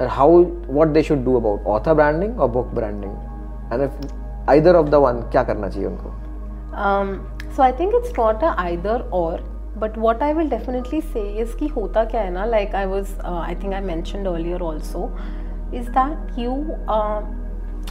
how 0.10 0.42
what 0.70 0.88
they 0.88 1.02
should 1.04 1.24
do 1.26 1.36
about 1.38 1.68
author 1.68 1.94
branding 1.94 2.40
और 2.40 2.50
book 2.50 2.68
branding 2.76 3.12
and 3.74 3.82
if 3.82 4.50
either 4.50 4.76
of 4.76 4.90
the 4.90 4.96
one 4.96 5.22
क्या 5.32 5.44
करना 5.44 5.70
चाहिए 5.70 5.88
उनको? 5.88 6.10
So 7.56 7.64
I 7.64 7.72
think 7.72 7.96
it's 7.96 8.20
not 8.20 8.44
a 8.44 8.56
either 8.58 9.10
or 9.14 9.51
but 9.78 9.98
what 9.98 10.24
I 10.24 10.34
will 10.34 10.50
definitely 10.50 11.02
say 11.02 11.22
इसकी 11.42 11.68
होता 11.68 12.04
क्या 12.06 12.22
है 12.22 12.32
ना 12.32 12.46
like 12.46 12.76
I 12.76 12.86
was 12.86 13.20
I 13.26 13.56
think 13.56 13.74
I 13.74 13.82
mentioned 13.82 14.28
earlier 14.28 14.62
also 14.62 15.12
is 15.74 15.90
that 15.90 16.40
you 16.40 16.56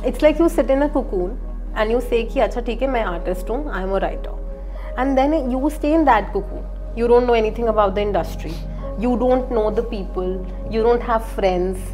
it's 0.09 0.23
like 0.23 0.41
you 0.41 0.49
sit 0.49 0.71
in 0.71 0.83
a 0.83 0.89
cocoon 0.89 1.39
and 1.79 1.91
you 1.91 2.01
say 2.01 2.23
अच्छा 2.41 2.61
ठीक 2.61 2.83
है 2.83 2.89
मैं 2.89 3.05
artist 3.05 3.51
हूँ 3.51 3.71
I 3.73 3.83
am 3.83 3.95
a 3.95 3.99
writer 3.99 4.99
and 4.99 5.17
then 5.17 5.35
you 5.53 5.71
stay 5.71 5.93
in 5.95 6.05
that 6.05 6.33
cocoon 6.33 6.99
you 6.99 7.09
don't 7.09 7.27
know 7.27 7.35
anything 7.35 7.69
about 7.69 7.95
the 7.95 7.99
industry 7.99 8.53
you 9.01 9.17
don't 9.17 9.53
know 9.53 9.71
the 9.71 9.87
people 9.91 10.47
you 10.73 10.83
don't 10.85 11.03
have 11.03 11.19
friends 11.37 11.93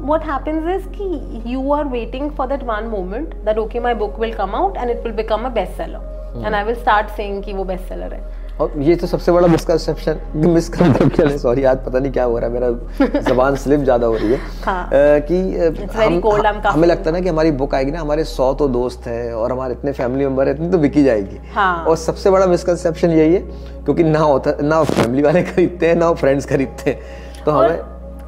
what 0.00 0.24
happens 0.24 0.68
is 0.74 0.88
कि 0.88 1.42
you 1.46 1.72
are 1.72 1.84
waiting 1.84 2.30
for 2.30 2.46
that 2.48 2.62
one 2.62 2.84
moment 2.84 3.34
that 3.34 3.58
okay 3.58 3.80
my 3.80 3.94
book 3.94 4.18
will 4.20 4.34
come 4.34 4.54
out 4.54 4.76
and 4.76 4.90
it 4.90 5.02
will 5.04 5.12
become 5.12 5.44
a 5.44 5.48
best 5.48 5.72
seller 5.72 6.44
and 6.46 6.54
I 6.54 6.64
will 6.64 6.74
start 6.74 7.08
saying 7.08 7.42
कि 7.42 7.52
वो 7.52 7.64
best 7.64 7.84
seller 7.84 8.14
है. 8.14 8.39
और 8.60 8.72
ये 8.78 8.94
तो 8.96 9.06
सबसे 9.06 9.32
बड़ा 9.32 9.48
misconception 9.48 10.18
misconception 10.36 11.28
है। 11.28 11.36
सॉरी 11.38 11.64
आज 11.64 11.78
पता 11.84 11.98
नहीं 11.98 12.12
क्या 12.12 12.24
हो 12.24 12.38
रहा 12.38 12.48
है। 12.48 12.52
मेरा 12.54 13.20
जबान 13.28 13.56
स्लिप 13.56 13.80
ज़्यादा 13.80 14.06
हो 14.06 14.14
रही 14.14 14.32
है। 14.32 14.38
हाँ. 14.64 14.88
कि 14.92 15.38
हम, 15.96 16.20
हम 16.24 16.60
हमें 16.66 16.88
लगता 16.88 17.10
है 17.10 17.12
ना 17.12 17.20
कि 17.20 17.28
हमारी 17.28 17.50
बुक 17.52 17.74
आएगी 17.74 17.90
ना 17.90 18.00
हमारे 18.00 18.24
सौ 18.24 18.52
तो 18.54 18.68
दोस्त 18.68 19.06
हैं 19.06 19.32
और 19.34 19.52
हमारे 19.52 19.74
इतने 19.74 19.92
फैमिली 19.92 20.26
मेंबर 20.26 20.48
है 20.48 20.54
इतनी 20.54 20.70
तो 20.70 20.78
बिकी 20.78 21.04
जाएगी। 21.04 21.38
हाँ. 21.54 21.84
और 21.84 21.96
सबसे 21.98 22.30
बड़ा 22.30 22.46
मिसकंसेप्शन 22.46 23.10
यही 23.10 23.34
है 23.34 23.40
क्योंकि 23.84 24.04
ना 24.04 24.18
होता 24.18 24.56
ना 24.62 24.82
फैमिली 24.84 25.22
वाले 25.22 25.42
खरीदते 25.52 25.88
हैं 25.88 25.96
ना 25.96 26.12
फ्रेंड्स 26.14 26.46
खरीदते 26.46 26.90
हैं। 26.90 27.44
तो 27.44 27.50
हमें 27.50 27.78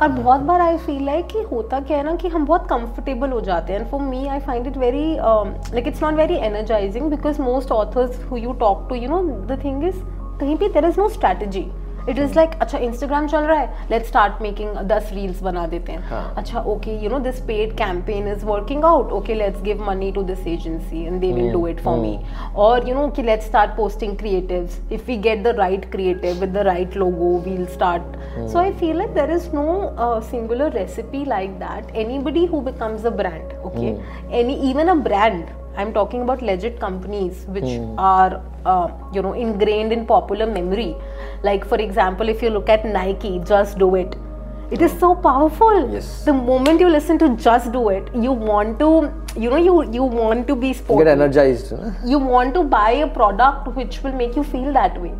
और 0.02 0.08
बहुत 0.08 0.40
बार 0.40 0.60
आई 0.60 0.76
फील 0.76 1.04
लाइक 1.06 1.26
कि 1.26 1.42
होता 1.50 1.78
क्या 1.80 1.96
है 1.96 2.04
ना 2.04 2.14
कि 2.16 2.28
हम 2.28 2.46
बहुत 2.46 2.66
कंफर्टेबल 2.68 3.30
हो 3.30 3.40
जाते 3.40 3.72
हैं। 3.72 3.90
For 3.90 4.00
me 4.00 4.26
I 4.28 4.38
find 4.40 4.66
it 4.66 4.76
very 4.78 5.04
like 5.14 5.88
it's 5.88 6.02
not 6.02 6.14
very 6.14 6.36
energizing 6.46 7.10
because 7.10 7.40
most 7.42 7.72
authors 7.72 8.18
who 8.30 8.36
you 8.36 8.52
talk 8.60 8.86
to 8.88 8.94
you 8.94 9.08
know 9.08 9.22
the 9.46 9.58
thing 9.64 9.84
is 9.88 10.00
कहीं 10.42 10.56
पे 10.56 10.68
there 10.68 10.84
is 10.84 11.00
no 11.00 11.08
strategy 11.08 11.70
it 12.08 12.18
is 12.18 12.34
like 12.36 12.50
अच्छा 12.60 12.78
Instagram 12.78 13.26
चल 13.28 13.42
रहा 13.46 13.58
है 13.58 13.86
let 13.90 14.04
start 14.06 14.40
making 14.42 14.70
दस 14.88 15.10
reels 15.14 15.42
बना 15.42 15.66
देते 15.66 15.92
हैं. 15.92 16.02
हाँ. 16.08 16.34
अच्छा 16.38 16.60
okay 16.72 16.96
you 17.02 17.10
know 17.10 17.18
this 17.26 17.38
paid 17.46 17.76
campaign 17.78 18.26
is 18.28 18.44
working 18.46 18.84
out 18.84 19.12
okay 19.12 19.34
let's 19.34 19.62
give 19.62 19.84
money 19.88 20.10
to 20.12 20.22
this 20.22 20.46
agency 20.46 21.04
and 21.04 21.20
they 21.20 21.32
will 21.32 21.52
do 21.52 21.66
it 21.66 21.80
for 21.80 21.98
me 21.98 22.18
और 22.64 22.88
यू 22.88 22.94
नो 22.94 23.06
कि 23.16 23.22
let's 23.22 23.46
start 23.46 23.76
posting 23.76 24.16
creatives 24.16 24.80
if 24.92 25.06
we 25.06 25.16
get 25.28 25.42
the 25.42 25.54
right 25.58 25.90
creative 25.92 26.40
with 26.40 26.52
the 26.54 26.66
right 26.66 26.96
logo 26.96 27.32
we'll 27.46 27.64
start 27.68 28.16
so 28.38 28.58
I 28.58 28.72
feel 28.72 28.98
like 28.98 29.14
there 29.14 29.30
is 29.30 29.48
no 29.54 30.20
singular 30.30 30.72
recipe 30.72 31.24
like 31.24 31.58
that 31.58 31.96
anybody 31.96 32.46
who 32.46 32.60
becomes 32.62 33.06
a 33.06 33.10
brand 33.22 33.58
okay 33.66 33.96
any 34.40 34.54
even 34.70 34.88
a 34.88 34.94
brand 35.02 35.44
I'm 35.76 35.92
talking 35.92 36.22
about 36.22 36.42
legit 36.42 36.78
companies 36.80 37.44
which 37.46 37.64
mm. 37.64 37.94
are, 37.98 38.42
uh, 38.66 38.90
you 39.12 39.22
know, 39.22 39.32
ingrained 39.32 39.92
in 39.92 40.06
popular 40.06 40.46
memory. 40.46 40.96
Like, 41.42 41.66
for 41.66 41.76
example, 41.76 42.28
if 42.28 42.42
you 42.42 42.50
look 42.50 42.68
at 42.68 42.84
Nike, 42.84 43.40
just 43.44 43.78
do 43.78 43.94
it. 43.94 44.16
It 44.70 44.80
is 44.80 44.92
so 44.98 45.14
powerful. 45.14 45.92
Yes. 45.92 46.24
The 46.24 46.32
moment 46.32 46.80
you 46.80 46.88
listen 46.88 47.18
to 47.18 47.36
just 47.36 47.72
do 47.72 47.90
it, 47.90 48.08
you 48.14 48.32
want 48.32 48.78
to 48.78 49.12
you 49.36 49.48
know 49.48 49.56
you 49.56 49.90
you 49.90 50.02
want 50.02 50.46
to 50.46 50.54
be 50.54 50.72
sporty 50.74 51.04
get 51.04 51.10
energized 51.10 51.72
na? 51.72 51.90
you 52.04 52.18
want 52.18 52.52
to 52.52 52.62
buy 52.62 52.90
a 53.04 53.06
product 53.08 53.68
which 53.76 54.02
will 54.02 54.12
make 54.12 54.36
you 54.36 54.44
feel 54.44 54.72
that 54.72 55.00
way 55.00 55.12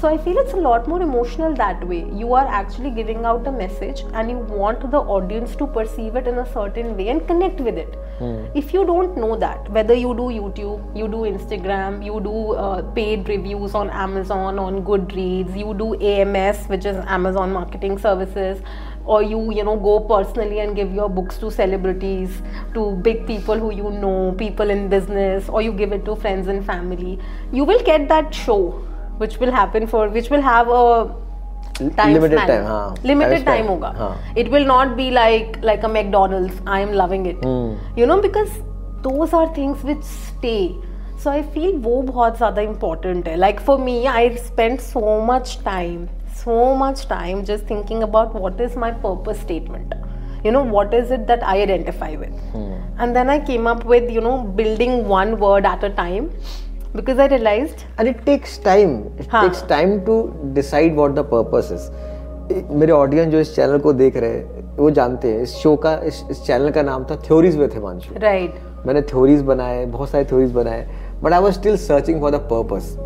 so 0.00 0.08
i 0.08 0.16
feel 0.24 0.38
it's 0.38 0.54
a 0.54 0.62
lot 0.68 0.88
more 0.88 1.00
emotional 1.02 1.54
that 1.54 1.86
way 1.86 2.00
you 2.22 2.32
are 2.34 2.46
actually 2.60 2.90
giving 2.90 3.24
out 3.24 3.46
a 3.46 3.52
message 3.52 4.02
and 4.14 4.28
you 4.28 4.38
want 4.60 4.90
the 4.90 5.02
audience 5.16 5.54
to 5.54 5.68
perceive 5.68 6.16
it 6.16 6.26
in 6.26 6.38
a 6.38 6.52
certain 6.52 6.96
way 6.96 7.08
and 7.10 7.26
connect 7.28 7.60
with 7.60 7.78
it 7.78 7.96
if 8.54 8.74
you 8.74 8.84
don't 8.84 9.16
know 9.16 9.34
that 9.36 9.70
whether 9.70 9.94
you 9.94 10.14
do 10.14 10.24
youtube 10.38 10.96
you 10.96 11.08
do 11.08 11.20
instagram 11.28 12.04
you 12.04 12.20
do 12.20 12.52
uh, 12.52 12.82
paid 12.92 13.26
reviews 13.28 13.74
on 13.74 13.88
amazon 13.90 14.58
on 14.58 14.82
goodreads 14.84 15.56
you 15.58 15.72
do 15.74 15.94
ams 16.02 16.66
which 16.66 16.84
is 16.84 16.96
amazon 17.06 17.50
marketing 17.52 17.96
services 17.96 18.60
or 19.06 19.22
you 19.22 19.40
you 19.52 19.64
know 19.64 19.76
go 19.76 20.00
personally 20.00 20.60
and 20.60 20.76
give 20.76 20.92
your 20.92 21.08
books 21.08 21.38
to 21.38 21.50
celebrities 21.50 22.42
to 22.74 22.90
big 23.08 23.26
people 23.26 23.58
who 23.58 23.72
you 23.72 23.90
know 23.90 24.34
people 24.36 24.68
in 24.68 24.88
business 24.88 25.48
or 25.48 25.62
you 25.62 25.72
give 25.72 25.92
it 25.92 26.04
to 26.04 26.14
friends 26.14 26.46
and 26.46 26.64
family 26.66 27.18
you 27.52 27.64
will 27.64 27.82
get 27.84 28.06
that 28.08 28.34
show 28.34 28.60
which 29.16 29.38
will 29.38 29.50
happen 29.50 29.86
for 29.86 30.08
which 30.10 30.28
will 30.28 30.42
have 30.42 30.68
a 30.68 31.29
limited 31.80 32.46
time 32.46 32.66
हाँ. 32.66 32.94
Limited 33.04 33.44
time 33.46 33.66
होगा. 33.66 34.16
It 34.38 34.48
will 34.52 34.66
not 34.66 34.88
be 34.96 35.10
like 35.10 35.56
like 35.64 35.84
a 35.84 35.88
McDonald's 35.88 36.60
I 36.68 36.82
am 36.82 36.92
loving 36.94 37.26
it 37.26 37.44
you 37.98 38.06
know 38.06 38.16
because 38.20 38.58
those 39.02 39.34
are 39.34 39.52
things 39.56 39.84
which 39.84 40.04
stay 40.04 40.56
so 41.22 41.30
I 41.30 41.42
feel 41.54 41.76
वो 41.82 42.00
बहुत 42.02 42.36
ज़्यादा 42.36 42.62
important 42.62 43.28
है. 43.28 43.36
Like 43.36 43.60
for 43.60 43.78
me 43.78 44.04
I 44.06 44.28
spend 44.36 44.78
so 44.80 45.20
much 45.24 45.58
time 45.64 46.06
so 46.36 46.74
much 46.76 47.06
time 47.10 47.42
just 47.44 47.68
thinking 47.70 48.02
about 48.02 48.34
what 48.36 48.60
is 48.60 48.78
my 48.78 48.92
purpose 49.02 49.40
statement 49.40 49.94
you 50.46 50.52
know 50.52 50.62
what 50.64 50.94
is 50.94 51.12
it 51.14 51.20
that 51.26 51.42
I 51.42 51.60
identify 51.60 52.16
with 52.16 52.32
and 53.00 53.14
then 53.14 53.30
I 53.30 53.40
came 53.46 53.68
up 53.70 53.86
with 53.86 54.10
you 54.10 54.20
know 54.20 54.36
building 54.56 55.04
one 55.06 55.34
word 55.40 55.66
at 55.66 55.84
a 55.84 55.94
time 55.96 56.28
because 56.94 57.18
i 57.18 57.26
realized 57.28 57.84
and 57.98 58.08
it 58.08 58.24
takes 58.26 58.58
time. 58.58 58.94
It 59.18 59.26
हाँ. 59.32 59.42
takes 59.44 59.62
time 59.62 59.92
to 60.06 60.14
decide 60.54 60.96
what 60.96 61.14
the 61.18 61.24
purpose 61.34 61.70
is. 61.76 61.90
मेरे 62.70 62.92
audience 62.92 63.32
जो 63.32 63.40
इस 63.40 63.54
channel 63.56 63.78
को 63.78 63.92
देख 63.92 64.16
रहे 64.16 64.30
हैं 64.30 64.76
वो 64.76 64.90
जानते 64.90 65.32
हैं 65.32 65.42
इस 65.42 65.54
शो 65.56 65.74
का 65.76 65.94
इस, 66.04 66.22
इस 66.30 66.42
चैनल 66.46 66.70
का 66.70 66.82
नाम 66.82 67.04
था 67.10 67.16
थ्योरीज 67.26 67.56
विद 67.56 67.74
हिमांशु 67.74 68.14
right. 68.14 68.86
मैंने 68.86 69.02
थ्योरीज 69.02 69.42
बनाए 69.42 69.84
बहुत 69.86 70.10
सारे 70.10 70.24
थ्योरीज 70.24 70.52
बनाए 70.52 70.86
but 71.22 71.32
I 71.32 71.40
was 71.42 71.52
still 71.54 71.76
searching 71.76 72.20
for 72.20 72.30
the 72.30 72.40
purpose 72.52 72.96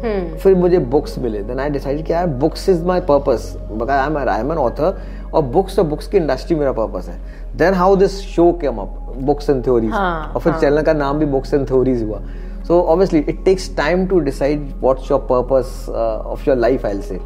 फिर 0.42 0.54
मुझे 0.54 0.78
बुक्स 0.94 1.18
मिले। 1.18 1.42
देन 1.42 1.60
आई 1.60 1.70
डिसाइड 1.70 2.04
कि 2.06 2.12
यार 2.12 2.26
books 2.44 2.68
is 2.68 2.82
my 2.86 3.00
purpose 3.10 3.56
I 3.90 4.06
am 4.06 4.18
I 4.18 4.40
am 4.40 4.52
an 4.52 4.58
author 4.58 5.00
और 5.34 5.42
बुक्स 5.42 5.78
और 5.78 5.84
बुक्स 5.86 6.06
की 6.08 6.16
इंडस्ट्री 6.16 6.56
मेरा 6.56 6.72
पर्पस 6.72 7.08
है। 7.08 7.18
Then 7.56 7.74
how 7.74 7.96
this 7.96 8.20
show 8.34 8.50
came 8.60 8.78
up 8.78 9.14
books 9.22 9.50
and 9.50 9.64
theories 9.64 9.90
हाँ, 9.92 10.32
और 10.34 10.40
फिर 10.40 10.52
हाँ. 10.52 10.60
चैनल 10.60 10.82
का 10.82 10.92
नाम 10.92 11.18
भी 11.18 11.26
बुक्स 11.26 11.54
एंड 11.54 11.66
थ्योरीज 11.68 12.02
हुआ। 12.02 12.22
so 12.64 12.86
obviously 12.86 13.20
it 13.28 13.44
takes 13.44 13.68
time 13.68 14.08
to 14.08 14.20
decide 14.24 14.60
what's 14.80 15.08
your 15.08 15.20
purpose 15.20 15.88
uh, 15.88 16.20
of 16.20 16.44
your 16.46 16.56
life 16.56 16.84
i'll 16.84 17.02
say. 17.02 17.20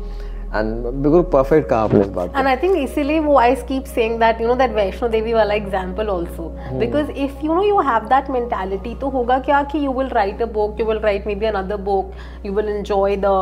And 0.54 0.86
बिल्कुल 0.86 1.22
परफेक्ट 1.32 1.68
कहा 1.68 1.78
आपने 1.84 2.00
इस 2.00 2.08
बात 2.10 2.28
को 2.28 2.38
And 2.40 2.48
I 2.48 2.56
think 2.60 2.76
इसीलिए 2.82 3.18
वो 3.20 3.34
I 3.40 3.48
keep 3.70 3.88
saying 3.94 4.14
that 4.20 4.38
you 4.42 4.46
know 4.50 4.56
that 4.60 4.74
Vaishno 4.74 5.08
Devi 5.08 5.32
वाला 5.32 5.54
example 5.54 6.10
also 6.12 6.46
because 6.82 7.10
if 7.24 7.42
you 7.46 7.56
know 7.56 7.64
you 7.66 7.82
have 7.88 8.06
that 8.12 8.30
mentality 8.36 8.94
तो 9.00 9.08
होगा 9.16 9.38
क्या 9.48 9.62
कि 9.72 9.80
you 9.84 9.92
will 9.98 10.14
write 10.18 10.40
a 10.46 10.48
book 10.54 10.80
you 10.82 10.86
will 10.90 11.00
write 11.06 11.26
maybe 11.30 11.48
another 11.50 11.78
book 11.88 12.14
you 12.48 12.52
will 12.58 12.70
enjoy 12.74 13.16
the 13.26 13.34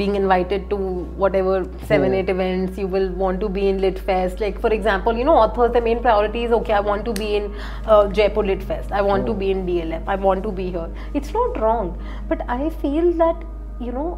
being 0.00 0.16
invited 0.22 0.68
to 0.72 0.78
whatever 1.24 1.60
seven 1.92 2.16
eight 2.20 2.32
events 2.34 2.80
you 2.84 2.88
will 2.96 3.08
want 3.22 3.40
to 3.44 3.52
be 3.58 3.68
in 3.68 3.80
lit 3.86 4.00
fest 4.10 4.42
like 4.46 4.60
for 4.66 4.72
example 4.78 5.22
you 5.22 5.28
know 5.28 5.36
authors 5.44 5.72
the 5.78 5.84
main 5.88 6.02
priority 6.08 6.44
is 6.48 6.56
okay 6.60 6.72
I 6.72 6.80
want 6.80 7.04
to 7.10 7.12
be 7.20 7.30
in 7.36 7.52
uh, 7.86 8.08
Jaipur 8.08 8.44
lit 8.50 8.64
fest 8.72 8.90
I 9.02 9.02
want 9.10 9.26
to 9.26 9.36
be 9.44 9.52
in 9.52 9.64
DLF 9.68 10.12
I 10.16 10.18
want 10.26 10.42
to 10.48 10.56
be 10.60 10.70
here 10.70 10.88
it's 11.14 11.32
not 11.38 11.60
wrong 11.60 11.94
but 12.28 12.44
I 12.48 12.70
feel 12.82 13.12
that 13.24 13.48
you 13.80 13.92
know 13.92 14.10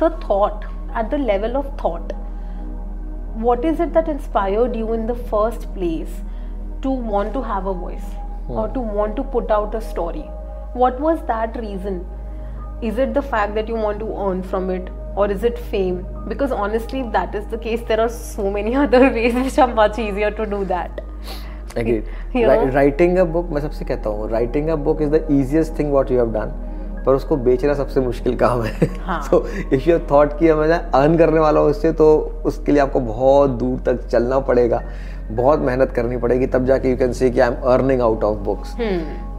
the 0.00 0.10
thought 0.26 0.64
at 0.93 1.09
the 1.09 1.17
level 1.17 1.57
of 1.57 1.77
thought 1.79 2.13
what 3.45 3.65
is 3.65 3.79
it 3.79 3.93
that 3.93 4.07
inspired 4.07 4.75
you 4.75 4.93
in 4.93 5.07
the 5.07 5.15
first 5.15 5.73
place 5.73 6.21
to 6.81 6.89
want 6.89 7.33
to 7.33 7.41
have 7.41 7.65
a 7.65 7.73
voice 7.73 8.09
or 8.47 8.67
to 8.69 8.79
want 8.79 9.15
to 9.15 9.23
put 9.23 9.49
out 9.49 9.73
a 9.75 9.81
story 9.81 10.25
what 10.73 10.99
was 10.99 11.25
that 11.27 11.55
reason 11.59 12.05
is 12.81 12.97
it 12.97 13.13
the 13.13 13.21
fact 13.21 13.55
that 13.55 13.67
you 13.67 13.75
want 13.75 13.99
to 13.99 14.09
earn 14.25 14.43
from 14.43 14.69
it 14.69 14.89
or 15.15 15.31
is 15.31 15.43
it 15.43 15.57
fame 15.57 16.05
because 16.27 16.51
honestly 16.51 16.99
if 16.99 17.11
that 17.11 17.33
is 17.33 17.45
the 17.47 17.57
case 17.57 17.81
there 17.87 17.99
are 17.99 18.09
so 18.09 18.51
many 18.51 18.75
other 18.75 19.09
ways 19.09 19.33
which 19.33 19.57
are 19.57 19.73
much 19.73 19.97
easier 19.97 20.31
to 20.31 20.45
do 20.45 20.65
that 20.65 21.01
Agreed. 21.75 22.05
You 22.33 22.41
know? 22.47 22.65
Ri- 22.65 22.71
writing 22.71 23.17
a 23.17 23.25
book 23.25 23.49
मैं 23.51 23.61
सबसे 23.61 23.85
कहता 23.85 24.09
हूँ 24.09 24.29
writing 24.31 24.69
a 24.69 24.77
book 24.77 25.01
is 25.01 25.09
the 25.09 25.21
easiest 25.31 25.75
thing 25.75 25.91
what 25.91 26.11
you 26.11 26.19
have 26.19 26.33
done 26.33 26.51
पर 27.08 27.14
उसको 27.14 27.36
बेचना 27.42 27.74
सबसे 27.74 28.00
मुश्किल 28.00 28.36
काम 28.36 28.62
है। 28.62 28.88
सो 29.22 29.44
इफ़ 29.72 29.88
यू 29.90 29.98
थॉट 30.10 30.38
कि 30.38 30.48
हमें 30.48 30.68
अर्न 30.68 31.16
करने 31.18 31.40
वाला 31.40 31.60
हो 31.60 31.68
उससे 31.68 31.92
तो 31.94 32.08
उसके 32.46 32.72
लिए 32.72 32.82
आपको 32.82 33.00
बहुत 33.02 33.50
दूर 33.60 33.78
तक 33.86 34.06
चलना 34.06 34.38
पड़ेगा। 34.50 34.82
बहुत 35.32 35.60
मेहनत 35.60 35.92
करनी 35.92 36.16
पड़ेगी 36.18 36.46
तब 36.48 36.66
जाके 36.66 36.90
यू 36.90 36.96
कैन 36.96 37.12
सी 37.12 37.30
कि 37.30 37.40
I 37.40 37.48
am 37.48 37.56
earning 37.72 38.00
out 38.02 38.24
of 38.24 38.38
books 38.44 38.74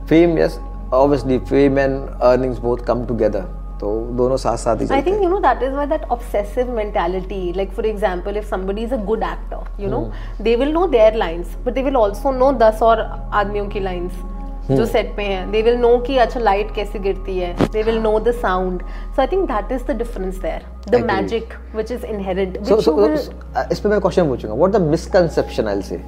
fame 0.09 0.37
yes 0.37 0.59
obviously 0.93 1.37
fame 1.49 1.79
and 1.79 1.99
earnings 2.23 2.59
both 2.59 2.85
come 2.85 3.05
together 3.05 3.45
तो 3.79 3.89
दोनों 4.17 4.37
साथ 4.37 4.57
साथ 4.57 4.81
ही। 4.81 4.87
I 4.93 5.01
think 5.01 5.21
you 5.23 5.29
know 5.29 5.39
that 5.39 5.63
is 5.63 5.73
why 5.73 5.85
that 5.87 6.03
obsessive 6.11 6.71
mentality 6.75 7.41
like 7.55 7.71
for 7.73 7.85
example 7.85 8.37
if 8.37 8.45
somebody 8.47 8.81
is 8.83 8.93
a 8.93 8.97
good 9.05 9.23
actor 9.23 9.83
you 9.83 9.89
know 9.89 10.01
they 10.41 10.55
will 10.55 10.71
know 10.73 10.85
their 10.87 11.15
lines 11.17 11.55
but 11.65 11.73
they 11.73 11.83
will 11.83 11.95
also 11.97 12.31
know 12.31 12.51
दस 12.59 12.83
और 12.83 13.01
आदमियों 13.33 13.67
की 13.67 13.79
lines 13.79 14.13
जो 14.71 14.85
set 14.85 15.15
पे 15.15 15.23
हैं. 15.23 15.51
They 15.51 15.61
will 15.67 15.77
know 15.83 15.93
कि 16.07 16.17
अच्छा 16.17 16.39
light 16.39 16.73
कैसे 16.75 16.99
गिरती 16.99 17.37
है. 17.37 17.55
They 17.75 17.83
will 17.87 17.99
know 18.01 18.13
the 18.27 18.33
sound. 18.41 18.83
So 19.15 19.23
I 19.23 19.27
think 19.33 19.47
that 19.51 19.71
is 19.77 19.83
the 19.83 19.95
difference 20.01 20.39
there. 20.45 20.61
The 20.87 20.97
Agreed. 20.97 21.07
magic 21.11 21.53
which 21.73 21.91
is 21.91 22.03
inherent. 22.03 22.57
so, 22.65 22.75
Which 22.75 22.85
so, 22.85 22.91
you 22.91 23.01
will, 23.01 23.17
so, 23.17 23.71
इस 23.71 23.79
पे 23.79 23.89
मैं 23.89 23.99
क्वेश्चन 24.01 24.27
पूछूँगा 24.27 24.55
व्हाट 24.55 24.71
द 24.71 24.81
मिसकंसेप्शन 24.81 25.67
आई 25.67 25.81
से 25.81 26.01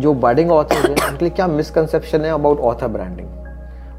जो 0.00 0.12
बडिंग 0.22 0.50
ऑथर्स 0.50 0.84
हैं 0.84 1.10
उनके 1.10 1.24
लिए 1.24 1.30
क्या 1.34 1.46
मिसकंसेप्शन 1.48 2.24
है 2.24 2.30
about 2.32 2.58
author 2.70 2.88
branding 2.96 3.28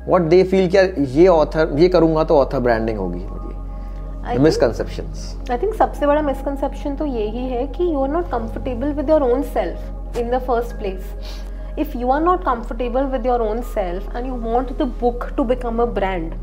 what 0.07 0.21
they 0.29 0.43
feel 0.43 0.67
कि 0.69 0.77
यार 0.77 0.93
ये 1.17 1.27
ऑथर 1.27 1.75
ये 1.79 1.89
करूँगा 1.89 2.23
तो 2.23 2.37
ऑथर 2.39 2.59
ब्रांडिंग 2.67 2.97
होगी 2.97 3.25
मिसकंसेप्शंस 4.43 5.35
सबसे 5.77 6.07
बड़ा 6.07 6.21
misconception 6.21 6.97
तो 6.99 7.05
यही 7.05 7.45
है 7.49 7.65
कि 7.77 7.91
you 7.93 8.01
are 8.05 8.11
not 8.15 8.29
comfortable 8.33 8.93
with 8.99 9.09
your 9.09 9.23
own 9.29 9.43
self 9.55 10.17
in 10.17 10.29
the 10.29 10.39
first 10.39 10.77
place. 10.79 11.13
If 11.81 11.95
you 11.95 12.11
are 12.11 12.19
not 12.19 12.43
comfortable 12.43 13.05
with 13.07 13.23
your 13.23 13.41
own 13.41 13.63
self 13.63 14.07
and 14.13 14.25
you 14.27 14.33
want 14.33 14.77
the 14.77 14.85
book 14.85 15.33
to 15.37 15.45
become 15.45 15.79
a 15.79 15.87
brand, 15.87 16.33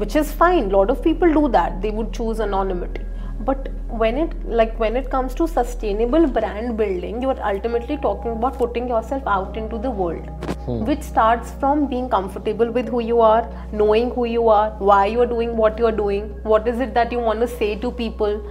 which 0.00 0.16
is 0.16 0.30
fine, 0.30 0.68
lot 0.68 0.90
of 0.90 1.02
people 1.02 1.32
do 1.32 1.48
that. 1.48 1.80
They 1.80 1.90
would 1.90 2.12
choose 2.12 2.38
anonymity. 2.38 3.06
But 3.40 3.70
when 3.88 4.18
it 4.18 4.34
like 4.46 4.78
when 4.78 4.96
it 4.96 5.08
comes 5.10 5.34
to 5.36 5.48
sustainable 5.48 6.26
brand 6.26 6.76
building, 6.76 7.22
you 7.22 7.30
are 7.30 7.40
ultimately 7.54 7.96
talking 7.96 8.32
about 8.32 8.58
putting 8.58 8.86
yourself 8.86 9.22
out 9.26 9.56
into 9.56 9.78
the 9.78 9.90
world. 9.90 10.28
Hmm. 10.66 10.84
Which 10.84 11.02
starts 11.02 11.52
from 11.52 11.86
being 11.86 12.10
comfortable 12.10 12.70
with 12.70 12.88
who 12.88 13.00
you 13.00 13.20
are, 13.20 13.48
knowing 13.72 14.10
who 14.10 14.26
you 14.26 14.48
are, 14.48 14.70
why 14.90 15.06
you 15.06 15.22
are 15.22 15.30
doing 15.34 15.56
what 15.56 15.78
you 15.78 15.86
are 15.86 15.98
doing, 16.02 16.28
what 16.42 16.68
is 16.68 16.80
it 16.80 16.92
that 17.00 17.10
you 17.10 17.18
want 17.18 17.40
to 17.40 17.48
say 17.48 17.76
to 17.76 17.90
people, 17.90 18.44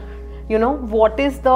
you 0.51 0.59
know 0.61 0.71
what 0.93 1.19
is 1.19 1.39
the 1.47 1.55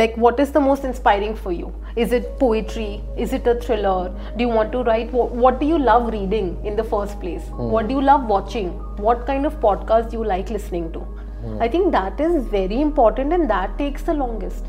like 0.00 0.16
what 0.24 0.40
is 0.44 0.52
the 0.52 0.60
most 0.60 0.84
inspiring 0.84 1.36
for 1.36 1.52
you? 1.52 1.72
Is 1.96 2.12
it 2.12 2.38
poetry? 2.40 3.02
Is 3.16 3.32
it 3.32 3.46
a 3.46 3.54
thriller? 3.66 4.14
Do 4.36 4.44
you 4.44 4.48
want 4.48 4.72
to 4.72 4.82
write? 4.82 5.12
What, 5.12 5.30
what 5.32 5.60
do 5.60 5.66
you 5.66 5.78
love 5.78 6.12
reading 6.12 6.48
in 6.64 6.76
the 6.76 6.84
first 6.84 7.20
place? 7.20 7.42
Mm. 7.44 7.70
what 7.76 7.88
do 7.88 7.94
you 7.94 8.02
love 8.02 8.26
watching? 8.26 8.70
What 9.08 9.26
kind 9.26 9.46
of 9.46 9.60
podcast 9.60 10.12
you 10.12 10.24
like 10.24 10.50
listening 10.58 10.92
to? 10.98 11.06
Mm. 11.40 11.60
i 11.64 11.66
think 11.74 11.92
that 11.92 12.18
is 12.22 12.48
very 12.54 12.78
important 12.86 13.32
and 13.36 13.48
that 13.50 13.78
takes 13.78 14.02
the 14.10 14.14
longest. 14.14 14.66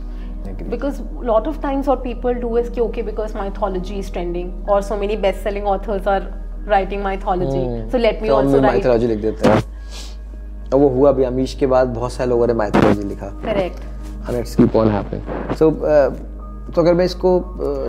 Because 0.70 1.00
a 1.00 1.26
lot 1.30 1.48
of 1.50 1.58
times 1.64 1.88
what 1.88 2.04
people 2.04 2.40
do 2.44 2.56
is 2.62 2.70
okay 2.86 3.04
because 3.10 3.36
mythology 3.40 4.00
is 4.04 4.10
trending 4.10 4.54
or 4.68 4.82
so 4.82 4.98
many 5.02 5.18
best-selling 5.26 5.68
authors 5.74 6.08
are 6.14 6.22
writing 6.76 7.04
mythology. 7.10 7.66
Mm. 7.68 7.92
so 7.92 7.98
let 7.98 8.22
me 8.22 8.34
so 8.34 8.38
also 8.38 8.62
write. 8.62 8.76
mythology 8.78 9.08
like 9.16 9.44
that. 9.44 9.71
और 10.74 10.80
वो 10.80 10.90
हुआ 10.90 11.12
भी 11.12 11.24
अमीश 11.24 11.54
के 11.60 11.68
बाद 11.68 11.88
बहुत 11.96 12.14
सारे 12.14 12.30
लोगों 12.30 12.48
ने 12.48 12.54
माइथोलॉजी 12.64 13.04
लिखा 13.04 13.32
correct 13.46 13.82
and 14.28 14.38
it's 14.40 14.56
keep 14.56 14.76
on 14.82 14.92
happening 14.96 15.24
so 15.62 15.70
uh, 15.94 16.10
तो 16.76 16.82
अगर 16.82 16.94
मैं 16.94 17.06
इसको 17.06 17.32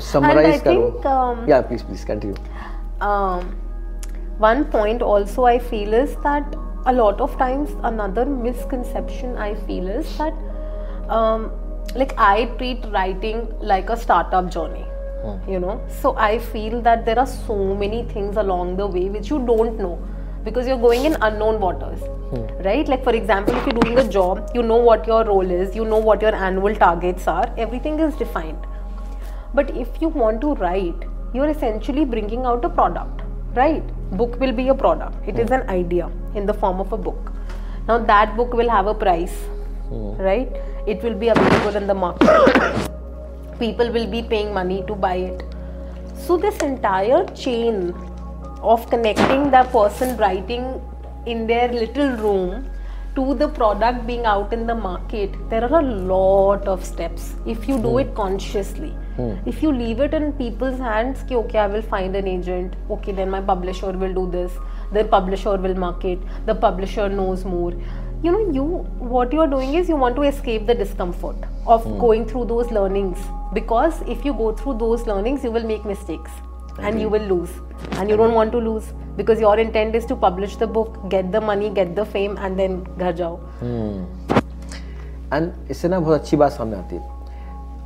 समराइज 0.02 0.60
करूँ 0.60 0.90
um, 1.00 1.48
या 1.48 1.60
please 1.68 1.84
please 1.84 2.06
continue 2.06 2.36
um, 3.08 3.44
one 4.44 4.64
point 4.76 5.02
also 5.02 5.44
I 5.44 5.58
feel 5.70 5.94
is 5.94 6.16
that 6.26 6.56
a 6.86 6.92
lot 6.92 7.20
of 7.20 7.36
times 7.38 7.74
another 7.90 8.24
misconception 8.26 9.36
I 9.36 9.54
feel 9.66 9.88
is 9.88 10.16
that 10.18 11.12
um, 11.18 11.50
like 11.94 12.14
I 12.18 12.46
treat 12.56 12.84
writing 12.92 13.46
like 13.60 13.90
a 13.90 13.96
startup 13.96 14.50
journey. 14.50 14.86
You 15.46 15.60
know, 15.60 15.80
so 15.96 16.10
I 16.18 16.38
feel 16.38 16.80
that 16.82 17.04
there 17.04 17.16
are 17.16 17.26
so 17.26 17.56
many 17.82 18.02
things 18.06 18.36
along 18.36 18.76
the 18.78 18.86
way 18.88 19.02
which 19.08 19.28
you 19.30 19.38
don't 19.50 19.78
know 19.78 19.92
because 20.44 20.66
you're 20.66 20.78
going 20.78 21.04
in 21.04 21.16
unknown 21.22 21.60
waters, 21.60 22.00
right? 22.64 22.88
Like, 22.88 23.04
for 23.04 23.14
example, 23.14 23.54
if 23.56 23.66
you're 23.66 23.80
doing 23.80 23.98
a 23.98 24.08
job, 24.08 24.50
you 24.54 24.62
know 24.62 24.76
what 24.76 25.06
your 25.06 25.24
role 25.24 25.50
is, 25.50 25.76
you 25.76 25.84
know 25.84 25.98
what 25.98 26.22
your 26.22 26.34
annual 26.34 26.74
targets 26.74 27.28
are, 27.28 27.52
everything 27.56 28.00
is 28.00 28.14
defined. 28.16 28.58
But 29.54 29.70
if 29.76 29.88
you 30.00 30.08
want 30.08 30.40
to 30.40 30.54
write, 30.54 31.04
you're 31.34 31.48
essentially 31.48 32.04
bringing 32.04 32.44
out 32.44 32.64
a 32.64 32.68
product, 32.68 33.22
right? 33.54 33.82
Book 34.16 34.38
will 34.40 34.52
be 34.52 34.68
a 34.68 34.74
product. 34.74 35.16
It 35.28 35.38
is 35.38 35.50
an 35.50 35.68
idea 35.68 36.10
in 36.34 36.46
the 36.46 36.54
form 36.54 36.80
of 36.80 36.92
a 36.92 36.98
book. 36.98 37.32
Now 37.86 37.98
that 37.98 38.36
book 38.36 38.52
will 38.52 38.68
have 38.68 38.86
a 38.86 38.94
price, 38.94 39.34
right? 39.90 40.50
It 40.86 41.02
will 41.02 41.14
be 41.14 41.28
available 41.28 41.76
in 41.76 41.86
the 41.86 41.94
market. 41.94 42.90
People 43.58 43.92
will 43.92 44.06
be 44.06 44.22
paying 44.22 44.52
money 44.52 44.82
to 44.86 44.94
buy 44.94 45.16
it. 45.16 45.44
So 46.16 46.36
this 46.36 46.56
entire 46.62 47.24
chain 47.34 47.94
of 48.62 48.88
connecting 48.90 49.50
that 49.50 49.70
person 49.72 50.16
writing 50.16 50.80
in 51.26 51.46
their 51.46 51.68
little 51.68 52.10
room 52.12 52.68
to 53.14 53.34
the 53.34 53.48
product 53.48 54.06
being 54.06 54.24
out 54.24 54.52
in 54.52 54.66
the 54.66 54.74
market, 54.74 55.30
there 55.50 55.64
are 55.64 55.80
a 55.80 55.82
lot 55.82 56.66
of 56.66 56.84
steps. 56.84 57.34
If 57.46 57.68
you 57.68 57.78
do 57.78 57.90
hmm. 57.90 57.98
it 57.98 58.14
consciously. 58.14 58.90
Hmm. 59.16 59.34
If 59.44 59.62
you 59.62 59.70
leave 59.72 60.00
it 60.00 60.14
in 60.14 60.32
people's 60.32 60.78
hands, 60.78 61.22
ki, 61.28 61.36
okay, 61.36 61.58
I 61.58 61.66
will 61.66 61.82
find 61.82 62.16
an 62.16 62.26
agent, 62.26 62.74
okay, 62.90 63.12
then 63.12 63.28
my 63.28 63.42
publisher 63.42 63.92
will 63.92 64.14
do 64.14 64.30
this, 64.30 64.52
the 64.92 65.04
publisher 65.04 65.56
will 65.56 65.74
market, 65.74 66.18
the 66.46 66.54
publisher 66.54 67.08
knows 67.10 67.44
more. 67.44 67.72
You 68.22 68.32
know, 68.32 68.50
you 68.52 68.64
what 69.14 69.32
you 69.32 69.40
are 69.40 69.48
doing 69.48 69.74
is 69.74 69.88
you 69.88 69.96
want 69.96 70.16
to 70.16 70.22
escape 70.22 70.66
the 70.66 70.74
discomfort 70.74 71.36
of 71.66 71.84
hmm. 71.84 71.98
going 71.98 72.24
through 72.24 72.46
those 72.46 72.70
learnings. 72.70 73.18
Because 73.52 74.00
if 74.08 74.24
you 74.24 74.32
go 74.32 74.52
through 74.52 74.78
those 74.78 75.06
learnings, 75.06 75.44
you 75.44 75.50
will 75.50 75.66
make 75.74 75.84
mistakes 75.84 76.30
and 76.82 77.00
you 77.02 77.08
will 77.14 77.26
lose. 77.32 77.54
And 77.98 78.10
you 78.10 78.16
don't 78.16 78.34
want 78.34 78.52
to 78.52 78.60
lose 78.66 78.92
because 79.16 79.40
your 79.44 79.56
intent 79.64 79.94
is 79.94 80.06
to 80.10 80.16
publish 80.26 80.56
the 80.56 80.68
book 80.76 80.98
get 81.14 81.32
the 81.32 81.40
money 81.48 81.70
get 81.78 81.94
the 81.96 82.04
fame 82.14 82.36
and 82.46 82.60
then 82.60 82.76
घर 82.98 83.12
जाओ. 83.22 83.38
And 85.32 85.70
इससे 85.70 85.88
ना 85.88 85.98
बहुत 85.98 86.20
अच्छी 86.20 86.36
बात 86.36 86.52
सामने 86.52 86.76
आती 86.76 86.96
है। 86.96 87.02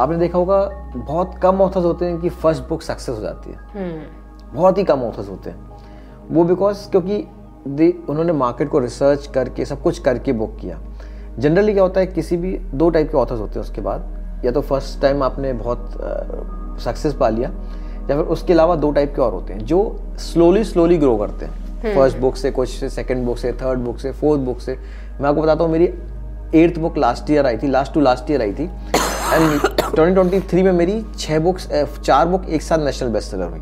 आपने 0.00 0.16
देखा 0.18 0.38
होगा 0.38 0.58
बहुत 0.96 1.34
कम 1.42 1.60
ऑथर्स 1.62 1.84
होते 1.84 2.06
हैं 2.06 2.20
कि 2.20 2.28
फ़र्स्ट 2.28 2.68
बुक 2.68 2.82
सक्सेस 2.82 3.16
हो 3.16 3.20
जाती 3.22 3.50
है। 3.50 3.58
बहुत 4.54 4.78
ही 4.78 4.84
कम 4.84 5.02
ऑथर्स 5.02 5.28
होते 5.28 5.50
हैं। 5.50 5.58
वो 6.30 6.44
बिकॉज़ 6.44 6.88
क्योंकि 6.90 7.24
दे 7.68 7.90
उन्होंने 8.08 8.32
मार्केट 8.32 8.68
को 8.70 8.78
रिसर्च 8.78 9.26
करके 9.34 9.64
सब 9.64 9.82
कुछ 9.82 9.98
करके 9.98 10.32
बुक 10.32 10.56
किया। 10.60 10.78
जनरली 11.38 11.72
क्या 11.72 11.82
होता 11.82 12.00
है 12.00 12.06
किसी 12.06 12.36
भी 12.36 12.56
दो 12.58 12.90
टाइप 12.90 13.10
के 13.10 13.16
ऑथर्स 13.18 13.40
होते 13.40 13.54
हैं 13.54 13.60
उसके 13.60 13.80
बाद। 13.80 14.44
या 14.44 14.50
तो 14.52 14.60
फ़र्स्ट 14.60 15.00
टाइम 15.02 15.22
आपने 15.22 15.52
बहुत 15.52 15.92
सक्सेस 16.84 17.14
पा 17.20 17.28
लिया 17.28 17.50
या 18.10 18.16
फिर 18.16 18.24
उसके 18.26 18.52
अलावा 18.52 18.76
दो 18.76 18.90
टाइप 18.90 19.14
के 19.14 19.22
और 19.22 19.32
होते 19.32 19.52
हैं 19.52 19.64
जो 19.66 19.78
स्लोली 20.20 20.64
स्लोली 20.64 20.98
ग्रो 20.98 21.16
करते 21.16 21.44
हैं। 21.44 21.94
फ़र्स्ट 21.94 22.18
बुक 22.18 22.36
से 22.36 22.50
कुछ 22.50 22.68
से 22.70 22.88
सेकेंड 22.90 23.24
बुक 23.24 23.38
से 23.38 23.52
थर्ड 23.52 23.78
बुक 23.78 23.98
से 23.98 24.12
फोर्थ 24.12 24.40
बुक 24.40 24.60
से। 24.60 24.76
मैं 25.20 25.28
आपको 25.28 25.42
बताता 25.42 25.64
हूँ 25.64 25.72
मेरी 25.72 25.92
एट्थ 26.54 26.78
बुक 26.78 26.98
लास्ट 26.98 27.30
ईयर 27.30 27.46
आई 27.46 27.56
थी 27.58 27.68
लास्ट 27.68 27.92
टू 27.94 28.00
लास्ट 28.00 28.30
ईयर 28.30 28.42
आई 28.42 28.52
थी। 28.52 28.64
एंड 28.64 29.60
ट्वेंटी 29.60 30.14
ट्वेंटी 30.14 30.40
थ्री 30.40 30.62
में 30.62 30.72
मेरी 30.72 31.02
छः 31.18 31.38
बुक्स 31.38 31.68
चार 31.96 32.26
बुक 32.28 32.48
एक 32.48 32.62
साथ 32.62 32.84
नेशनल 32.84 33.08
बेस्ट 33.08 33.30
सेलर 33.30 33.44
हुई। 33.44 33.60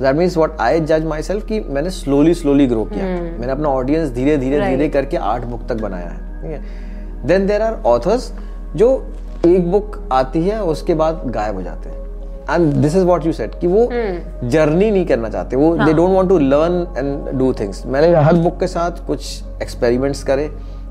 दैट 0.00 0.16
मीन्स 0.16 0.36
व्हाट 0.36 0.60
आई 0.60 0.80
जज 0.82 1.04
माई 1.06 1.22
सेल्फ 1.22 1.46
कि 1.46 1.60
मैंने 1.60 1.90
स्लोली 1.90 2.34
स्लोली 2.34 2.66
ग्रो 2.66 2.84
किया। 2.84 3.04
मैंने 3.04 3.52
अपना 3.52 3.68
ऑडियंस 3.68 4.10
धीरे 4.10 4.36
धीरे. 4.36 4.60
धीरे 4.60 4.88
करके 4.88 5.16
आठ 5.16 5.44
बुक 5.44 5.66
तक 5.68 5.80
बनाया 5.82 6.08
है। 6.08 6.42
ठीक 6.42 6.50
है? 6.50 7.26
देन 7.26 7.46
देर 7.46 7.62
आर 7.62 7.80
ऑथर्स 7.86 8.32
जो 8.76 8.88
एक 9.46 9.70
बुक 9.70 10.00
आती 10.12 10.42
है 10.42 10.62
उसके 10.64 10.94
बाद 10.94 11.22
गायब 11.26 11.54
हो 11.54 11.62
जाते 11.62 11.88
हैं। 11.88 12.03
And 12.50 12.72
this 12.74 12.96
is 12.96 13.04
what 13.04 13.26
you 13.26 13.32
said 13.32 13.58
कि 13.60 13.66
वो 13.66 13.88
जर्नी 14.48 14.90
नहीं 14.90 15.06
करना 15.06 15.28
चाहते 15.28 15.56
वो 15.56 15.74
they 15.76 15.92
don't 15.92 16.14
want 16.16 16.28
to 16.28 16.38
learn 16.38 16.86
and 16.98 17.38
do 17.38 17.52
things 17.60 17.84
मैंने 17.86 18.14
हर 18.20 18.34
बुक 18.36 18.58
के 18.60 18.66
साथ 18.66 19.06
कुछ 19.06 19.42
एक्सपेरिमेंट्स 19.62 20.22
करे 20.24 20.50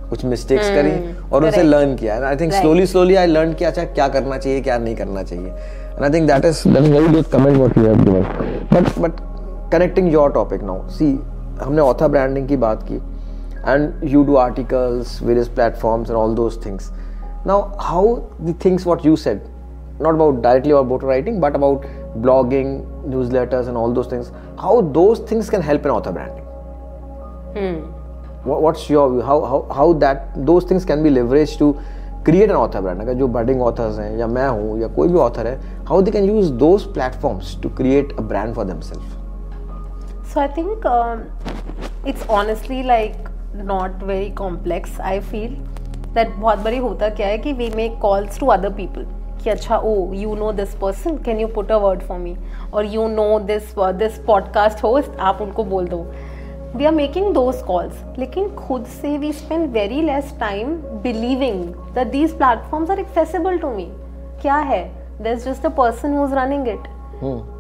कुछ 0.10 0.24
मिस्टेक्स 0.26 0.66
hmm. 0.66 0.76
करी 0.76 0.92
और 1.32 1.44
उसे 1.44 1.52
correct. 1.52 1.70
लर्न 1.70 1.96
किया. 1.96 2.16
And 2.16 2.24
I 2.24 2.36
think 2.36 2.54
slowly 2.54 2.86
slowly 2.88 3.16
I 3.16 3.28
learn 3.28 3.54
किया 3.54 3.70
अच्छा 3.70 3.84
क्या 3.84 4.08
करना 4.08 4.38
चाहिए 4.38 4.62
क्या 4.62 4.78
नहीं 4.78 4.96
करना 4.96 5.24
चाहिए. 5.24 5.48
And 5.48 6.04
I 6.04 6.10
think 6.14 6.28
that 6.28 6.46
is 6.46 6.68
that 6.68 6.84
is 6.84 6.92
very 6.92 7.14
good 7.14 7.26
comment 7.32 7.58
what 7.58 7.78
you 7.78 7.86
have 7.86 8.04
given 8.04 8.22
but 8.74 9.00
but 9.00 9.22
connecting 9.72 10.12
your 10.14 10.32
topic 10.32 10.64
now 10.64 10.88
see 10.90 11.08
हमने 11.62 11.82
ऑथर 11.82 12.08
ब्रांडिंग 12.08 12.48
की 12.48 12.58
बात 12.58 12.84
की 12.92 12.96
and 12.96 14.04
you 14.14 14.24
do 14.24 14.36
articles 14.36 15.22
various 15.24 15.48
platforms 15.48 16.10
and 16.10 16.18
all 16.20 16.36
those 16.36 16.66
things 16.66 16.92
now 17.48 17.62
how 17.80 18.16
the 18.42 18.56
things 18.66 18.86
what 18.88 19.06
you 19.06 19.16
said 19.16 19.42
not 20.03 20.15
about 20.15 20.43
directly 20.43 20.71
about 20.73 20.89
book 20.89 21.03
writing 21.03 21.41
but 21.41 21.57
about 21.57 21.83
blogging 22.27 22.87
newsletters 23.15 23.69
and 23.69 23.77
all 23.77 23.93
those 23.93 24.07
things 24.07 24.33
how 24.59 24.81
those 24.99 25.19
things 25.31 25.51
can 25.51 25.61
help 25.61 25.85
in 25.85 25.91
author 25.91 26.13
branding 26.13 26.45
what, 28.45 28.63
what's 28.63 28.89
your 28.89 29.11
view 29.11 29.23
how, 29.23 29.45
how 29.45 29.67
how 29.75 29.93
that 29.93 30.29
those 30.47 30.65
things 30.65 30.85
can 30.85 31.03
be 31.03 31.11
leveraged 31.11 31.59
to 31.59 31.77
create 32.25 32.51
an 32.51 32.57
author 32.57 32.83
brand 32.83 33.01
अगर 33.01 33.15
जो 33.15 33.29
budding 33.29 33.61
authors 33.69 33.99
हैं 33.99 34.19
या 34.19 34.27
मैं 34.27 34.49
हूँ 34.49 34.81
या 34.81 34.89
कोई 34.99 35.09
भी 35.09 35.19
author 35.19 35.47
है 35.47 35.59
how 35.91 36.01
they 36.01 36.15
can 36.17 36.29
use 36.31 36.51
those 36.65 36.87
platforms 36.99 37.55
to 37.65 37.75
create 37.81 38.13
a 38.19 38.27
brand 38.33 38.55
for 38.59 38.67
themselves 38.73 39.17
So 40.31 40.41
I 40.41 40.49
think 40.57 40.85
um, 40.85 41.21
it's 42.05 42.25
honestly 42.29 42.83
like 42.83 43.29
not 43.55 43.95
very 44.09 44.31
complex. 44.41 44.91
I 45.01 45.21
feel 45.21 45.55
that 46.17 46.35
बहुत 46.41 46.59
बारी 46.59 46.79
होता 46.79 47.09
क्या 47.09 47.27
है 47.27 47.39
कि 47.39 47.55
we 47.61 47.69
make 47.77 47.97
calls 48.05 48.37
to 48.43 48.51
other 48.57 48.71
people 48.71 49.07
कि 49.44 49.50
अच्छा 49.50 49.78
ओ 49.78 50.14
you 50.14 50.36
know 50.36 50.52
this 50.52 50.76
person 50.76 51.18
can 51.18 51.40
you 51.40 51.48
put 51.48 51.72
a 51.72 51.78
word 51.78 52.02
for 52.02 52.18
me 52.18 52.36
और 52.74 52.86
you 52.86 53.08
know 53.08 53.40
this 53.40 53.76
this 53.80 54.18
podcast 54.18 54.84
host 54.84 55.20
आप 55.20 55.42
उनको 55.42 55.64
बोल 55.64 55.88
दो. 55.88 56.06
We 56.76 56.86
are 56.86 56.92
making 56.92 57.34
those 57.34 57.62
calls 57.62 58.04
लेकिन 58.20 58.50
खुद 58.56 58.86
से 58.86 59.18
we 59.18 59.34
spend 59.34 59.70
very 59.72 60.02
less 60.02 60.36
time 60.40 60.76
believing 61.04 61.64
that 61.66 62.08
these 62.08 62.38
platforms 62.38 62.92
are 62.92 63.00
accessible 63.00 63.58
to 63.58 63.70
me 63.70 63.88
क्या 64.42 64.56
है? 64.56 64.84
This 65.22 65.46
just 65.46 65.66
a 65.66 65.70
person 65.70 66.14
who 66.14 66.26
is 66.26 66.36
running 66.36 66.68
it 66.68 66.88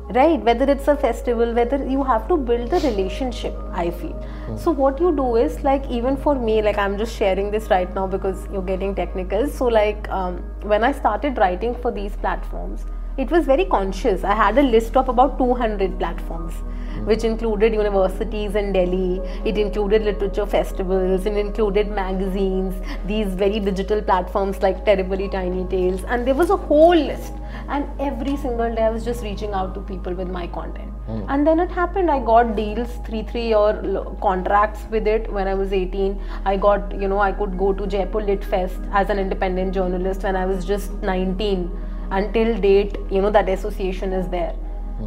right 0.10 0.41
whether 0.43 0.70
it's 0.70 0.88
a 0.88 0.95
festival 0.97 1.54
whether 1.54 1.78
you 1.88 2.04
have 2.04 2.28
to 2.28 2.36
build 2.36 2.70
the 2.70 2.80
relationship 2.80 3.56
i 3.72 3.89
feel. 3.89 4.58
So 4.58 4.72
what 4.72 4.99
you 4.99 5.16
do 5.16 5.36
is 5.38 5.64
like 5.64 5.89
even 5.89 6.18
for 6.18 6.36
me 6.36 6.62
like 6.62 6.78
i'm 6.78 6.97
just 6.97 7.16
sharing 7.16 7.51
this 7.51 7.70
right 7.70 7.93
now 7.95 8.08
because 8.08 8.47
you're 8.51 8.62
getting 8.62 8.93
technical. 8.95 9.47
So 9.47 9.66
like 9.66 10.10
um, 10.10 10.38
when 10.62 10.84
i 10.84 10.91
started 10.91 11.38
writing 11.38 11.76
for 11.76 11.91
these 11.91 12.16
platforms 12.18 12.86
it 13.18 13.30
was 13.30 13.45
very 13.45 13.66
conscious. 13.66 14.24
I 14.24 14.34
had 14.34 14.57
a 14.57 14.64
list 14.64 14.97
of 14.97 15.07
about 15.09 15.38
200 15.38 15.99
platforms 15.99 16.53
hmm. 16.53 17.05
which 17.05 17.24
included 17.24 17.74
universities 17.74 18.55
in 18.55 18.74
delhi. 18.74 19.22
It 19.45 19.57
included 19.57 20.03
literature 20.03 20.47
festivals. 20.47 21.28
It 21.28 21.38
included 21.38 21.91
magazines. 21.91 22.74
These 23.05 23.28
very 23.28 23.59
digital 23.59 24.01
platforms 24.01 24.61
like 24.64 24.84
terribly 24.84 25.30
tiny 25.30 25.66
tales. 25.66 26.03
And 26.05 26.26
there 26.26 26.34
was 26.34 26.49
a 26.49 26.57
whole 26.57 26.95
list. 26.95 27.34
And 27.70 27.88
every 27.99 28.36
single 28.36 28.74
day 28.76 28.82
i 28.82 28.89
was 28.89 29.05
just 29.05 29.24
reaching 29.24 29.53
out 29.53 29.74
to 29.76 29.82
people 29.82 30.14
with 30.14 30.28
my 30.28 30.47
content. 30.47 30.89
Hmm. 31.05 31.24
And 31.30 31.45
then 31.45 31.59
it 31.59 31.70
happened. 31.70 32.09
I 32.09 32.20
got 32.20 32.55
deals 32.55 32.89
3 33.05 33.24
3 33.24 33.47
year 33.47 34.03
contracts 34.22 34.86
with 34.89 35.07
it 35.07 35.32
when 35.32 35.47
i 35.47 35.53
was 35.53 35.74
18 35.74 36.20
i 36.51 36.55
got 36.66 36.93
you 37.03 37.07
know 37.14 37.20
i 37.20 37.32
could 37.39 37.57
go 37.57 37.72
to 37.80 37.88
jaipur 37.93 38.22
lit 38.28 38.43
fest 38.43 38.86
as 38.91 39.09
an 39.09 39.20
independent 39.24 39.74
journalist 39.74 40.24
when 40.24 40.36
i 40.36 40.45
was 40.45 40.66
just 40.66 40.93
19 41.09 41.66
until 42.12 42.58
date 42.60 42.97
you 43.10 43.22
know 43.22 43.32
that 43.32 43.49
association 43.49 44.14
is 44.14 44.28
there. 44.30 44.56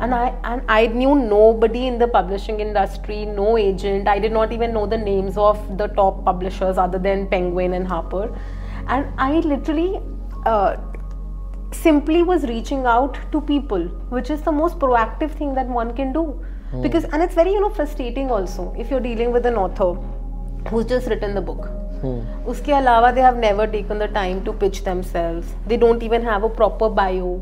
And 0.01 0.15
i 0.15 0.35
and 0.45 0.63
i 0.69 0.87
knew 0.89 1.15
nobody 1.15 1.87
in 1.87 1.99
the 1.99 2.09
publishing 2.09 2.61
industry 2.61 3.25
no 3.25 3.57
agent. 3.57 4.09
I 4.09 4.19
did 4.19 4.33
not 4.33 4.53
even 4.53 4.73
know 4.73 4.87
the 4.87 4.99
names 4.99 5.39
of 5.39 5.79
the 5.79 5.87
top 5.89 6.25
publishers 6.25 6.79
other 6.79 6.99
than 6.99 7.27
penguin 7.29 7.75
and 7.75 7.87
harper. 7.87 8.37
And 8.89 9.07
i 9.19 9.41
literally 9.41 10.01
uh, 10.45 10.77
simply 11.73 12.23
was 12.23 12.45
reaching 12.45 12.85
out 12.87 13.19
to 13.33 13.41
people 13.41 13.89
which 14.17 14.31
is 14.31 14.43
the 14.43 14.53
most 14.53 14.79
proactive 14.79 15.33
thing 15.33 15.55
that 15.55 15.67
one 15.67 15.95
can 15.95 16.13
do. 16.13 16.45
Because 16.83 17.05
and 17.05 17.23
it's 17.23 17.35
very 17.35 17.53
you 17.53 17.61
know 17.61 17.71
frustrating 17.71 18.31
also 18.31 18.75
if 18.77 18.91
you're 18.91 19.01
dealing 19.01 19.33
with 19.33 19.47
an 19.47 19.55
author 19.55 19.95
who's 20.69 20.85
just 20.85 21.07
written 21.09 21.35
the 21.35 21.41
book 21.41 21.69
उसके 22.52 22.74
अलावा 22.74 23.12
they 23.16 23.22
have 23.22 23.38
never 23.38 23.68
taken 23.68 24.00
the 24.04 24.08
time 24.20 24.44
to 24.46 24.54
pitch 24.62 24.84
themselves 24.84 25.50
they 25.72 25.78
don't 25.78 26.04
even 26.04 26.24
have 26.30 26.44
a 26.44 26.50
proper 26.50 26.90
bio 26.90 27.34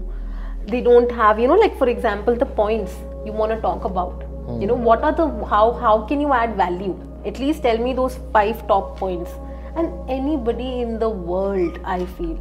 they 0.71 0.81
don't 0.81 1.11
have 1.19 1.39
you 1.39 1.47
know 1.47 1.59
like 1.65 1.77
for 1.77 1.87
example 1.89 2.35
the 2.35 2.45
points 2.45 2.97
you 3.25 3.31
want 3.31 3.51
to 3.51 3.61
talk 3.61 3.85
about 3.85 4.25
you 4.61 4.67
know 4.67 4.75
what 4.89 5.03
are 5.03 5.11
the 5.19 5.27
how 5.53 5.71
how 5.83 5.93
can 6.11 6.19
you 6.19 6.33
add 6.33 6.55
value 6.55 6.95
at 7.25 7.39
least 7.39 7.63
tell 7.63 7.77
me 7.77 7.93
those 7.93 8.17
five 8.33 8.65
top 8.67 8.97
points 8.97 9.31
and 9.75 10.09
anybody 10.09 10.69
in 10.81 10.97
the 10.99 11.09
world 11.09 11.79
i 11.85 12.05
feel 12.17 12.35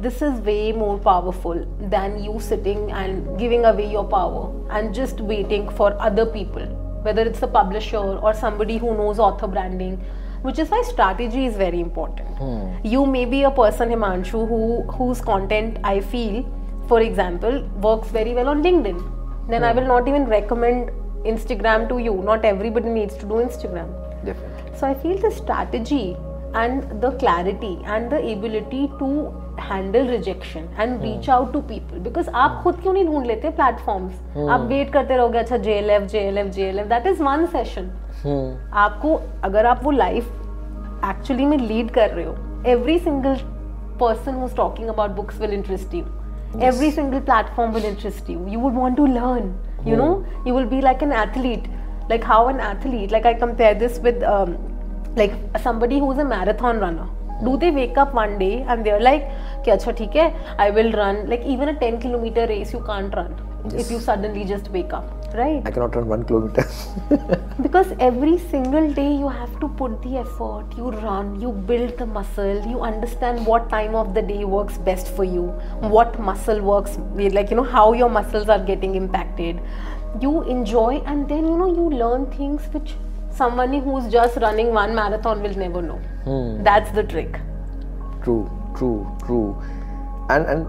this 0.00 0.20
is 0.28 0.40
way 0.40 0.72
more 0.72 0.98
powerful 0.98 1.64
than 1.94 2.22
you 2.22 2.38
sitting 2.40 2.90
and 2.90 3.38
giving 3.38 3.64
away 3.64 3.88
your 3.90 4.04
power 4.04 4.50
and 4.70 4.92
just 4.92 5.20
waiting 5.20 5.68
for 5.68 5.94
other 6.00 6.26
people 6.26 6.66
whether 7.06 7.22
it's 7.22 7.42
a 7.42 7.46
publisher 7.46 8.04
or 8.28 8.34
somebody 8.34 8.76
who 8.78 8.96
knows 8.96 9.18
author 9.18 9.46
branding 9.46 9.96
which 10.47 10.59
is 10.63 10.69
why 10.69 10.81
strategy 10.89 11.45
is 11.45 11.57
very 11.61 11.79
important 11.79 12.85
you 12.95 13.05
may 13.15 13.25
be 13.33 13.43
a 13.43 13.51
person 13.59 13.93
himanshu 13.95 14.43
who 14.51 14.61
whose 14.97 15.21
content 15.31 15.79
i 15.93 15.95
feel 16.13 16.37
for 16.91 17.01
example 17.07 17.59
works 17.87 18.15
very 18.19 18.37
well 18.39 18.53
on 18.53 18.63
linkedin 18.67 19.03
then 19.51 19.67
i 19.71 19.73
will 19.79 19.89
not 19.93 20.07
even 20.13 20.25
recommend 20.37 20.95
instagram 21.33 21.89
to 21.91 21.99
you 22.07 22.15
not 22.31 22.49
everybody 22.53 22.95
needs 22.99 23.17
to 23.23 23.29
do 23.33 23.43
instagram 23.47 23.91
definitely 24.25 24.59
so 24.79 24.87
I 24.87 24.93
feel 24.93 25.17
the 25.17 25.31
strategy 25.31 26.15
and 26.53 27.01
the 27.01 27.11
clarity 27.21 27.77
and 27.85 28.11
the 28.11 28.19
ability 28.33 28.89
to 28.99 29.09
handle 29.61 30.07
rejection 30.07 30.67
and 30.79 31.01
reach 31.03 31.29
out 31.29 31.51
to 31.53 31.59
people 31.69 31.99
because 31.99 32.29
आप 32.41 32.61
खुद 32.63 32.75
क्यों 32.81 32.93
नहीं 32.93 33.05
ढूंढ 33.05 33.25
लेते 33.25 33.49
platforms 33.57 34.47
आप 34.49 34.61
wait 34.69 34.91
करते 34.93 35.15
रहोगे 35.17 35.37
अच्छा 35.37 35.57
J 35.65 35.73
L 35.77 35.89
F 35.89 36.03
J 36.11 36.19
L 36.27 36.37
F 36.37 36.47
J 36.57 36.67
L 36.69 36.79
F 36.79 36.87
that 36.89 37.07
is 37.07 37.21
one 37.23 37.45
session 37.53 37.89
hmm. 38.23 38.77
आपको 38.77 39.19
अगर 39.43 39.65
आप 39.65 39.83
वो 39.83 39.91
लाइफ 39.91 40.31
एक्चुअली 41.05 41.45
में 41.45 41.57
लीड 41.57 41.91
कर 41.91 42.09
रहे 42.09 42.25
हो 42.25 42.35
every 42.67 42.97
single 42.99 43.35
person 43.99 44.33
who 44.33 44.47
talking 44.57 44.89
about 44.89 45.11
books 45.11 45.39
will 45.41 45.53
interest 45.53 45.93
you 45.93 46.03
every 46.63 46.91
single 46.91 47.19
platform 47.21 47.71
will 47.71 47.85
interest 47.85 48.29
you 48.29 48.47
you 48.47 48.59
would 48.59 48.75
want 48.75 48.97
to 48.97 49.05
learn 49.07 49.53
you 49.87 49.97
know 49.97 50.09
you 50.47 50.55
will 50.55 50.65
be 50.65 50.81
like 50.81 51.03
an 51.03 51.13
athlete 51.13 51.67
like 52.09 52.25
how 52.25 52.49
an 52.49 52.59
athlete 52.61 53.11
like 53.11 53.25
I 53.25 53.33
compare 53.35 53.77
this 53.79 54.01
with 54.03 54.23
like 55.17 55.57
somebody 55.63 55.99
who's 55.99 56.19
a 56.19 56.23
marathon 56.25 56.79
runner 56.79 57.17
do 57.43 57.55
they 57.57 57.69
wake 57.71 57.99
up 57.99 58.15
one 58.15 58.37
day 58.37 58.51
and 58.69 58.83
they 58.83 58.89
are 58.89 59.01
like 59.01 59.27
कि 59.65 59.71
अच्छा 59.71 59.91
ठीक 59.91 60.15
है 60.15 60.33
I 60.59 60.71
will 60.71 60.91
run 60.93 61.23
like 61.27 61.43
even 61.47 61.67
a 61.67 61.79
ten 61.79 61.99
kilometer 61.99 62.47
race 62.47 62.73
you 62.75 62.81
can't 62.85 63.15
run 63.15 63.35
yes. 63.65 63.85
if 63.85 63.91
you 63.91 63.99
suddenly 63.99 64.45
just 64.45 64.69
wake 64.69 64.93
up 64.93 65.19
right? 65.33 65.61
I 65.65 65.71
cannot 65.71 65.95
run 65.95 66.07
one 66.07 66.23
kilometer. 66.23 66.67
Because 67.61 67.93
every 67.99 68.37
single 68.37 68.91
day 68.93 69.13
you 69.13 69.27
have 69.27 69.59
to 69.59 69.67
put 69.67 70.01
the 70.01 70.17
effort 70.17 70.65
you 70.77 70.91
run 70.91 71.39
you 71.41 71.51
build 71.51 71.97
the 71.97 72.05
muscle 72.05 72.65
you 72.67 72.81
understand 72.81 73.45
what 73.45 73.69
time 73.69 73.95
of 73.95 74.13
the 74.13 74.21
day 74.21 74.45
works 74.45 74.77
best 74.77 75.13
for 75.15 75.23
you 75.23 75.43
what 75.95 76.19
muscle 76.19 76.61
works 76.61 76.97
like 77.15 77.49
you 77.49 77.55
know 77.57 77.63
how 77.63 77.93
your 77.93 78.09
muscles 78.09 78.49
are 78.49 78.59
getting 78.59 78.95
impacted. 78.95 79.59
You 80.21 80.41
enjoy 80.43 81.03
and 81.05 81.29
then 81.29 81.45
you 81.45 81.57
know 81.57 81.67
you 81.67 81.89
learn 81.89 82.25
things 82.31 82.63
which 82.73 82.95
someone 83.31 83.73
who's 83.73 84.11
just 84.11 84.37
running 84.37 84.73
one 84.73 84.95
marathon 84.95 85.43
will 85.43 85.55
never 85.55 85.81
know. 85.81 86.01
Hmm. 86.23 86.63
that's 86.63 86.91
the 86.91 87.03
trick. 87.03 87.39
True 88.23 88.49
true 88.75 89.05
true. 89.25 89.61
And 90.29 90.45
and 90.45 90.67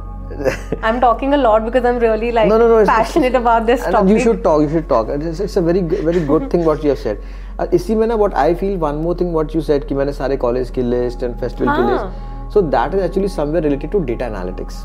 I'm 0.82 1.00
talking 1.00 1.34
a 1.34 1.36
lot 1.36 1.64
because 1.64 1.84
I'm 1.84 1.98
really 1.98 2.30
like 2.32 2.48
no, 2.48 2.58
no, 2.58 2.68
no, 2.68 2.84
passionate 2.86 3.26
it's, 3.26 3.34
it's, 3.34 3.40
about 3.40 3.66
this 3.66 3.82
topic. 3.82 4.10
You 4.10 4.20
should 4.20 4.42
talk. 4.44 4.62
You 4.62 4.68
should 4.68 4.88
talk. 4.88 5.08
It's, 5.08 5.40
it's 5.40 5.56
a 5.56 5.62
very 5.62 5.82
very 5.82 6.20
good 6.20 6.50
thing 6.50 6.64
what 6.64 6.84
you 6.84 6.90
have 6.90 6.98
said. 6.98 7.22
Uh, 7.58 7.66
इसी 7.74 7.94
में 7.94 8.06
ना 8.06 8.18
what 8.18 8.34
I 8.34 8.54
feel 8.54 8.76
one 8.78 9.02
more 9.02 9.14
thing 9.14 9.32
what 9.32 9.54
you 9.54 9.62
said 9.70 9.86
कि 9.88 9.94
मैंने 9.94 10.12
सारे 10.12 10.36
college 10.46 10.70
की 10.78 10.82
list 10.90 11.24
and 11.28 11.38
festival 11.44 11.74
की 11.76 11.86
list. 11.90 12.54
So 12.54 12.62
that 12.76 12.94
is 12.94 13.02
actually 13.08 13.28
somewhere 13.28 13.62
related 13.68 13.92
to 13.92 14.04
data 14.10 14.30
analytics. 14.30 14.82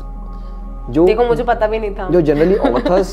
जो 0.90 1.06
देखो 1.06 1.24
मुझे 1.24 1.44
पता 1.44 1.66
भी 1.66 1.78
नहीं 1.78 1.94
था. 1.94 2.08
जो 2.10 2.22
generally 2.22 2.58
authors 2.70 3.12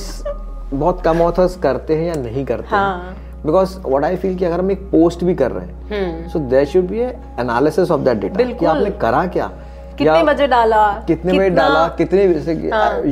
बहुत 0.74 1.02
कम 1.02 1.20
authors 1.30 1.56
करते 1.62 1.96
हैं 1.96 2.08
या 2.08 2.22
नहीं 2.22 2.46
करते 2.46 2.76
हैं. 2.76 3.22
बिकॉज़ 3.46 3.78
वट 3.86 4.04
आई 4.06 4.16
फील 4.16 4.36
कि 4.38 4.46
अगर 4.46 4.60
हम 4.60 4.72
एक 4.72 4.82
पोस्ट 4.92 5.24
भी 5.24 5.34
कर 5.36 5.52
रहे 5.52 5.66
हैं 5.66 6.30
so 6.30 6.40
there 6.40 6.66
should 6.66 6.88
be 6.88 7.00
analysis 7.42 7.92
of 7.92 8.02
that 8.02 8.18
data 8.18 8.44
कि 8.52 8.66
आपने 8.66 8.92
करा 9.02 9.26
क्या 9.28 9.52
कितने 9.98 10.24
बजे 10.24 10.48
डाला? 10.48 10.84
कितने 11.08 11.34
बजे 11.34 11.50
डाला? 11.50 11.88
कितने 11.98 12.28
जैसे 12.34 12.54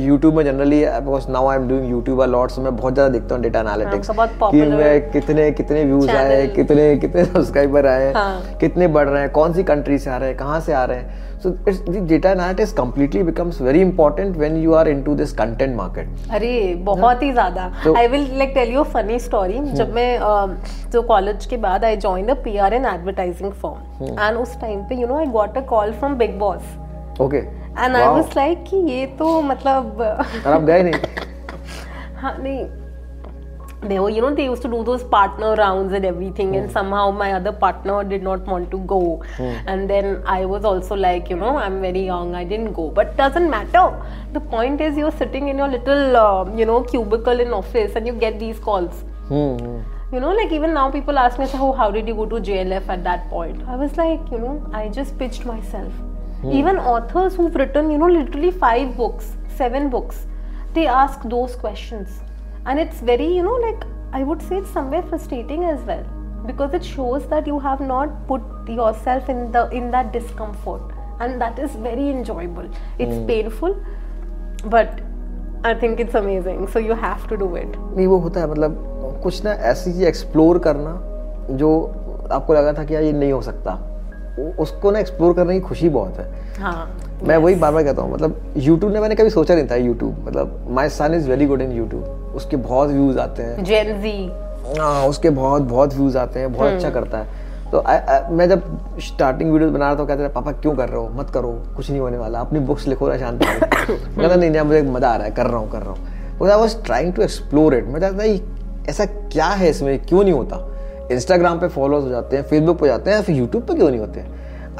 यूट्यूब 0.06 0.34
में 0.36 0.44
generally 0.44 0.84
because 0.84 1.30
now 1.30 1.48
I 1.48 1.56
am 1.56 1.68
doing 1.68 1.90
YouTube 1.90 2.22
lots 2.30 2.58
मैं 2.58 2.76
बहुत 2.76 2.94
ज़्यादा 2.94 3.12
देखता 3.12 3.34
हूँ 3.34 3.42
डेटा 3.42 3.60
एनालिटिक्स 3.60 4.10
कि 4.10 4.62
मैं 4.66 5.10
कितने 5.10 5.50
कितने 5.52 5.84
व्यूज़ 5.84 6.10
आए 6.10 6.46
कितने 6.56 6.96
कितने 6.96 7.24
सब्सक्राइबर 7.32 7.86
आए 7.86 8.12
हाँ. 8.12 8.42
कितने 8.60 8.86
बढ़ 8.88 9.08
रहे 9.08 9.22
हैं 9.22 9.30
कौन 9.32 9.52
सी 9.52 9.62
कंट्री 9.64 9.98
से 9.98 10.10
आ 10.10 10.16
रहे 10.16 10.28
हैं 10.28 10.38
कहाँ 10.38 10.60
से 10.60 10.72
आ 10.72 10.84
रहे 10.84 10.98
हैं। 10.98 11.31
So 11.42 11.50
it's 11.70 11.78
the 11.94 12.00
data 12.10 12.28
analytics 12.28 12.72
completely 12.80 13.22
becomes 13.28 13.56
very 13.68 13.80
important 13.84 14.36
when 14.42 14.58
you 14.64 14.74
are 14.80 14.84
into 14.90 15.14
this 15.20 15.32
content 15.40 15.76
market. 15.78 16.06
अरे 16.34 16.52
बहुत 16.84 17.22
ही 17.22 17.30
ज़्यादा। 17.32 17.64
I 17.98 18.08
will 18.08 18.26
like 18.38 18.52
tell 18.54 18.72
you 18.72 18.82
funny 18.92 19.18
story 19.20 19.58
जब 19.72 19.94
मैं 19.94 20.10
जो 20.92 21.02
कॉलेज 21.08 21.46
के 21.46 21.56
बाद 21.64 21.84
I 21.84 21.96
join 22.04 22.26
the 22.26 22.36
PR 22.44 22.74
and 22.74 22.86
advertising 22.86 23.52
firm 23.62 24.04
and 24.20 24.36
उस 24.38 24.60
टाइम 24.60 24.82
पे 24.88 25.00
you 25.00 25.06
know 25.06 25.18
I 25.18 25.26
got 25.38 25.56
a 25.56 25.60
call 25.72 25.92
from 25.92 26.14
Bigg 26.18 26.38
Boss 26.38 26.62
okay 27.20 27.36
and 27.36 27.96
I 27.96 28.06
was 28.06 28.36
like 28.36 28.64
कि 28.68 28.76
ये 28.92 29.06
तो 29.18 29.40
मतलब 29.42 30.02
आप 30.02 30.62
गए 30.62 30.82
नहीं? 30.82 30.94
हाँ 32.22 32.36
नहीं। 32.38 32.64
They 33.82 33.98
were 33.98 34.10
you 34.10 34.20
know 34.20 34.32
they 34.34 34.44
used 34.44 34.62
to 34.62 34.68
do 34.68 34.82
those 34.84 35.02
partner 35.02 35.54
rounds 35.56 35.92
and 35.92 36.04
everything 36.04 36.52
mm. 36.52 36.58
and 36.58 36.70
somehow 36.70 37.10
my 37.10 37.32
other 37.32 37.52
partner 37.52 38.04
did 38.04 38.22
not 38.22 38.40
want 38.46 38.70
to 38.70 38.78
go 38.92 39.22
mm. 39.36 39.62
and 39.66 39.90
then 39.90 40.22
i 40.24 40.44
was 40.44 40.64
also 40.64 40.94
like 40.94 41.28
you 41.28 41.36
know 41.36 41.56
i'm 41.56 41.80
very 41.80 42.04
young 42.04 42.34
i 42.34 42.44
didn't 42.44 42.72
go 42.72 42.90
but 42.90 43.16
doesn't 43.16 43.50
matter 43.50 43.86
the 44.32 44.40
point 44.40 44.80
is 44.80 44.96
you're 44.96 45.16
sitting 45.22 45.48
in 45.48 45.58
your 45.58 45.68
little 45.68 46.16
uh, 46.16 46.56
you 46.56 46.64
know 46.64 46.82
cubicle 46.82 47.40
in 47.40 47.52
office 47.52 47.96
and 47.96 48.06
you 48.06 48.12
get 48.12 48.38
these 48.38 48.58
calls 48.58 49.04
mm. 49.28 49.84
you 50.12 50.20
know 50.20 50.32
like 50.32 50.52
even 50.52 50.72
now 50.72 50.90
people 50.90 51.18
ask 51.18 51.38
me 51.38 51.46
oh 51.54 51.72
how 51.72 51.90
did 51.90 52.06
you 52.06 52.14
go 52.14 52.26
to 52.26 52.36
jlf 52.36 52.88
at 52.88 53.02
that 53.02 53.28
point 53.28 53.62
i 53.66 53.76
was 53.76 53.96
like 53.96 54.20
you 54.30 54.38
know 54.38 54.54
i 54.72 54.88
just 54.88 55.18
pitched 55.18 55.44
myself 55.44 55.92
hmm. 56.40 56.52
even 56.52 56.76
authors 56.76 57.34
who've 57.34 57.54
written 57.54 57.90
you 57.90 57.98
know 57.98 58.10
literally 58.18 58.50
five 58.50 58.96
books 58.96 59.32
seven 59.56 59.88
books 59.90 60.26
they 60.74 60.86
ask 60.86 61.22
those 61.22 61.56
questions 61.56 62.20
and 62.65 62.79
it's 62.79 63.01
very 63.11 63.29
you 63.37 63.43
know 63.47 63.57
like 63.65 63.85
i 64.19 64.23
would 64.23 64.41
say 64.41 64.57
it's 64.57 64.73
somewhere 64.77 65.03
frustrating 65.03 65.63
as 65.63 65.81
well 65.91 66.05
because 66.45 66.73
it 66.73 66.83
shows 66.83 67.27
that 67.33 67.47
you 67.47 67.59
have 67.59 67.81
not 67.81 68.15
put 68.27 68.69
yourself 68.79 69.29
in 69.29 69.51
the 69.51 69.67
in 69.81 69.91
that 69.91 70.13
discomfort 70.13 70.95
and 71.19 71.41
that 71.41 71.59
is 71.59 71.75
very 71.89 72.09
enjoyable 72.09 72.67
it's 72.99 73.19
mm. 73.19 73.27
painful 73.27 73.77
but 74.75 75.03
I 75.65 75.75
think 75.81 75.99
it's 76.01 76.15
amazing 76.15 76.67
so 76.73 76.79
you 76.79 76.93
have 77.03 77.27
to 77.29 77.35
do 77.35 77.55
it 77.57 77.75
नहीं 77.77 78.05
वो 78.07 78.17
होता 78.25 78.39
है 78.39 78.49
मतलब 78.51 79.19
कुछ 79.23 79.43
ना 79.45 79.51
ऐसी 79.69 79.91
चीज 79.93 80.03
explore 80.07 80.59
करना 80.67 80.91
जो 81.61 81.69
आपको 82.31 82.53
लगा 82.53 82.73
था 82.73 82.83
कि 82.83 82.95
यार 82.95 83.03
ये 83.03 83.11
नहीं 83.13 83.31
हो 83.31 83.41
सकता 83.41 83.73
उसको 84.59 84.91
ना 84.91 84.99
एक्सप्लोर 84.99 85.33
करने 85.33 85.53
की 85.53 85.59
खुशी 85.67 85.89
बहुत 85.89 86.17
है 86.19 86.61
हाँ, 86.61 86.89
मैं 87.22 87.36
वही 87.36 87.54
बार 87.54 87.72
बार 87.72 87.84
कहता 87.84 88.02
हूँ 88.02 88.12
मतलब 88.12 88.54
यूट्यूब 88.56 88.92
ने 88.92 89.00
मैंने 89.00 89.14
कभी 89.14 89.30
सोचा 89.30 89.54
नहीं 89.54 89.66
था 89.70 89.76
यूट्यूब 89.76 90.24
मतलब 90.28 90.66
my 90.70 90.88
son 90.88 91.14
is 91.14 91.28
very 91.30 91.46
good 91.46 91.60
in 91.62 91.72
YouTube 91.72 92.32
उसके 92.36 92.56
बहुत 92.56 92.90
व्यूज़ 92.90 93.18
आते 93.18 93.42
हैं। 93.42 93.64
जेन 93.64 94.00
जी 94.02 94.30
हाँ 94.78 95.06
उसके 95.08 95.30
बहुत 95.30 95.62
बहुत 95.62 95.94
व्यूज़ 95.94 96.18
आते 96.18 96.40
हैं 96.40 96.52
बहुत 96.52 96.72
अच्छा 96.72 96.88
हम्म। 96.88 97.00
करता 97.00 97.18
है। 97.18 97.70
तो 97.70 97.78
आ, 97.78 97.94
आ, 97.94 98.28
मैं 98.30 98.48
जब 98.48 98.98
स्टार्टिंग 99.00 99.52
वीडियो 99.52 99.70
बना 99.70 99.86
रहा 99.86 99.98
था 99.98 100.04
कहते 100.04 100.24
थे 100.24 100.28
पापा 100.28 100.52
क्यों 100.52 100.74
कर 100.76 100.88
रहे 100.88 100.98
हो? 100.98 101.08
मत 101.14 101.30
करो 101.30 101.52
कुछ 101.76 101.90
नहीं 101.90 102.00
होने 102.00 102.18
वाला 102.18 102.40
अपनी 102.40 102.58
बुक्स 102.60 102.86
लिखो 102.86 103.08
ना 103.08 103.18
शांत 103.18 103.42
कहता 103.44 104.34
नहीं 104.34 104.50
नहीं 104.50 104.62
मुझे 104.62 104.82
मज़ा 104.82 105.08
आ 105.08 105.16
रहा 105.16 105.26
है 105.26 105.32
कर 105.32 105.46
रहा 105.46 105.58
हूँ 105.58 105.70
कर 105.70 105.82
रहा 105.82 105.90
हूँ। 105.90 106.50
I 106.50 106.58
was 106.58 106.76
trying 106.84 107.12
to 107.12 107.22
explore 107.22 107.74
it 107.74 107.86
मैं 107.86 108.00
चाहता 108.00 108.24
ऐसा 108.90 109.04
क्या 109.04 109.46
है 109.46 109.70
इसमें? 109.70 109.98
क्यों 110.06 110.22
नहीं 110.22 110.32
होता? 110.32 110.68
इंस्टाग्राम 111.12 111.58
पे 111.60 111.68
फॉलोअर्स 111.68 112.04
हो 112.04 112.10
जाते 112.10 112.36
हैं 112.36 112.44
फेसबुक 112.44 112.78
पे 112.80 112.86
जाते 112.86 113.10
हैं 113.10 113.22
फिर 113.22 113.36
यूट्यूब 113.36 113.62
पे 113.62 113.74
क्यों 113.74 113.90
नहीं 113.90 114.00
होते? 114.00 114.24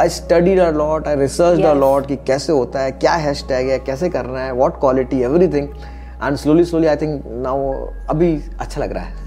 I 0.01 0.09
studied 0.09 0.59
a 0.61 0.70
lot 0.72 1.09
I 1.09 1.16
research 1.16 1.64
a 1.64 1.72
lot 1.74 2.07
कि 2.07 2.16
कैसे 2.26 2.53
होता 2.53 2.80
है 2.80 2.90
क्या 2.93 3.12
हैश 3.24 3.45
टैग 3.49 3.68
है 3.70 3.78
कैसे 3.86 4.09
करना 4.11 4.40
है 4.40 4.53
what 4.53 4.78
quality 4.80 5.20
everything 5.22 5.68
and 6.22 6.36
slowly 6.36 6.64
slowly 6.64 6.86
I 6.86 6.97
think 6.97 7.22
now 7.45 7.72
अभी 8.11 8.32
अच्छा 8.61 8.80
लग 8.80 8.93
रहा 8.93 9.05
है. 9.05 9.20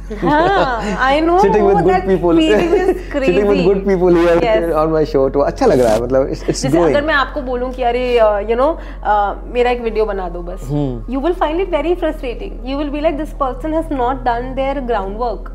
I 1.06 1.22
know 1.22 1.38
sitting 1.40 1.68
with 1.68 1.78
good 1.78 2.06
people 2.08 2.40
sitting 2.40 3.48
with 3.48 3.64
good 3.66 3.86
people 3.86 4.18
here 4.18 4.72
on 4.72 4.90
my 4.92 5.06
show 5.06 5.28
तो 5.30 5.40
अच्छा 5.40 5.66
लग 5.66 5.80
रहा 5.80 5.94
है 5.94 6.02
मतलब 6.04 6.28
इट्स 6.30 6.66
ग्रोइंग 6.66 6.96
अगर 6.96 7.06
मैं 7.08 7.14
आपको 7.14 7.42
बोलूँ 7.42 7.72
कि 7.74 7.84
अरे 7.84 8.06
यू 8.50 8.56
नो 8.56 8.72
मेरा 9.54 9.72
एक 9.72 9.82
वीडियो 9.82 10.06
बना 10.06 10.30
दो 10.30 10.42
बस. 10.42 10.68
You 11.12 11.20
will 11.20 11.34
find 11.34 11.62
it 11.62 11.70
very 11.76 11.96
frustrating 11.96 12.70
you 12.70 12.78
will 12.78 12.90
be 12.90 13.02
like 13.02 13.18
this 13.18 13.34
person 13.40 13.74
has 13.74 13.94
not 13.94 14.24
done 14.26 14.54
their 14.56 14.80
ground 14.86 15.18
work 15.20 15.52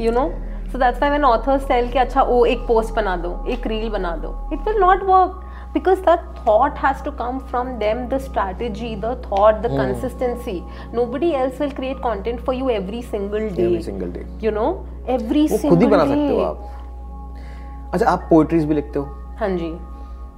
you 0.00 0.12
know 0.12 0.30
so 0.76 0.80
that's 0.80 0.98
why 0.98 1.10
when 1.10 1.24
authors 1.24 1.66
tell 1.68 1.88
कि 1.90 1.98
अच्छा 1.98 2.22
ओ 2.22 2.44
एक 2.44 2.66
पोस्ट 2.68 2.94
बना 2.94 3.16
दो 3.16 3.28
एक 3.50 3.66
रील 3.66 3.88
बना 3.90 4.14
दो 4.16 4.30
it 4.52 4.66
will 4.66 4.78
not 4.80 5.02
work 5.02 5.42
because 5.74 6.00
that 6.00 6.20
thought 6.38 6.78
has 6.78 7.02
to 7.04 7.10
come 7.10 7.38
from 7.50 7.68
them 7.78 8.06
the 8.08 8.18
strategy 8.22 8.94
the 8.96 9.12
thought 9.24 9.60
the 9.62 9.70
consistency 9.70 10.60
no 10.94 11.04
else 11.16 11.60
will 11.60 11.70
create 11.70 12.02
content 12.02 12.40
for 12.40 12.54
you 12.54 12.68
every 12.70 13.02
single 13.02 13.48
day 13.56 13.68
single 13.82 14.10
day 14.12 14.24
you 14.42 14.50
know 14.52 14.66
every 15.08 15.46
खुद 15.68 15.82
ही 15.82 15.88
बना 15.88 16.04
सकते 16.04 16.28
हो 16.28 16.40
आप। 16.40 17.92
अच्छा 17.94 18.06
आप 18.06 18.26
poetries 18.30 18.64
भी 18.64 18.74
लिखते 18.74 18.98
हो? 18.98 19.04
हाँ 19.40 19.48
जी। 19.48 19.70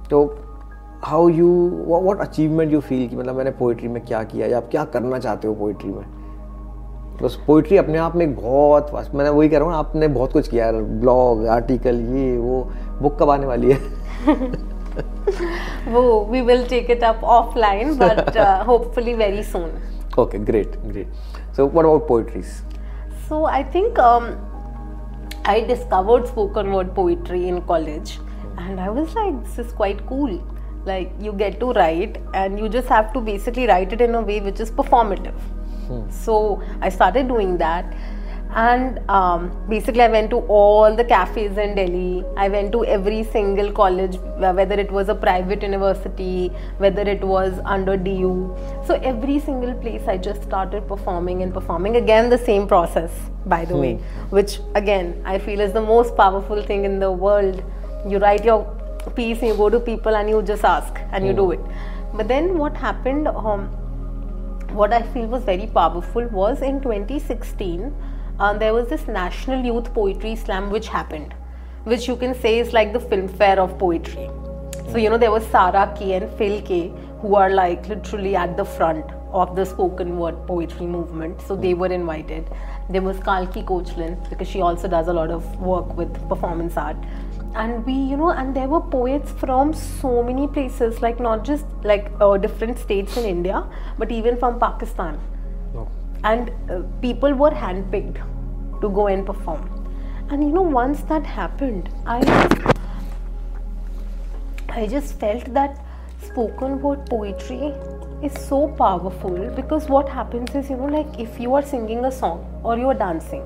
तो 0.09 0.23
how 1.03 1.27
you 1.29 1.49
what 1.87 2.19
achievement 2.19 2.71
you 2.73 2.79
feel 2.81 3.07
कि 3.09 3.15
मतलब 3.15 3.35
मैंने 3.35 3.51
पोइट्री 3.59 3.87
में 3.87 4.03
क्या 4.05 4.23
किया 4.23 4.47
या 4.47 4.57
आप 4.57 4.69
क्या 4.71 4.83
करना 4.95 5.19
चाहते 5.19 5.47
हो 5.47 5.53
पोइट्री 5.55 5.91
में? 5.91 6.18
प्लस 7.19 7.35
पोइट्री 7.47 7.77
अपने 7.77 7.97
आप 7.97 8.15
में 8.15 8.33
बहुत 8.35 8.91
मैंने 9.13 9.29
वही 9.29 9.49
कह 9.49 9.57
रहा 9.57 9.67
हूँ 9.67 9.75
आपने 9.75 10.07
बहुत 10.09 10.33
कुछ 10.33 10.47
किया 10.47 10.71
ब्लॉग 10.71 11.45
आर्टिकल 11.49 11.99
ये 12.15 12.37
वो 12.37 12.61
बुक 13.01 13.17
कब 13.21 13.29
आने 13.29 13.45
वाली 13.45 13.71
है? 13.71 13.77
वो 15.87 16.01
we 16.31 16.41
will 16.41 16.65
take 16.67 16.91
it 16.91 17.03
up 17.03 17.23
offline 17.33 17.97
but 17.97 18.37
hopefully 18.67 19.13
very 19.13 19.43
soon 19.43 19.69
okay 20.19 20.39
great 20.45 20.77
great 20.85 21.13
so 21.55 21.65
what 21.65 21.85
about 21.85 22.07
poetries 22.07 22.45
so 23.29 23.43
I 23.47 23.63
think 23.75 23.99
I 25.47 25.61
discovered 25.65 26.25
spoken 26.25 26.67
word 26.67 26.95
poetry 26.95 27.43
in 27.47 27.59
college 27.65 28.17
and 28.59 28.79
I 28.79 28.87
was 28.87 29.15
like 29.15 29.35
this 29.35 29.59
is 29.59 29.75
quite 29.75 30.01
cool 30.09 30.39
like 30.87 31.17
you 31.21 31.31
get 31.35 31.59
to 31.59 31.71
write 31.73 32.17
and 32.35 32.59
you 32.59 32.67
just 32.69 32.91
have 32.91 33.13
to 33.13 33.21
basically 33.21 33.65
write 33.65 33.93
it 33.93 34.01
in 34.01 34.13
a 34.13 34.19
way 34.21 34.39
which 34.39 34.61
is 34.61 34.75
performative 34.75 35.58
hmm. 35.89 36.09
so 36.09 36.39
i 36.81 36.89
started 36.89 37.27
doing 37.27 37.57
that 37.57 37.93
and 38.55 38.99
um, 39.09 39.51
basically 39.69 40.01
i 40.01 40.07
went 40.07 40.29
to 40.31 40.37
all 40.47 40.95
the 40.95 41.03
cafes 41.03 41.55
in 41.57 41.75
delhi 41.75 42.23
i 42.35 42.47
went 42.49 42.71
to 42.71 42.83
every 42.85 43.23
single 43.23 43.71
college 43.71 44.17
whether 44.37 44.73
it 44.73 44.91
was 44.91 45.07
a 45.09 45.13
private 45.13 45.61
university 45.61 46.47
whether 46.79 47.01
it 47.01 47.23
was 47.23 47.59
under 47.63 47.95
du 47.95 48.55
so 48.87 48.95
every 49.03 49.39
single 49.39 49.73
place 49.75 50.01
i 50.07 50.17
just 50.17 50.41
started 50.41 50.87
performing 50.87 51.43
and 51.43 51.53
performing 51.53 51.97
again 51.97 52.27
the 52.27 52.37
same 52.39 52.67
process 52.67 53.11
by 53.45 53.63
the 53.65 53.75
hmm. 53.75 53.81
way 53.81 53.93
which 54.31 54.59
again 54.73 55.21
i 55.25 55.37
feel 55.37 55.59
is 55.59 55.71
the 55.71 55.81
most 55.81 56.15
powerful 56.17 56.63
thing 56.63 56.85
in 56.85 56.99
the 56.99 57.11
world 57.11 57.63
you 58.07 58.17
write 58.17 58.43
your 58.43 58.65
piece 59.15 59.39
and 59.39 59.49
you 59.49 59.53
go 59.55 59.69
to 59.69 59.79
people 59.79 60.15
and 60.15 60.27
you 60.27 60.41
just 60.41 60.63
ask 60.63 60.99
and 61.11 61.23
hmm. 61.23 61.27
you 61.27 61.33
do 61.33 61.51
it 61.51 61.59
but 62.15 62.27
then 62.27 62.57
what 62.57 62.75
happened 62.75 63.27
um, 63.27 63.69
what 64.71 64.93
i 64.93 65.01
feel 65.13 65.27
was 65.27 65.43
very 65.43 65.67
powerful 65.67 66.27
was 66.27 66.61
in 66.61 66.81
2016 66.81 67.93
uh, 68.39 68.57
there 68.57 68.73
was 68.73 68.87
this 68.87 69.05
National 69.07 69.65
Youth 69.65 69.93
Poetry 69.93 70.33
Slam 70.33 70.69
which 70.69 70.87
happened, 70.87 71.33
which 71.83 72.07
you 72.07 72.15
can 72.15 72.33
say 72.33 72.59
is 72.59 72.71
like 72.71 72.93
the 72.93 72.99
film 72.99 73.27
fair 73.27 73.59
of 73.59 73.77
poetry. 73.77 74.29
So, 74.91 74.97
you 74.97 75.09
know, 75.09 75.17
there 75.17 75.31
was 75.31 75.45
Sarah 75.47 75.93
K 75.97 76.13
and 76.13 76.31
Phil 76.37 76.61
K 76.61 76.93
who 77.19 77.35
are 77.35 77.49
like 77.49 77.87
literally 77.89 78.37
at 78.37 78.55
the 78.55 78.63
front 78.63 79.05
of 79.33 79.57
the 79.57 79.65
spoken 79.65 80.17
word 80.17 80.35
poetry 80.47 80.85
movement. 80.85 81.41
So 81.41 81.57
they 81.57 81.73
were 81.73 81.91
invited. 81.91 82.49
There 82.89 83.01
was 83.01 83.19
Kalki 83.19 83.61
Kochlin 83.61 84.17
because 84.29 84.47
she 84.47 84.61
also 84.61 84.87
does 84.87 85.09
a 85.09 85.13
lot 85.13 85.31
of 85.31 85.59
work 85.59 85.97
with 85.97 86.13
performance 86.29 86.77
art. 86.77 86.95
And 87.55 87.85
we, 87.85 87.93
you 87.93 88.15
know, 88.17 88.29
and 88.31 88.55
there 88.55 88.67
were 88.67 88.81
poets 88.81 89.31
from 89.31 89.73
so 89.73 90.21
many 90.21 90.47
places, 90.47 91.01
like 91.01 91.19
not 91.19 91.43
just 91.43 91.65
like 91.83 92.11
uh, 92.21 92.37
different 92.37 92.77
states 92.77 93.17
in 93.17 93.25
India, 93.25 93.65
but 93.97 94.11
even 94.11 94.37
from 94.37 94.59
Pakistan. 94.59 95.19
And 96.23 96.51
uh, 96.69 96.81
people 97.01 97.33
were 97.33 97.51
handpicked 97.51 98.21
to 98.81 98.89
go 98.89 99.07
and 99.07 99.25
perform. 99.25 99.79
And 100.31 100.43
you 100.43 100.51
know 100.51 100.61
once 100.61 101.01
that 101.09 101.25
happened 101.25 101.89
i 102.05 102.23
just, 102.23 102.53
i 104.69 104.85
just 104.85 105.19
felt 105.19 105.47
that 105.55 105.79
spoken 106.25 106.79
word 106.83 107.03
poetry 107.09 107.73
is 108.21 108.33
so 108.47 108.67
powerful 108.81 109.39
because 109.55 109.89
what 109.89 110.07
happens 110.07 110.53
is 110.53 110.69
you 110.69 110.77
know 110.77 110.91
like 110.97 111.19
if 111.19 111.39
you 111.39 111.55
are 111.55 111.63
singing 111.63 112.05
a 112.05 112.11
song 112.11 112.45
or 112.63 112.77
you 112.77 112.87
are 112.89 112.93
dancing 112.93 113.43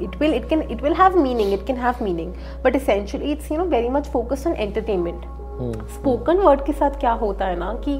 it 0.00 0.18
will 0.20 0.32
it 0.32 0.48
can 0.48 0.62
it 0.74 0.80
will 0.82 0.94
have 0.94 1.16
meaning 1.16 1.52
it 1.52 1.64
can 1.66 1.76
have 1.76 2.00
meaning 2.00 2.36
but 2.62 2.76
essentially 2.76 3.32
it's 3.32 3.50
you 3.50 3.58
know 3.58 3.66
very 3.76 3.90
much 3.96 4.12
focused 4.18 4.52
on 4.52 4.60
entertainment 4.68 5.30
spoken 5.56 6.36
hmm. 6.36 6.46
Word 6.46 6.64
के 6.66 6.72
साथ 6.72 6.98
क्या 7.00 7.10
होता 7.18 7.46
है 7.46 7.56
ना 7.58 7.72
कि 7.84 7.96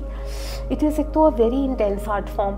it 0.74 0.82
is 0.82 1.00
एक 1.00 1.10
तो 1.14 1.22
a 1.22 1.34
very 1.36 1.64
intense 1.64 2.08
art 2.08 2.28
form 2.36 2.56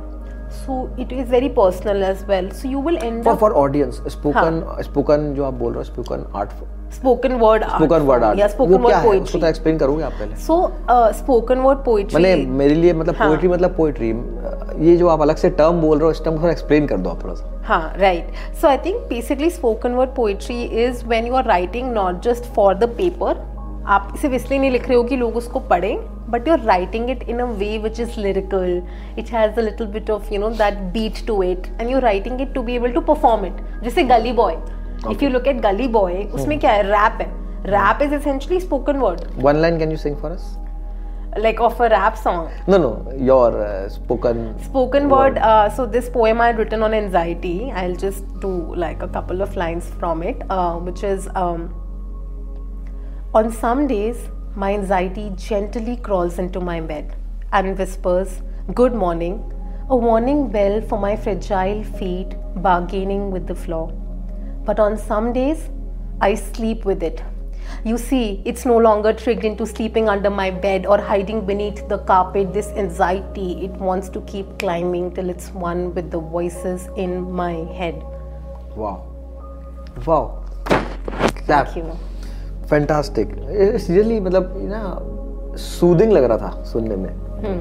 so 0.50 0.88
it 0.96 1.12
is 1.12 1.28
very 1.28 1.48
personal 1.48 2.04
as 2.04 2.24
well 2.24 2.50
so 2.50 2.68
you 2.68 2.78
will 2.78 2.98
end 2.98 3.24
for, 3.24 3.32
up 3.32 3.40
for 3.40 3.52
audience 3.62 3.96
spoken 4.14 4.60
हाँ. 4.62 4.78
spoken 4.88 5.32
जो 5.36 5.44
आप 5.44 5.54
बोल 5.54 5.72
रहे 5.72 5.84
हो 5.84 5.92
spoken 5.92 6.24
art 6.40 6.52
spoken 6.95 7.33
word 7.41 7.63
spoken 7.63 8.01
word 8.07 8.23
art 8.23 8.39
या 8.39 8.47
spoken 8.47 8.81
word 8.81 9.03
poetry 9.03 9.19
उसको 9.19 9.39
तो 9.39 9.47
explain 9.47 9.77
करोगे 9.77 10.03
आप 10.03 10.11
पहले। 10.19 10.35
सो 10.35 10.55
स्पोकन 11.19 11.59
वर्ड 11.59 11.79
पोएट्री 11.85 12.23
मैंने 12.23 12.45
मेरे 12.59 12.75
लिए 12.75 12.93
मतलब 12.93 13.15
पोएट्री 13.15 13.47
हाँ. 13.47 13.55
मतलब 13.55 13.75
पोएट्री 13.77 14.09
ये 14.87 14.95
जो 14.97 15.07
आप 15.07 15.21
अलग 15.21 15.35
से 15.35 15.49
टर्म 15.49 15.81
बोल 15.81 15.97
रहे 15.97 16.05
हो 16.05 16.11
इस 16.11 16.23
टर्म 16.25 16.37
को 16.41 16.47
एक्सप्लेन 16.49 16.87
कर 16.87 16.97
दो 16.97 17.09
आप 17.09 17.23
थोड़ा 17.23 17.33
सा। 17.33 17.61
हाँ 17.67 17.93
right 17.97 18.55
so 18.61 18.67
I 18.67 18.77
think 18.85 19.01
basically 19.09 19.49
spoken 19.49 19.91
word 19.95 20.09
poetry 20.15 20.61
is 20.85 21.05
when 21.05 21.27
you 21.27 21.35
are 21.35 21.45
writing 21.47 21.91
not 21.93 22.21
just 22.23 22.53
for 22.55 22.75
the 22.75 22.89
paper 22.97 23.49
आप 23.87 24.15
सिर्फ़ 24.21 24.35
इसलिए 24.35 24.59
नहीं 24.59 24.71
लिख 24.71 24.87
रहे 24.87 24.97
हो 24.97 25.03
कि 25.03 25.15
लोग 25.17 25.37
उसको 25.37 25.59
पढ़ें 25.69 25.95
but 26.33 26.45
you're 26.47 26.63
writing 26.67 27.07
it 27.11 27.23
in 27.31 27.41
a 27.43 27.45
way 27.61 27.69
which 27.85 27.97
is 27.99 28.13
lyrical. 28.25 28.69
It 29.21 29.31
has 29.37 29.57
a 29.57 29.63
little 29.63 29.87
bit 29.95 30.11
of 30.13 30.29
you 30.33 30.37
know 30.43 30.51
that 30.61 30.77
beat 30.93 31.17
to 31.29 31.33
it 31.47 31.67
and 31.77 31.89
you're 31.93 32.03
writing 32.05 32.37
it 32.45 32.53
to 32.57 32.63
be 32.69 32.77
able 32.81 32.93
to 32.97 33.01
perform 33.09 33.43
it. 33.47 33.57
जैसे 33.83 34.05
gully 34.11 34.31
boy. 34.37 34.53
okay. 35.04 35.14
if 35.14 35.22
you 35.22 35.30
look 35.30 35.46
at 35.46 35.62
gully 35.66 35.88
boy 35.96 36.12
उसमें 36.34 36.58
क्या 36.60 36.72
है 36.72 36.84
rap 36.90 37.20
है 37.22 37.32
rap 37.74 38.02
is 38.06 38.12
essentially 38.20 38.60
spoken 38.60 39.00
word 39.06 39.26
one 39.48 39.60
line 39.62 39.78
can 39.82 39.90
you 39.90 40.00
sing 40.04 40.16
for 40.22 40.30
us 40.36 40.44
like 41.44 41.60
of 41.60 41.80
a 41.86 41.88
rap 41.94 42.20
song 42.26 42.44
no 42.66 42.78
no 42.84 42.92
your 43.30 43.48
uh, 43.62 43.88
spoken 43.88 44.38
spoken 44.68 45.08
word, 45.08 45.34
word 45.34 45.38
uh, 45.38 45.68
so 45.78 45.86
this 45.96 46.08
poem 46.08 46.40
i 46.40 46.46
had 46.46 46.62
written 46.62 46.82
on 46.82 46.94
anxiety 47.00 47.72
i'll 47.72 47.98
just 48.04 48.38
do 48.44 48.52
like 48.84 49.02
a 49.02 49.10
couple 49.18 49.42
of 49.48 49.56
lines 49.64 49.90
from 49.98 50.22
it 50.22 50.46
uh, 50.48 50.76
which 50.76 51.02
is 51.02 51.28
um, 51.34 51.68
on 53.34 53.52
some 53.52 53.86
days 53.86 54.28
my 54.54 54.72
anxiety 54.72 55.30
gently 55.36 55.96
crawls 55.98 56.38
into 56.38 56.60
my 56.60 56.80
bed 56.80 57.14
and 57.52 57.78
whispers, 57.78 58.40
Good 58.74 58.94
morning, 58.94 59.52
a 59.90 59.96
warning 59.96 60.48
bell 60.48 60.80
for 60.80 60.98
my 60.98 61.14
fragile 61.14 61.84
feet 61.84 62.34
bargaining 62.56 63.30
with 63.30 63.46
the 63.46 63.54
floor. 63.54 63.92
But 64.64 64.80
on 64.80 64.96
some 64.98 65.32
days, 65.32 65.68
I 66.20 66.34
sleep 66.34 66.84
with 66.84 67.02
it. 67.02 67.22
You 67.84 67.98
see, 67.98 68.42
it's 68.44 68.64
no 68.64 68.76
longer 68.78 69.12
tricked 69.12 69.44
into 69.44 69.66
sleeping 69.66 70.08
under 70.08 70.30
my 70.30 70.50
bed 70.50 70.86
or 70.86 70.98
hiding 70.98 71.46
beneath 71.46 71.86
the 71.88 71.98
carpet. 71.98 72.52
This 72.52 72.68
anxiety, 72.68 73.64
it 73.64 73.70
wants 73.72 74.08
to 74.10 74.20
keep 74.22 74.58
climbing 74.58 75.12
till 75.14 75.30
it's 75.30 75.50
one 75.50 75.94
with 75.94 76.10
the 76.10 76.20
voices 76.20 76.88
in 76.96 77.30
my 77.30 77.52
head. 77.80 78.02
Wow. 78.74 79.06
Wow. 80.04 80.44
Thank 81.46 81.76
you. 81.76 81.96
Fantastic 82.70 83.34
really 83.38 84.18
मतलब 84.20 84.54
ना 84.58 85.56
soothing 85.64 86.12
लग 86.12 86.24
रहा 86.24 86.38
था 86.38 86.62
सुनने 86.70 86.96
में 86.96 87.10
hmm. 87.42 87.60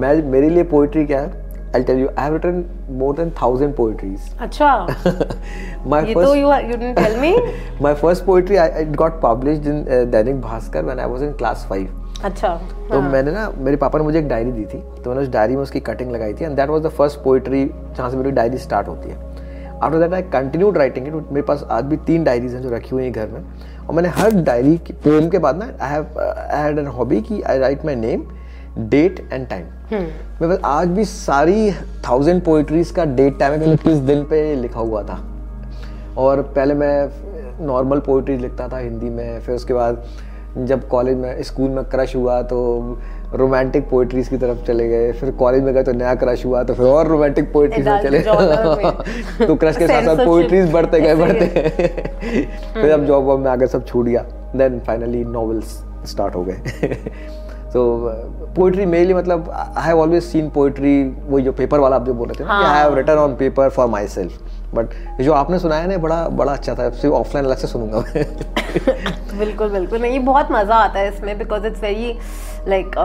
मैं 0.00 0.22
मेरे 0.32 0.48
लिए 0.50 0.62
पोइट्री 0.70 1.04
क्या 1.06 1.20
है 1.20 1.43
I'll 1.75 1.83
tell 1.83 1.97
you, 1.97 2.09
I 2.15 2.23
have 2.23 2.33
written 2.33 2.59
more 2.89 3.13
than 3.13 3.31
thousand 3.33 3.73
poetries. 3.73 4.31
अच्छा. 4.39 4.71
my 5.93 6.01
ये 6.01 6.13
first, 6.13 6.27
तो 6.27 6.35
you 6.35 6.53
you 6.69 6.77
didn't 6.77 6.95
tell 6.97 7.19
me. 7.19 7.31
my 7.81 7.93
first 7.95 8.25
poetry 8.25 8.59
I, 8.59 8.67
it 8.83 8.95
got 8.95 9.19
published 9.21 9.69
in 9.73 9.85
uh, 9.87 10.03
Dainik 10.11 10.41
Bhaskar 10.41 10.85
when 10.85 10.99
I 10.99 11.07
was 11.07 11.27
in 11.29 11.37
class 11.41 11.65
five. 11.71 11.87
अच्छा. 12.23 12.49
तो 12.89 12.99
हाँ. 12.99 13.11
मैंने 13.11 13.31
ना 13.31 13.49
मेरे 13.57 13.77
पापा 13.77 13.99
ने 13.99 14.03
मुझे 14.03 14.19
एक 14.19 14.27
डायरी 14.27 14.51
दी 14.51 14.65
थी 14.65 14.81
तो 15.03 15.09
मैंने 15.09 15.21
उस 15.21 15.29
डायरी 15.29 15.55
में 15.55 15.61
उसकी 15.61 15.79
कटिंग 15.89 16.11
लगाई 16.11 16.33
थी 16.33 16.45
and 16.45 16.55
that 16.55 16.69
was 16.69 16.81
the 16.83 16.89
first 16.97 17.19
poetry 17.23 17.65
जहाँ 17.97 18.09
से 18.09 18.17
मेरी 18.17 18.31
डायरी 18.31 18.57
स्टार्ट 18.57 18.87
होती 18.87 19.09
है 19.09 19.17
after 19.83 19.97
that 19.99 20.13
I 20.13 20.21
continued 20.33 20.77
writing 20.77 21.07
it 21.07 21.13
मेरे 21.13 21.41
पास 21.47 21.63
आज 21.71 21.83
भी 21.85 21.97
तीन 22.07 22.23
डायरीज 22.23 22.53
हैं 22.55 22.61
जो 22.61 22.69
रखी 22.75 22.89
हुई 22.91 23.03
हैं 23.03 23.11
घर 23.11 23.27
में 23.29 23.41
और 23.87 23.95
मैंने 23.95 24.09
हर 24.17 24.41
डायरी 24.43 24.77
पोएम 25.03 25.29
के 25.29 25.37
बाद 25.45 25.57
ना 25.57 25.65
I 25.81 25.91
have 25.91 26.19
I 26.19 26.61
had 26.63 26.79
an 26.79 26.87
hobby 26.97 27.21
कि 27.21 27.41
I 27.41 27.59
write 27.59 27.85
my 27.85 27.95
name 27.95 28.25
date 28.77 29.19
and 29.33 29.47
time 29.47 29.65
मैं 30.41 30.49
बस 30.49 30.59
आज 30.65 30.87
भी 30.87 31.03
सारी 31.05 31.71
थाउज़ेंड 32.07 32.41
पोइट्रीज 32.43 32.91
का 32.91 33.05
डेट 33.05 33.37
टाइम 33.39 33.61
है 33.61 33.75
किस 33.77 33.97
दिन 34.07 34.23
पे 34.23 34.55
लिखा 34.55 34.79
हुआ 34.79 35.03
था। 35.03 35.19
और 36.17 36.41
पहले 36.55 36.73
मैं 36.73 37.65
नॉर्मल 37.65 37.99
पोइट्री 37.99 38.37
लिखता 38.37 38.67
था 38.67 38.77
हिंदी 38.77 39.09
में 39.09 39.39
फिर 39.41 39.55
उसके 39.55 39.73
बाद 39.73 40.03
जब 40.57 40.87
कॉलेज 40.87 41.17
में 41.17 41.41
स्कूल 41.43 41.69
में 41.69 41.83
क्रश 41.85 42.15
हुआ 42.15 42.41
तो 42.41 42.57
रोमांटिक 43.33 43.89
पोइट्रीज 43.89 44.27
की 44.27 44.37
तरफ़ 44.37 44.65
चले 44.67 44.87
गए 44.87 45.11
फिर 45.11 45.31
कॉलेज 45.31 45.63
में 45.63 45.73
गए 45.73 45.83
तो 45.83 45.91
नया 45.91 46.13
क्रश 46.15 46.45
हुआ 46.45 46.63
तो 46.63 46.73
फिर 46.73 46.85
और 46.85 47.07
रोमांटिक 47.07 47.51
पोइट्रीज 47.53 47.87
में 47.87 48.01
चले। 48.03 48.19
गए 48.19 49.45
तो 49.47 49.55
क्रश 49.55 49.77
के 49.77 49.87
साथ 49.87 50.01
साथ 50.01 50.25
पोइट्रीज 50.25 50.71
बढ़ते 50.71 51.01
गए 51.01 51.15
बढ़ते 51.15 51.47
गए। 51.47 51.69
फिर 52.73 52.91
अब 52.91 53.05
जॉब 53.05 53.23
वॉब 53.23 53.39
में 53.39 53.51
आगे 53.51 53.67
सब 53.67 53.85
छूट 53.87 54.05
गया। 54.05 54.25
देन 54.55 54.79
फाइनली 54.79 55.23
नॉवेल्स 55.23 55.81
स्टार्ट 56.05 56.35
हो 56.35 56.43
गए। 56.43 56.57
तो 57.75 57.83
पोइट्री 58.55 58.85
मेनली 58.85 59.13
मतलब 59.13 59.49
I 59.51 59.85
have 59.85 59.99
always 59.99 60.23
seen 60.23 60.49
poetry 60.49 61.03
वो 61.29 61.39
जो 61.39 61.51
पेपर 61.53 61.79
वाला 61.79 61.95
आप 61.95 62.05
जो 62.05 62.13
बोल 62.13 62.27
रहे 62.29 62.43
थे 62.43 62.49
I 62.53 62.77
have 62.77 62.93
written 62.95 63.17
on 63.19 63.35
paper 63.35 63.69
for 63.69 63.87
myself 64.07 64.73
but 64.75 64.93
जो 65.21 65.33
आपने 65.33 65.59
सुनाया 65.59 65.87
ना 65.87 65.97
बड़ा 66.05 66.27
बड़ा 66.39 66.51
अच्छा 66.53 66.75
था 66.75 66.89
सिर्फ़ 66.89 67.15
ऑफलाइन 67.15 67.45
अलग 67.45 67.57
से 67.57 67.67
सुनूँगा 67.67 68.03
मैं 68.15 68.25
बिल्कुल 69.39 69.69
बिल्कुल 69.69 70.01
नहीं 70.01 70.19
बहुत 70.25 70.51
मज़ा 70.51 70.75
आता 70.75 70.99
है 70.99 71.13
इसमें 71.13 71.37
because 71.37 71.67
it's 71.67 71.81
very 71.81 72.17
like 72.67 72.95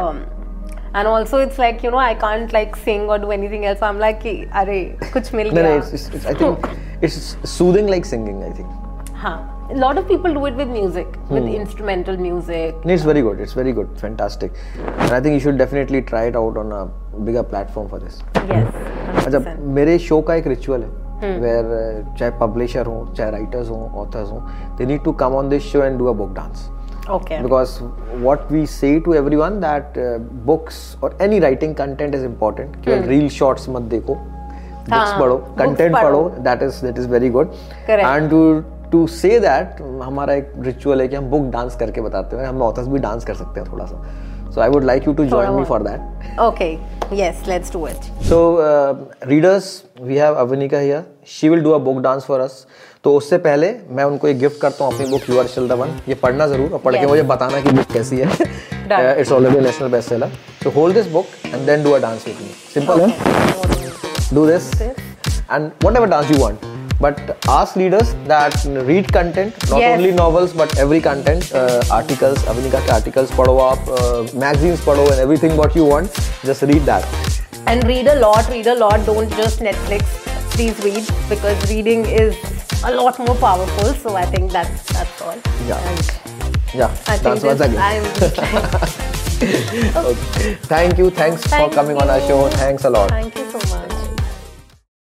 and 0.93 1.09
also 1.09 1.39
it's 1.39 1.59
like 1.59 1.83
you 1.85 1.91
know 1.91 1.99
I 1.99 2.15
can't 2.15 2.53
like 2.53 2.77
sing 2.77 3.03
or 3.09 3.19
do 3.19 3.31
anything 3.31 3.65
else. 3.65 3.83
I'm 3.83 4.01
like, 4.01 4.27
अरे 4.53 4.81
कुछ 5.13 5.35
मिल 5.35 5.51
गया. 5.55 5.63
No, 5.63 5.69
no, 5.69 5.95
it's, 5.95 6.09
it's, 6.09 6.27
I 6.27 6.35
think 6.35 6.67
it's 7.01 7.37
soothing 7.53 7.87
like 7.87 8.05
singing. 8.05 8.43
I 8.43 8.53
think. 8.59 8.77
हाँ. 9.17 9.60
A 9.72 9.76
lot 9.76 9.98
of 9.98 10.08
people 10.08 10.32
do 10.32 10.46
it 10.46 10.54
with 10.54 10.68
music, 10.68 11.16
hmm. 11.16 11.34
with 11.36 11.48
instrumental 11.52 12.18
music. 12.18 12.76
It's 12.86 13.04
very 13.04 13.22
good. 13.22 13.40
It's 13.40 13.54
very 13.54 13.72
good. 13.72 13.90
Fantastic. 13.98 14.52
And 14.78 15.12
I 15.12 15.20
think 15.20 15.34
you 15.34 15.40
should 15.40 15.58
definitely 15.58 16.02
try 16.04 16.26
it 16.26 16.36
out 16.36 16.58
on 16.58 16.72
a 16.72 16.86
bigger 17.30 17.44
platform 17.44 17.90
for 17.90 18.00
this. 18.00 18.22
Yes. 18.52 18.84
अच्छा 19.26 19.56
मेरे 19.80 19.98
show 20.00 20.22
का 20.22 20.36
एक 20.36 20.48
ritual 20.48 20.82
है 20.84 21.40
where 21.40 21.66
hmm. 21.66 22.14
uh, 22.14 22.18
चाहे 22.20 22.32
publisher 22.40 22.86
हो 22.86 23.14
चाहे 23.18 23.32
writers 23.32 23.70
हो 23.70 23.92
authors 24.02 24.32
हो 24.32 24.40
they 24.78 24.86
need 24.86 25.04
to 25.04 25.12
come 25.24 25.36
on 25.36 25.50
this 25.50 25.64
show 25.72 25.84
and 25.84 25.98
do 26.00 26.06
a 26.06 26.14
book 26.22 26.34
dance 26.36 26.70
okay 27.08 27.42
because 27.42 27.82
what 28.22 28.52
we 28.52 28.66
say 28.66 29.00
to 29.00 29.14
everyone 29.16 29.60
that 29.60 29.98
uh, 29.98 30.18
books 30.46 30.98
or 31.02 31.14
any 31.26 31.40
writing 31.40 31.76
content 31.82 32.16
is 32.16 32.24
important 32.24 32.80
केवल 32.86 33.04
hmm. 33.04 33.10
reel 33.10 33.28
shots 33.40 33.68
मत 33.70 33.82
देखो 33.92 34.16
books 34.90 35.20
पढ़ो 35.20 35.38
content 35.60 36.02
पढ़ो 36.02 36.24
that 36.48 36.64
is 36.68 36.82
that 36.88 37.04
is 37.04 37.12
very 37.12 37.30
good 37.36 37.54
Correct. 37.88 38.08
and 38.14 38.34
to 38.93 39.07
say 39.07 39.39
that 39.41 39.81
हमारा 40.03 40.35
एक 40.35 40.53
ritual 40.65 41.01
है 41.01 41.09
कि 41.09 41.17
हम 41.17 41.25
बुक 41.31 41.51
डांस 41.53 41.77
करके 41.77 42.01
बताते 42.01 42.37
हैं 42.37 42.47
हम 42.47 42.63
ऑथर्स 42.63 42.87
भी 42.89 42.99
डांस 42.99 43.25
कर 43.25 43.35
सकते 43.35 43.61
हैं 43.61 43.73
थोड़ा 43.73 43.85
सा। 43.87 44.51
So 44.55 44.61
I 44.61 44.69
would 44.69 44.85
like 44.85 45.07
you 45.07 45.13
to 45.15 45.25
join 45.25 45.51
me 45.55 45.65
for 45.65 45.83
that 45.83 46.39
okay 46.41 46.73
yes 47.17 47.45
let's 47.49 47.73
do 47.73 47.87
it 47.89 48.05
so 48.29 48.39
readers 49.29 49.73
we 50.03 50.17
have 50.17 50.35
Avinika 50.37 50.79
here 50.79 51.05
she 51.29 51.49
will 51.49 51.63
do 51.63 51.71
a 51.71 51.79
book 51.81 52.01
dance 52.03 52.25
for 52.25 52.41
us 52.41 52.65
तो 53.05 53.15
उससे 53.17 53.37
पहले 53.39 53.75
मैं 53.91 54.05
उनको 54.05 54.29
एक 54.29 54.39
गिफ्ट 54.39 54.61
करता 54.61 54.85
हूँ 54.85 54.95
अपनी 54.95 55.11
बुक 55.11 55.31
यू 55.31 55.39
आर 55.41 55.47
शिल 55.49 55.69
द 55.69 55.73
वन 55.81 55.95
ये 56.09 56.15
पढ़ना 56.23 56.47
ज़रूर 56.47 56.73
और 56.73 56.79
पढ़ 56.79 56.97
के 56.97 57.07
मुझे 57.07 57.23
बताना 57.31 57.61
कि 57.61 57.71
बुक 57.71 57.93
कैसी 57.93 58.17
है। 58.17 58.29
It's 59.21 59.33
already 59.33 59.61
national 59.61 59.89
best 59.89 60.09
seller 60.09 60.31
so 60.63 60.71
hold 60.71 60.95
this 60.95 61.07
book 61.13 61.27
and 61.47 61.67
then 61.67 61.85
do 61.85 61.91
a 61.91 61.99
dance 61.99 62.27
with 62.27 62.37
me 62.41 62.51
simple 62.75 64.35
do 64.35 64.47
this 64.47 64.71
and 64.83 65.71
whatever 65.83 66.07
dance 66.09 66.31
you 66.31 66.43
want 66.43 66.59
but 67.01 67.37
ask 67.49 67.77
readers 67.77 68.15
that 68.33 68.55
read 68.91 69.13
content 69.19 69.55
not 69.71 69.81
Yes. 69.81 69.97
only 69.99 70.13
novels 70.13 70.53
but 70.53 70.77
every 70.85 71.01
content 71.01 71.53
uh, 71.61 71.83
articles 71.99 72.39
avanika 72.53 72.81
ke 72.87 72.95
articles 72.99 73.31
padho 73.41 73.55
aap 73.69 73.93
uh, 73.99 74.23
magazines 74.47 74.81
padho 74.89 75.07
and 75.13 75.21
everything 75.27 75.57
what 75.63 75.79
you 75.81 75.87
want 75.93 76.21
just 76.51 76.69
read 76.73 76.85
that 76.95 77.07
And 77.71 77.85
read 77.89 78.07
a 78.13 78.15
lot, 78.21 78.47
read 78.53 78.69
a 78.71 78.75
lot. 78.75 79.03
Don't 79.09 79.35
just 79.41 79.61
Netflix. 79.67 80.15
Please 80.55 80.79
read 80.87 81.05
because 81.33 81.59
reading 81.73 82.01
is 82.23 82.35
a 82.91 82.93
lot 83.01 83.21
more 83.27 83.37
powerful. 83.43 83.93
So 84.05 84.17
I 84.23 84.25
think 84.33 84.51
that's 84.57 84.89
that's 84.97 85.23
all. 85.27 85.39
Yeah. 85.69 85.91
And 85.93 86.11
yeah 86.75 86.91
I 87.07 87.19
think 87.19 87.43
once 87.43 87.61
again 87.61 87.79
I'm 87.79 88.05
okay. 90.11 90.55
thank 90.75 90.99
you 90.99 91.11
thanks 91.11 91.43
for 91.43 91.49
Thank 91.49 91.73
coming 91.73 91.97
on 91.97 92.09
our 92.09 92.21
show 92.21 92.49
thanks 92.51 92.85
a 92.85 92.91
lot 92.91 93.11
Thank 93.11 93.37
you 93.37 94.00